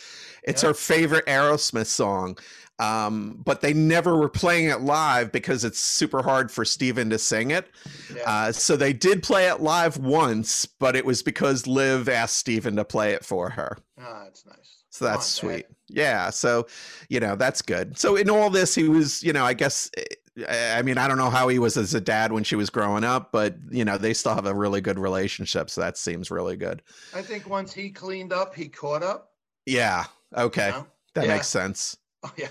It's 0.47 0.63
Yeah. 0.63 0.69
her 0.69 0.75
favorite 0.75 1.27
Aerosmith 1.27 1.87
song. 1.87 2.39
Um, 2.79 3.41
but 3.43 3.63
they 3.63 3.73
never 3.73 4.19
were 4.19 4.29
playing 4.29 4.67
it 4.69 4.83
live 4.83 5.33
because 5.33 5.65
it's 5.65 5.81
super 5.81 6.23
hard 6.23 6.53
for 6.53 6.63
Steven 6.63 7.09
to 7.09 7.19
sing 7.19 7.51
it. 7.51 7.69
Yeah. 8.15 8.23
Uh, 8.27 8.53
so 8.53 8.77
they 8.77 8.93
did 8.93 9.23
play 9.23 9.49
it 9.49 9.61
live 9.63 9.97
once, 9.97 10.67
but 10.67 10.95
it 10.95 11.07
was 11.07 11.23
because 11.23 11.67
Liv 11.67 12.07
asked 12.07 12.37
Steven 12.37 12.77
to 12.77 12.85
play 12.85 13.13
it 13.13 13.25
for 13.25 13.49
her. 13.49 13.79
Ah, 13.99 14.25
that's 14.25 14.45
nice. 14.45 14.85
So 14.91 15.07
that's 15.07 15.43
on, 15.43 15.49
Dad. 15.49 15.55
sweet. 15.57 15.67
Yeah. 15.89 16.29
So, 16.29 16.67
you 17.09 17.19
know, 17.19 17.35
that's 17.35 17.63
good. 17.63 17.99
So 17.99 18.17
in 18.17 18.29
all 18.29 18.51
this, 18.51 18.75
he 18.75 18.89
was, 18.91 19.23
you 19.23 19.33
know, 19.33 19.45
I 19.47 19.55
guess, 19.55 19.91
eh, 19.97 20.77
I 20.77 20.83
mean, 20.83 20.99
I 20.99 21.09
don't 21.09 21.17
know 21.19 21.31
how 21.31 21.49
he 21.49 21.59
was 21.59 21.79
as 21.79 21.95
a 21.95 22.01
dad 22.01 22.31
when 22.31 22.45
she 22.45 22.57
was 22.57 22.69
growing 22.69 23.05
up, 23.05 23.33
but, 23.33 23.57
you 23.71 23.87
know, 23.87 23.97
they 23.97 24.13
still 24.13 24.35
have 24.35 24.45
a 24.47 24.55
really 24.55 24.83
good 24.83 24.99
relationship. 24.99 25.71
So 25.71 25.81
that 25.81 25.97
seems 25.97 26.31
really 26.31 26.57
good. 26.59 26.83
I 27.15 27.23
think 27.23 27.49
once 27.49 27.73
he 27.73 27.89
cleaned 27.89 28.35
up, 28.35 28.55
he 28.55 28.69
caught 28.69 29.03
up. 29.03 29.31
Yeah. 29.65 30.05
Okay. 30.37 30.67
you 30.67 30.73
know? 30.73 30.87
That 31.15 31.27
Yeah. 31.27 31.35
makes 31.35 31.47
sense. 31.49 31.97
Oh, 32.23 32.33
yeah. 32.37 32.49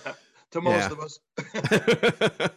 To 0.52 0.62
most 0.62 0.90
Yeah. 0.90 0.92
of 0.92 1.00
us. 1.00 1.20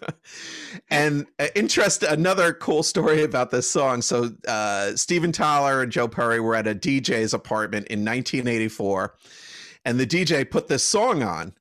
and 0.90 1.26
uh, 1.38 1.48
interest 1.54 2.02
another 2.02 2.52
cool 2.52 2.82
story 2.82 3.22
about 3.24 3.50
this 3.50 3.68
song. 3.68 4.02
So 4.02 4.30
uh, 4.46 4.94
Steven 4.94 5.32
Tyler 5.32 5.82
and 5.82 5.90
Joe 5.92 6.08
Perry 6.08 6.40
were 6.40 6.54
at 6.54 6.66
a 6.66 6.74
DJ's 6.74 7.34
apartment 7.34 7.86
in 7.88 8.00
1984, 8.04 9.16
and 9.84 9.98
the 9.98 10.06
DJ 10.06 10.48
put 10.48 10.68
this 10.68 10.84
song 10.84 11.22
on. 11.22 11.54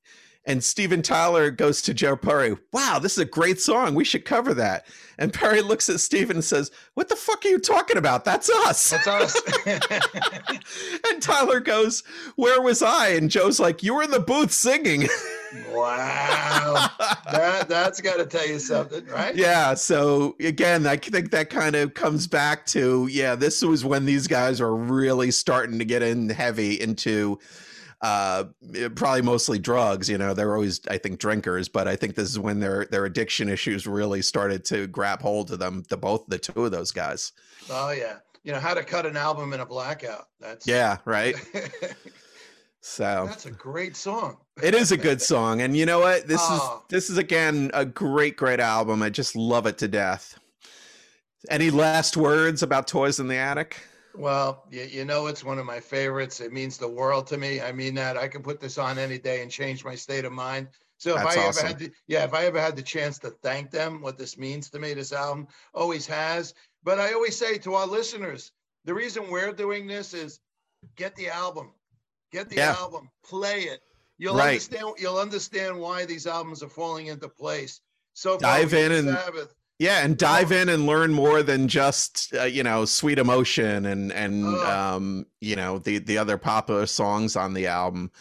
And 0.48 0.64
Steven 0.64 1.02
Tyler 1.02 1.52
goes 1.52 1.82
to 1.84 1.94
Joe 1.94 2.16
Perry, 2.16 2.56
Wow, 2.72 3.00
this 3.00 3.12
is 3.12 3.18
a 3.20 3.26
great 3.26 3.60
song. 3.60 3.94
We 3.96 4.06
should 4.06 4.24
cover 4.24 4.54
that. 4.54 4.88
And 5.20 5.34
Perry 5.34 5.62
looks 5.62 5.90
at 5.90 6.00
Steven 6.00 6.38
and 6.38 6.44
says, 6.44 6.72
What 6.94 7.10
the 7.10 7.18
fuck 7.18 7.44
are 7.44 7.50
you 7.50 7.60
talking 7.60 7.98
about? 7.98 8.24
That's 8.24 8.50
us. 8.50 8.90
That's 8.92 9.08
us. 9.08 9.42
and 11.12 11.22
Tyler 11.22 11.60
goes, 11.60 12.02
Where 12.38 12.62
was 12.62 12.82
I? 12.82 13.10
And 13.10 13.30
Joe's 13.30 13.60
like, 13.60 13.84
You 13.84 13.94
were 13.96 14.04
in 14.04 14.12
the 14.12 14.22
booth 14.22 14.54
singing. 14.54 15.08
wow. 15.72 16.88
That, 17.32 17.68
that's 17.68 18.00
got 18.02 18.18
to 18.18 18.26
tell 18.26 18.48
you 18.48 18.58
something, 18.58 19.06
right? 19.08 19.36
yeah 19.36 19.74
so 19.74 20.36
again 20.40 20.88
i 20.88 20.96
think 20.96 21.32
that 21.32 21.50
kind 21.50 21.76
of 21.76 21.94
comes 21.94 22.26
back 22.26 22.66
to 22.68 23.08
yeah 23.08 23.36
this 23.36 23.62
was 23.62 23.84
when 23.84 24.06
these 24.06 24.28
guys 24.28 24.62
are 24.62 24.74
really 24.76 25.30
starting 25.30 25.78
to 25.78 25.86
get 25.86 26.02
in 26.02 26.30
heavy 26.30 26.80
into 26.80 27.38
uh 28.02 28.44
probably 28.96 29.24
mostly 29.24 29.58
drugs 29.58 30.08
you 30.08 30.18
know 30.20 30.34
they're 30.34 30.54
always 30.54 30.82
i 30.90 30.98
think 31.00 31.18
drinkers 31.20 31.68
but 31.68 31.88
i 31.88 31.96
think 31.96 32.14
this 32.14 32.30
is 32.30 32.38
when 32.38 32.60
their 32.60 32.86
their 32.92 33.06
addiction 33.06 33.50
issues 33.50 33.88
really 33.88 34.22
started 34.22 34.64
to 34.64 34.86
grab 34.88 35.20
hold 35.20 35.52
of 35.52 35.58
them 35.58 35.84
the 35.90 35.98
both 35.98 36.24
the 36.28 36.38
two 36.38 36.66
of 36.66 36.72
those 36.72 36.92
guys 36.92 37.32
Oh, 37.72 37.90
yeah. 37.92 38.20
You 38.44 38.54
know, 38.54 38.60
how 38.60 38.74
to 38.76 38.84
cut 38.84 39.06
an 39.06 39.18
album 39.18 39.52
in 39.52 39.60
a 39.60 39.66
blackout. 39.66 40.28
That's 40.40 40.66
yeah 40.68 40.98
right 41.06 41.36
so 42.82 43.26
that's 43.28 43.46
a 43.46 43.52
great 43.52 43.96
song. 43.98 44.38
it 44.62 44.74
is 44.76 44.92
a 44.92 44.98
good 44.98 45.22
song 45.22 45.62
and 45.62 45.76
you 45.76 45.86
know 45.86 46.00
what 46.00 46.28
this 46.28 46.40
Oh. 46.44 46.84
is 46.86 46.90
this 46.90 47.10
is 47.10 47.18
again 47.18 47.72
a 47.74 47.84
great 47.84 48.38
great 48.38 48.60
album 48.60 49.02
i 49.02 49.10
just 49.10 49.36
love 49.36 49.66
it 49.66 49.78
to 49.80 49.88
death 49.88 50.38
any 51.50 51.70
last 51.72 52.16
words 52.16 52.64
about 52.64 52.88
toys 52.88 53.20
in 53.20 53.28
the 53.28 53.36
attic 53.36 53.82
Well, 54.18 54.64
you, 54.72 54.84
you 54.84 55.06
know, 55.06 55.28
it's 55.28 55.44
one 55.44 55.60
of 55.60 55.66
my 55.66 55.80
favorites. 55.80 56.42
It 56.42 56.52
means 56.52 56.78
the 56.78 56.88
world 56.88 57.28
to 57.28 57.38
me. 57.38 57.62
I 57.62 57.72
mean 57.72 57.94
that 57.96 58.18
I 58.18 58.28
can 58.28 58.42
put 58.42 58.60
this 58.60 58.78
on 58.78 58.98
any 58.98 59.20
day 59.20 59.42
and 59.44 59.52
change 59.52 59.86
my 59.86 59.96
state 59.96 60.26
of 60.26 60.32
mind. 60.32 60.68
So 60.98 61.12
if 61.16 61.24
That's 61.24 61.38
I 61.38 61.42
awesome. 61.48 61.60
ever 61.60 61.68
had, 61.68 61.80
the, 61.80 61.92
yeah, 62.08 62.24
if 62.24 62.34
I 62.34 62.46
ever 62.46 62.60
had 62.60 62.76
the 62.76 62.82
chance 62.82 63.20
to 63.20 63.30
thank 63.30 63.70
them, 63.70 64.02
what 64.02 64.18
this 64.18 64.36
means 64.38 64.70
to 64.72 64.80
me, 64.80 64.96
this 64.96 65.14
album 65.14 65.48
always 65.76 66.08
has. 66.08 66.56
But 66.84 67.00
I 67.00 67.14
always 67.14 67.38
say 67.38 67.60
to 67.60 67.76
our 67.76 67.86
listeners, 67.86 68.52
the 68.86 68.94
reason 68.96 69.30
we're 69.30 69.52
doing 69.54 69.86
this 69.86 70.16
is 70.16 70.40
get 70.96 71.16
the 71.16 71.30
album, 71.30 71.72
get 72.32 72.50
the 72.50 72.56
Yeah. 72.56 72.76
album, 72.80 73.12
play 73.24 73.62
it. 73.64 73.82
You'll 74.18 74.36
Right. 74.36 74.48
understand. 74.50 74.96
You'll 74.98 75.20
understand 75.20 75.80
why 75.80 76.06
these 76.06 76.26
albums 76.26 76.64
are 76.64 76.70
falling 76.70 77.08
into 77.08 77.30
place. 77.30 77.82
So 78.14 78.36
Dive 78.40 78.74
in 78.74 78.92
and- 78.92 79.10
Sabbath. 79.10 79.54
Yeah, 79.80 80.04
and 80.04 80.18
dive 80.18 80.52
in 80.52 80.70
and 80.70 80.88
learn 80.88 81.14
more 81.14 81.44
than 81.44 81.68
just 81.68 82.34
uh, 82.34 82.44
you 82.46 82.64
know 82.64 82.86
"Sweet 82.86 83.20
Emotion" 83.20 83.86
and 83.86 84.12
and 84.12 84.46
um, 84.62 85.26
you 85.40 85.56
know 85.56 85.78
the 85.78 86.00
the 86.00 86.18
other 86.18 86.38
popular 86.38 86.88
songs 86.88 87.36
on 87.36 87.54
the 87.54 87.68
album. 87.68 88.12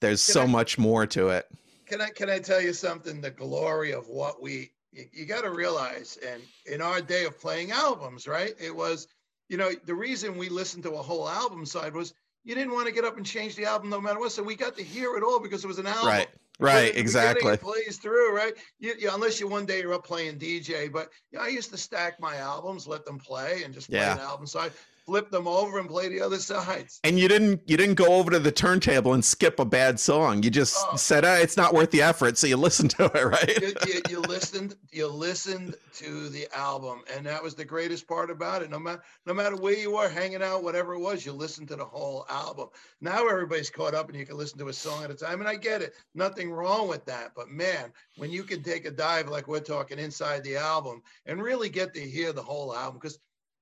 There's 0.00 0.24
Can 0.26 0.32
so 0.32 0.42
I- 0.42 0.46
much 0.46 0.76
more 0.78 1.06
to 1.06 1.28
it. 1.28 1.46
can 1.86 2.00
I 2.00 2.08
can 2.08 2.28
I 2.28 2.40
tell 2.40 2.60
you 2.60 2.72
something? 2.72 3.20
The 3.20 3.30
glory 3.30 3.92
of 3.92 4.08
what 4.08 4.42
we 4.42 4.72
you, 4.92 5.04
you 5.12 5.24
got 5.24 5.42
to 5.42 5.50
realize, 5.50 6.18
and 6.26 6.42
in 6.66 6.82
our 6.82 7.00
day 7.00 7.24
of 7.26 7.38
playing 7.40 7.70
albums, 7.70 8.26
right? 8.26 8.54
It 8.58 8.74
was, 8.74 9.06
you 9.48 9.56
know, 9.56 9.70
the 9.86 9.94
reason 9.94 10.36
we 10.36 10.48
listened 10.48 10.82
to 10.84 10.92
a 10.94 11.02
whole 11.02 11.28
album 11.28 11.64
side 11.64 11.94
was 11.94 12.12
you 12.44 12.56
didn't 12.56 12.72
want 12.72 12.86
to 12.88 12.92
get 12.92 13.04
up 13.04 13.16
and 13.16 13.24
change 13.26 13.54
the 13.54 13.66
album 13.66 13.88
no 13.88 14.00
matter 14.00 14.18
what. 14.18 14.32
So 14.32 14.42
we 14.42 14.56
got 14.56 14.76
to 14.76 14.82
hear 14.82 15.14
it 15.16 15.22
all 15.22 15.38
because 15.38 15.62
it 15.62 15.68
was 15.68 15.78
an 15.78 15.86
album. 15.86 16.06
Right, 16.08 16.28
right, 16.58 16.74
at 16.74 16.80
the 16.80 16.86
beginning, 16.86 17.00
exactly. 17.02 17.56
Plays 17.56 17.96
through, 17.98 18.34
right? 18.36 18.54
You, 18.78 18.94
you, 18.98 19.10
unless 19.12 19.40
you 19.40 19.48
one 19.48 19.66
day 19.66 19.80
you're 19.80 19.94
up 19.94 20.04
playing 20.04 20.38
DJ, 20.38 20.90
but 20.92 21.10
you 21.30 21.38
know, 21.38 21.44
I 21.44 21.48
used 21.48 21.70
to 21.70 21.76
stack 21.76 22.20
my 22.20 22.36
albums, 22.36 22.86
let 22.86 23.04
them 23.04 23.18
play, 23.18 23.62
and 23.64 23.72
just 23.74 23.88
play 23.90 23.98
Yeah. 23.98 24.14
an 24.14 24.20
album 24.20 24.46
side, 24.46 24.72
flip 25.08 25.30
them 25.30 25.48
over, 25.48 25.78
and 25.78 25.88
play 25.88 26.06
the 26.08 26.20
other 26.20 26.36
sides. 26.38 27.00
And 27.02 27.18
you 27.18 27.28
didn't 27.28 27.62
you 27.64 27.78
didn't 27.78 27.94
go 27.94 28.08
over 28.14 28.30
to 28.30 28.38
the 28.38 28.52
turntable 28.52 29.14
and 29.14 29.24
skip 29.24 29.58
a 29.58 29.64
bad 29.64 29.98
song. 29.98 30.42
You 30.42 30.50
just 30.50 30.76
Oh. 30.92 30.96
said, 30.96 31.24
oh, 31.24 31.32
"It's 31.32 31.56
not 31.56 31.72
worth 31.72 31.90
the 31.90 32.02
effort," 32.02 32.36
so 32.36 32.46
you 32.46 32.58
listened 32.58 32.90
to 32.92 33.06
it, 33.06 33.24
right? 33.24 33.60
you, 33.62 33.72
you, 33.86 34.00
you 34.10 34.20
listened 34.20 34.76
you 34.92 35.06
listened 35.08 35.74
to 35.94 36.28
the 36.28 36.46
album 36.54 37.02
and 37.14 37.24
that 37.26 37.42
was 37.42 37.54
the 37.54 37.64
greatest 37.64 38.06
part 38.06 38.30
about 38.30 38.62
it 38.62 38.70
no 38.70 38.78
matter 38.78 39.02
no 39.26 39.32
matter 39.34 39.56
where 39.56 39.76
you 39.76 39.92
were 39.96 40.08
hanging 40.08 40.42
out 40.42 40.62
whatever 40.62 40.94
it 40.94 40.98
was 41.00 41.24
you 41.26 41.32
listened 41.32 41.68
to 41.68 41.76
the 41.76 41.84
whole 41.84 42.24
album 42.28 42.68
now 43.00 43.26
everybody's 43.26 43.70
caught 43.70 43.94
up 43.94 44.08
and 44.08 44.16
you 44.18 44.24
can 44.26 44.36
listen 44.36 44.58
to 44.58 44.68
a 44.68 44.72
song 44.72 45.02
at 45.04 45.10
a 45.10 45.14
time 45.14 45.40
and 45.40 45.48
i 45.48 45.56
get 45.56 45.82
it 45.82 45.94
nothing 46.14 46.50
wrong 46.50 46.86
with 46.88 47.04
that. 47.06 47.32
But 47.34 47.48
man, 47.48 47.92
when 48.16 48.30
you 48.30 48.42
can 48.44 48.62
take 48.62 48.84
a 48.84 48.90
dive 48.90 49.28
like 49.28 49.48
we're 49.48 49.60
talking 49.60 49.98
inside 49.98 50.44
the 50.44 50.56
album 50.56 51.02
and 51.26 51.42
really 51.42 51.68
get 51.68 51.94
to 51.94 52.00
hear 52.00 52.32
the 52.32 52.42
whole 52.42 52.74
album, 52.74 52.98
because 53.00 53.18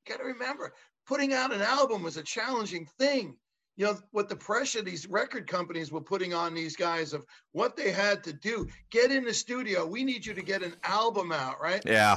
you 0.06 0.12
got 0.14 0.20
to 0.22 0.24
remember, 0.28 0.72
putting 1.06 1.32
out 1.32 1.52
an 1.52 1.62
album 1.62 2.02
was 2.02 2.16
a 2.16 2.22
challenging 2.22 2.86
thing. 2.98 3.36
You 3.76 3.86
know, 3.86 3.98
what 4.10 4.28
the 4.30 4.36
pressure 4.36 4.80
these 4.80 5.06
record 5.06 5.46
companies 5.46 5.92
were 5.92 6.00
putting 6.00 6.32
on 6.32 6.54
these 6.54 6.74
guys 6.76 7.12
of 7.12 7.26
what 7.52 7.76
they 7.76 7.90
had 7.90 8.24
to 8.24 8.32
do. 8.32 8.66
Get 8.90 9.12
in 9.12 9.24
the 9.24 9.34
studio. 9.34 9.84
We 9.86 10.02
need 10.02 10.24
you 10.24 10.32
to 10.32 10.42
get 10.42 10.62
an 10.62 10.74
album 10.82 11.30
out, 11.30 11.60
right? 11.60 11.82
Yeah, 11.84 12.16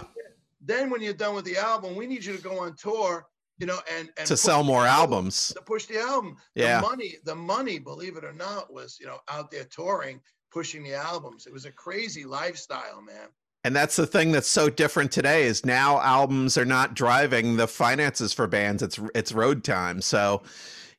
Then 0.61 0.89
when 0.89 1.01
you're 1.01 1.13
done 1.13 1.35
with 1.35 1.43
the 1.43 1.57
album, 1.57 1.95
we 1.95 2.07
need 2.07 2.23
you 2.23 2.35
to 2.37 2.41
go 2.41 2.59
on 2.59 2.75
tour, 2.77 3.27
you 3.57 3.65
know, 3.67 3.79
and, 3.97 4.09
and 4.17 4.25
to 4.27 4.37
sell 4.37 4.63
more 4.63 4.85
album 4.85 5.15
albums. 5.17 5.47
to 5.53 5.61
push 5.61 5.85
the 5.85 5.99
album. 5.99 6.37
Yeah. 6.55 6.79
The 6.79 6.87
money, 6.87 7.15
the 7.25 7.35
money, 7.35 7.77
believe 7.77 8.15
it 8.15 8.23
or 8.23 8.33
not, 8.33 8.71
was 8.71 8.97
you 8.99 9.05
know 9.07 9.19
out 9.29 9.51
there 9.51 9.65
touring, 9.65 10.21
pushing 10.51 10.81
the 10.83 10.93
albums. 10.93 11.45
It 11.45 11.51
was 11.51 11.65
a 11.65 11.71
crazy 11.73 12.23
lifestyle, 12.23 13.01
man. 13.01 13.27
And 13.63 13.75
that's 13.75 13.95
the 13.97 14.07
thing 14.07 14.31
that's 14.31 14.47
so 14.47 14.69
different 14.69 15.11
today 15.11 15.43
is 15.43 15.65
now 15.65 15.99
albums 15.99 16.57
are 16.57 16.65
not 16.65 16.93
driving 16.93 17.57
the 17.57 17.67
finances 17.67 18.31
for 18.33 18.47
bands. 18.47 18.81
It's 18.81 18.99
it's 19.13 19.33
road 19.33 19.63
time. 19.65 20.01
So, 20.01 20.41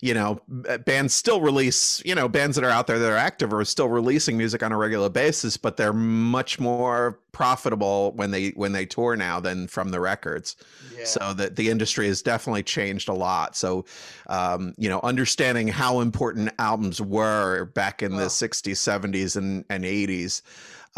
you 0.02 0.12
know, 0.12 0.40
bands 0.84 1.14
still 1.14 1.40
release, 1.40 2.02
you 2.04 2.14
know, 2.14 2.28
bands 2.28 2.56
that 2.56 2.64
are 2.64 2.70
out 2.70 2.86
there 2.86 2.98
that 2.98 3.10
are 3.10 3.16
active 3.16 3.52
are 3.54 3.64
still 3.64 3.88
releasing 3.88 4.36
music 4.36 4.62
on 4.62 4.72
a 4.72 4.76
regular 4.76 5.08
basis, 5.08 5.56
but 5.56 5.76
they're 5.78 5.92
much 5.94 6.60
more 6.60 7.18
profitable 7.32 8.12
when 8.12 8.30
they 8.30 8.50
when 8.50 8.72
they 8.72 8.84
tour 8.84 9.16
now 9.16 9.40
than 9.40 9.66
from 9.66 9.90
the 9.90 10.00
records. 10.00 10.56
Yeah. 10.94 11.04
So 11.04 11.32
that 11.34 11.56
the 11.56 11.70
industry 11.70 12.08
has 12.08 12.20
definitely 12.20 12.62
changed 12.62 13.08
a 13.08 13.14
lot. 13.14 13.56
So, 13.56 13.86
um, 14.26 14.74
you 14.76 14.88
know, 14.90 15.00
understanding 15.02 15.68
how 15.68 16.00
important 16.00 16.50
albums 16.58 17.00
were 17.00 17.66
back 17.66 18.02
in 18.02 18.16
the 18.16 18.24
Oh. 18.24 18.28
60s, 18.28 18.72
70s, 18.76 19.36
and, 19.36 19.64
and 19.70 19.84
80s, 19.84 20.42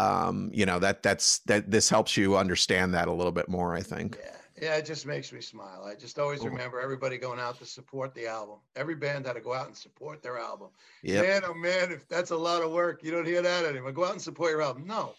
um, 0.03 0.49
you 0.53 0.65
know, 0.65 0.79
that 0.79 1.03
that's 1.03 1.39
that 1.39 1.69
this 1.71 1.89
helps 1.89 2.15
you 2.17 2.37
understand 2.37 2.93
that 2.93 3.07
a 3.07 3.11
little 3.13 3.31
bit 3.31 3.47
more, 3.49 3.75
I 3.75 3.81
think. 3.81 4.17
yeah. 4.23 4.29
Yeah, 4.61 4.75
it 4.75 4.85
just 4.85 5.05
makes 5.05 5.33
me 5.33 5.41
smile. 5.41 5.83
I 5.83 5.95
just 5.95 6.17
always 6.19 6.39
Cool. 6.39 6.49
remember 6.49 6.79
everybody 6.79 7.17
going 7.17 7.39
out 7.39 7.57
to 7.59 7.65
support 7.65 8.13
the 8.13 8.27
album. 8.27 8.57
Every 8.75 8.95
band 8.95 9.25
had 9.25 9.33
to 9.33 9.41
go 9.41 9.53
out 9.53 9.65
and 9.67 9.75
support 9.75 10.21
their 10.21 10.37
album. 10.37 10.69
Yep. 11.01 11.25
Man, 11.25 11.41
oh 11.49 11.53
man, 11.55 11.91
if 11.91 12.07
that's 12.07 12.31
a 12.31 12.37
lot 12.37 12.61
of 12.61 12.71
work, 12.71 13.03
you 13.03 13.11
don't 13.11 13.25
hear 13.25 13.41
that 13.41 13.65
anymore. 13.65 13.91
Go 13.91 14.05
out 14.05 14.11
and 14.13 14.21
support 14.21 14.51
your 14.51 14.61
album. 14.61 14.85
No, 14.87 15.15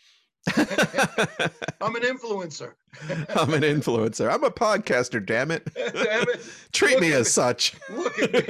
I'm 1.80 1.96
an 1.96 2.02
influencer. 2.02 2.74
I'm 3.08 3.54
an 3.54 3.62
influencer. 3.62 4.32
I'm 4.32 4.44
a 4.44 4.50
podcaster, 4.50 5.24
damn 5.24 5.50
it. 5.50 5.68
Damn 5.74 6.28
it. 6.28 6.46
Treat 6.72 6.92
Look 6.92 7.00
me 7.00 7.12
as 7.12 7.26
me. 7.26 7.30
such. 7.30 7.74
Look 7.90 8.18
at 8.18 8.32
me. 8.32 8.40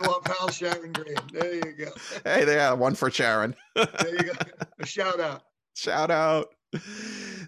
Pal 0.24 0.50
Sharon 0.50 0.92
Green. 0.92 1.16
There 1.32 1.54
you 1.54 1.72
go. 1.72 1.90
hey, 2.24 2.44
there, 2.44 2.74
one 2.76 2.94
for 2.94 3.10
Sharon. 3.10 3.54
There 3.74 3.86
you 4.10 4.24
go. 4.24 4.32
A 4.80 4.86
shout 4.86 5.20
out. 5.20 5.42
Shout 5.74 6.10
out. 6.10 6.48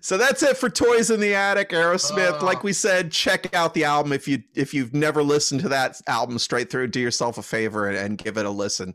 So 0.01 0.17
that's 0.17 0.43
it 0.43 0.57
for 0.57 0.71
Toys 0.71 1.11
in 1.11 1.21
the 1.21 1.35
Attic, 1.35 1.71
Aerosmith. 1.71 2.39
Oh. 2.41 2.45
like 2.45 2.63
we 2.63 2.73
said, 2.73 3.11
check 3.11 3.55
out 3.55 3.75
the 3.75 3.85
album 3.85 4.13
if 4.13 4.29
you 4.29 4.43
if 4.55 4.73
you've 4.73 4.95
never 4.95 5.23
listened 5.23 5.61
to 5.63 5.69
that 5.71 6.01
album 6.07 6.39
straight 6.39 6.71
through. 6.71 6.89
Do 6.89 7.01
yourself 7.01 7.37
a 7.39 7.43
favor 7.43 7.89
and, 7.89 7.97
and 7.99 8.19
give 8.19 8.37
it 8.39 8.47
a 8.47 8.51
listen. 8.51 8.95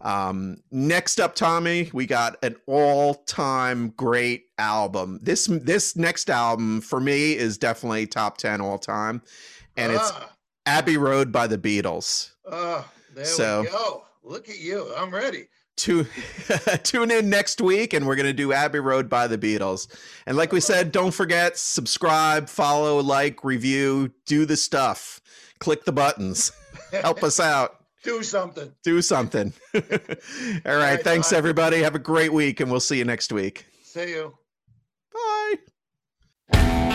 Um, 0.00 0.58
next 0.70 1.18
up, 1.20 1.34
Tommy, 1.34 1.90
we 1.92 2.06
got 2.06 2.36
an 2.44 2.56
all-time 2.66 3.90
great 3.96 4.44
album. 4.58 5.18
This 5.22 5.46
this 5.46 5.96
next 5.96 6.30
album 6.30 6.80
for 6.80 7.00
me 7.00 7.36
is 7.36 7.58
definitely 7.58 8.06
top 8.06 8.38
ten 8.38 8.60
all 8.60 8.78
time, 8.78 9.22
and 9.76 9.92
it's 9.92 10.10
Ah, 10.12 10.30
Abbey 10.66 10.96
Road 10.96 11.32
by 11.32 11.46
the 11.46 11.58
Beatles. 11.58 12.30
ah, 12.50 12.88
there 13.14 13.24
So- 13.24 13.62
we 13.62 13.68
go. 13.68 14.04
Look 14.22 14.48
at 14.50 14.58
you. 14.58 14.92
I'm 14.96 15.10
ready. 15.10 15.48
To, 15.78 16.04
tune 16.82 17.10
in 17.12 17.30
next 17.30 17.60
week 17.60 17.94
and 17.94 18.04
we're 18.06 18.16
going 18.16 18.26
to 18.26 18.32
do 18.32 18.52
Abbey 18.52 18.80
Road 18.80 19.08
by 19.08 19.26
the 19.28 19.38
Beatles. 19.38 19.86
And 20.26 20.36
like 20.36 20.52
we 20.52 20.58
said, 20.60 20.90
don't 20.92 21.12
forget, 21.14 21.56
subscribe, 21.56 22.48
follow, 22.48 23.00
like, 23.00 23.42
review, 23.44 24.10
do 24.26 24.44
the 24.44 24.56
stuff, 24.56 25.20
click 25.60 25.84
the 25.84 25.92
buttons, 25.92 26.50
help 26.92 27.22
us 27.22 27.38
out, 27.40 27.77
do 28.04 28.22
something. 28.22 28.72
Do 28.82 29.02
something. 29.02 29.52
All 29.74 29.80
right. 29.82 30.60
All 30.66 30.76
right 30.76 31.02
thanks, 31.02 31.30
bye. 31.30 31.36
everybody. 31.36 31.82
Have 31.82 31.94
a 31.94 32.00
great 32.00 32.32
week, 32.32 32.60
and 32.60 32.70
we'll 32.70 32.80
see 32.80 32.98
you 32.98 33.04
next 33.04 33.32
week. 33.32 33.66
See 33.82 34.10
you. 34.10 34.34
Bye. 36.52 36.94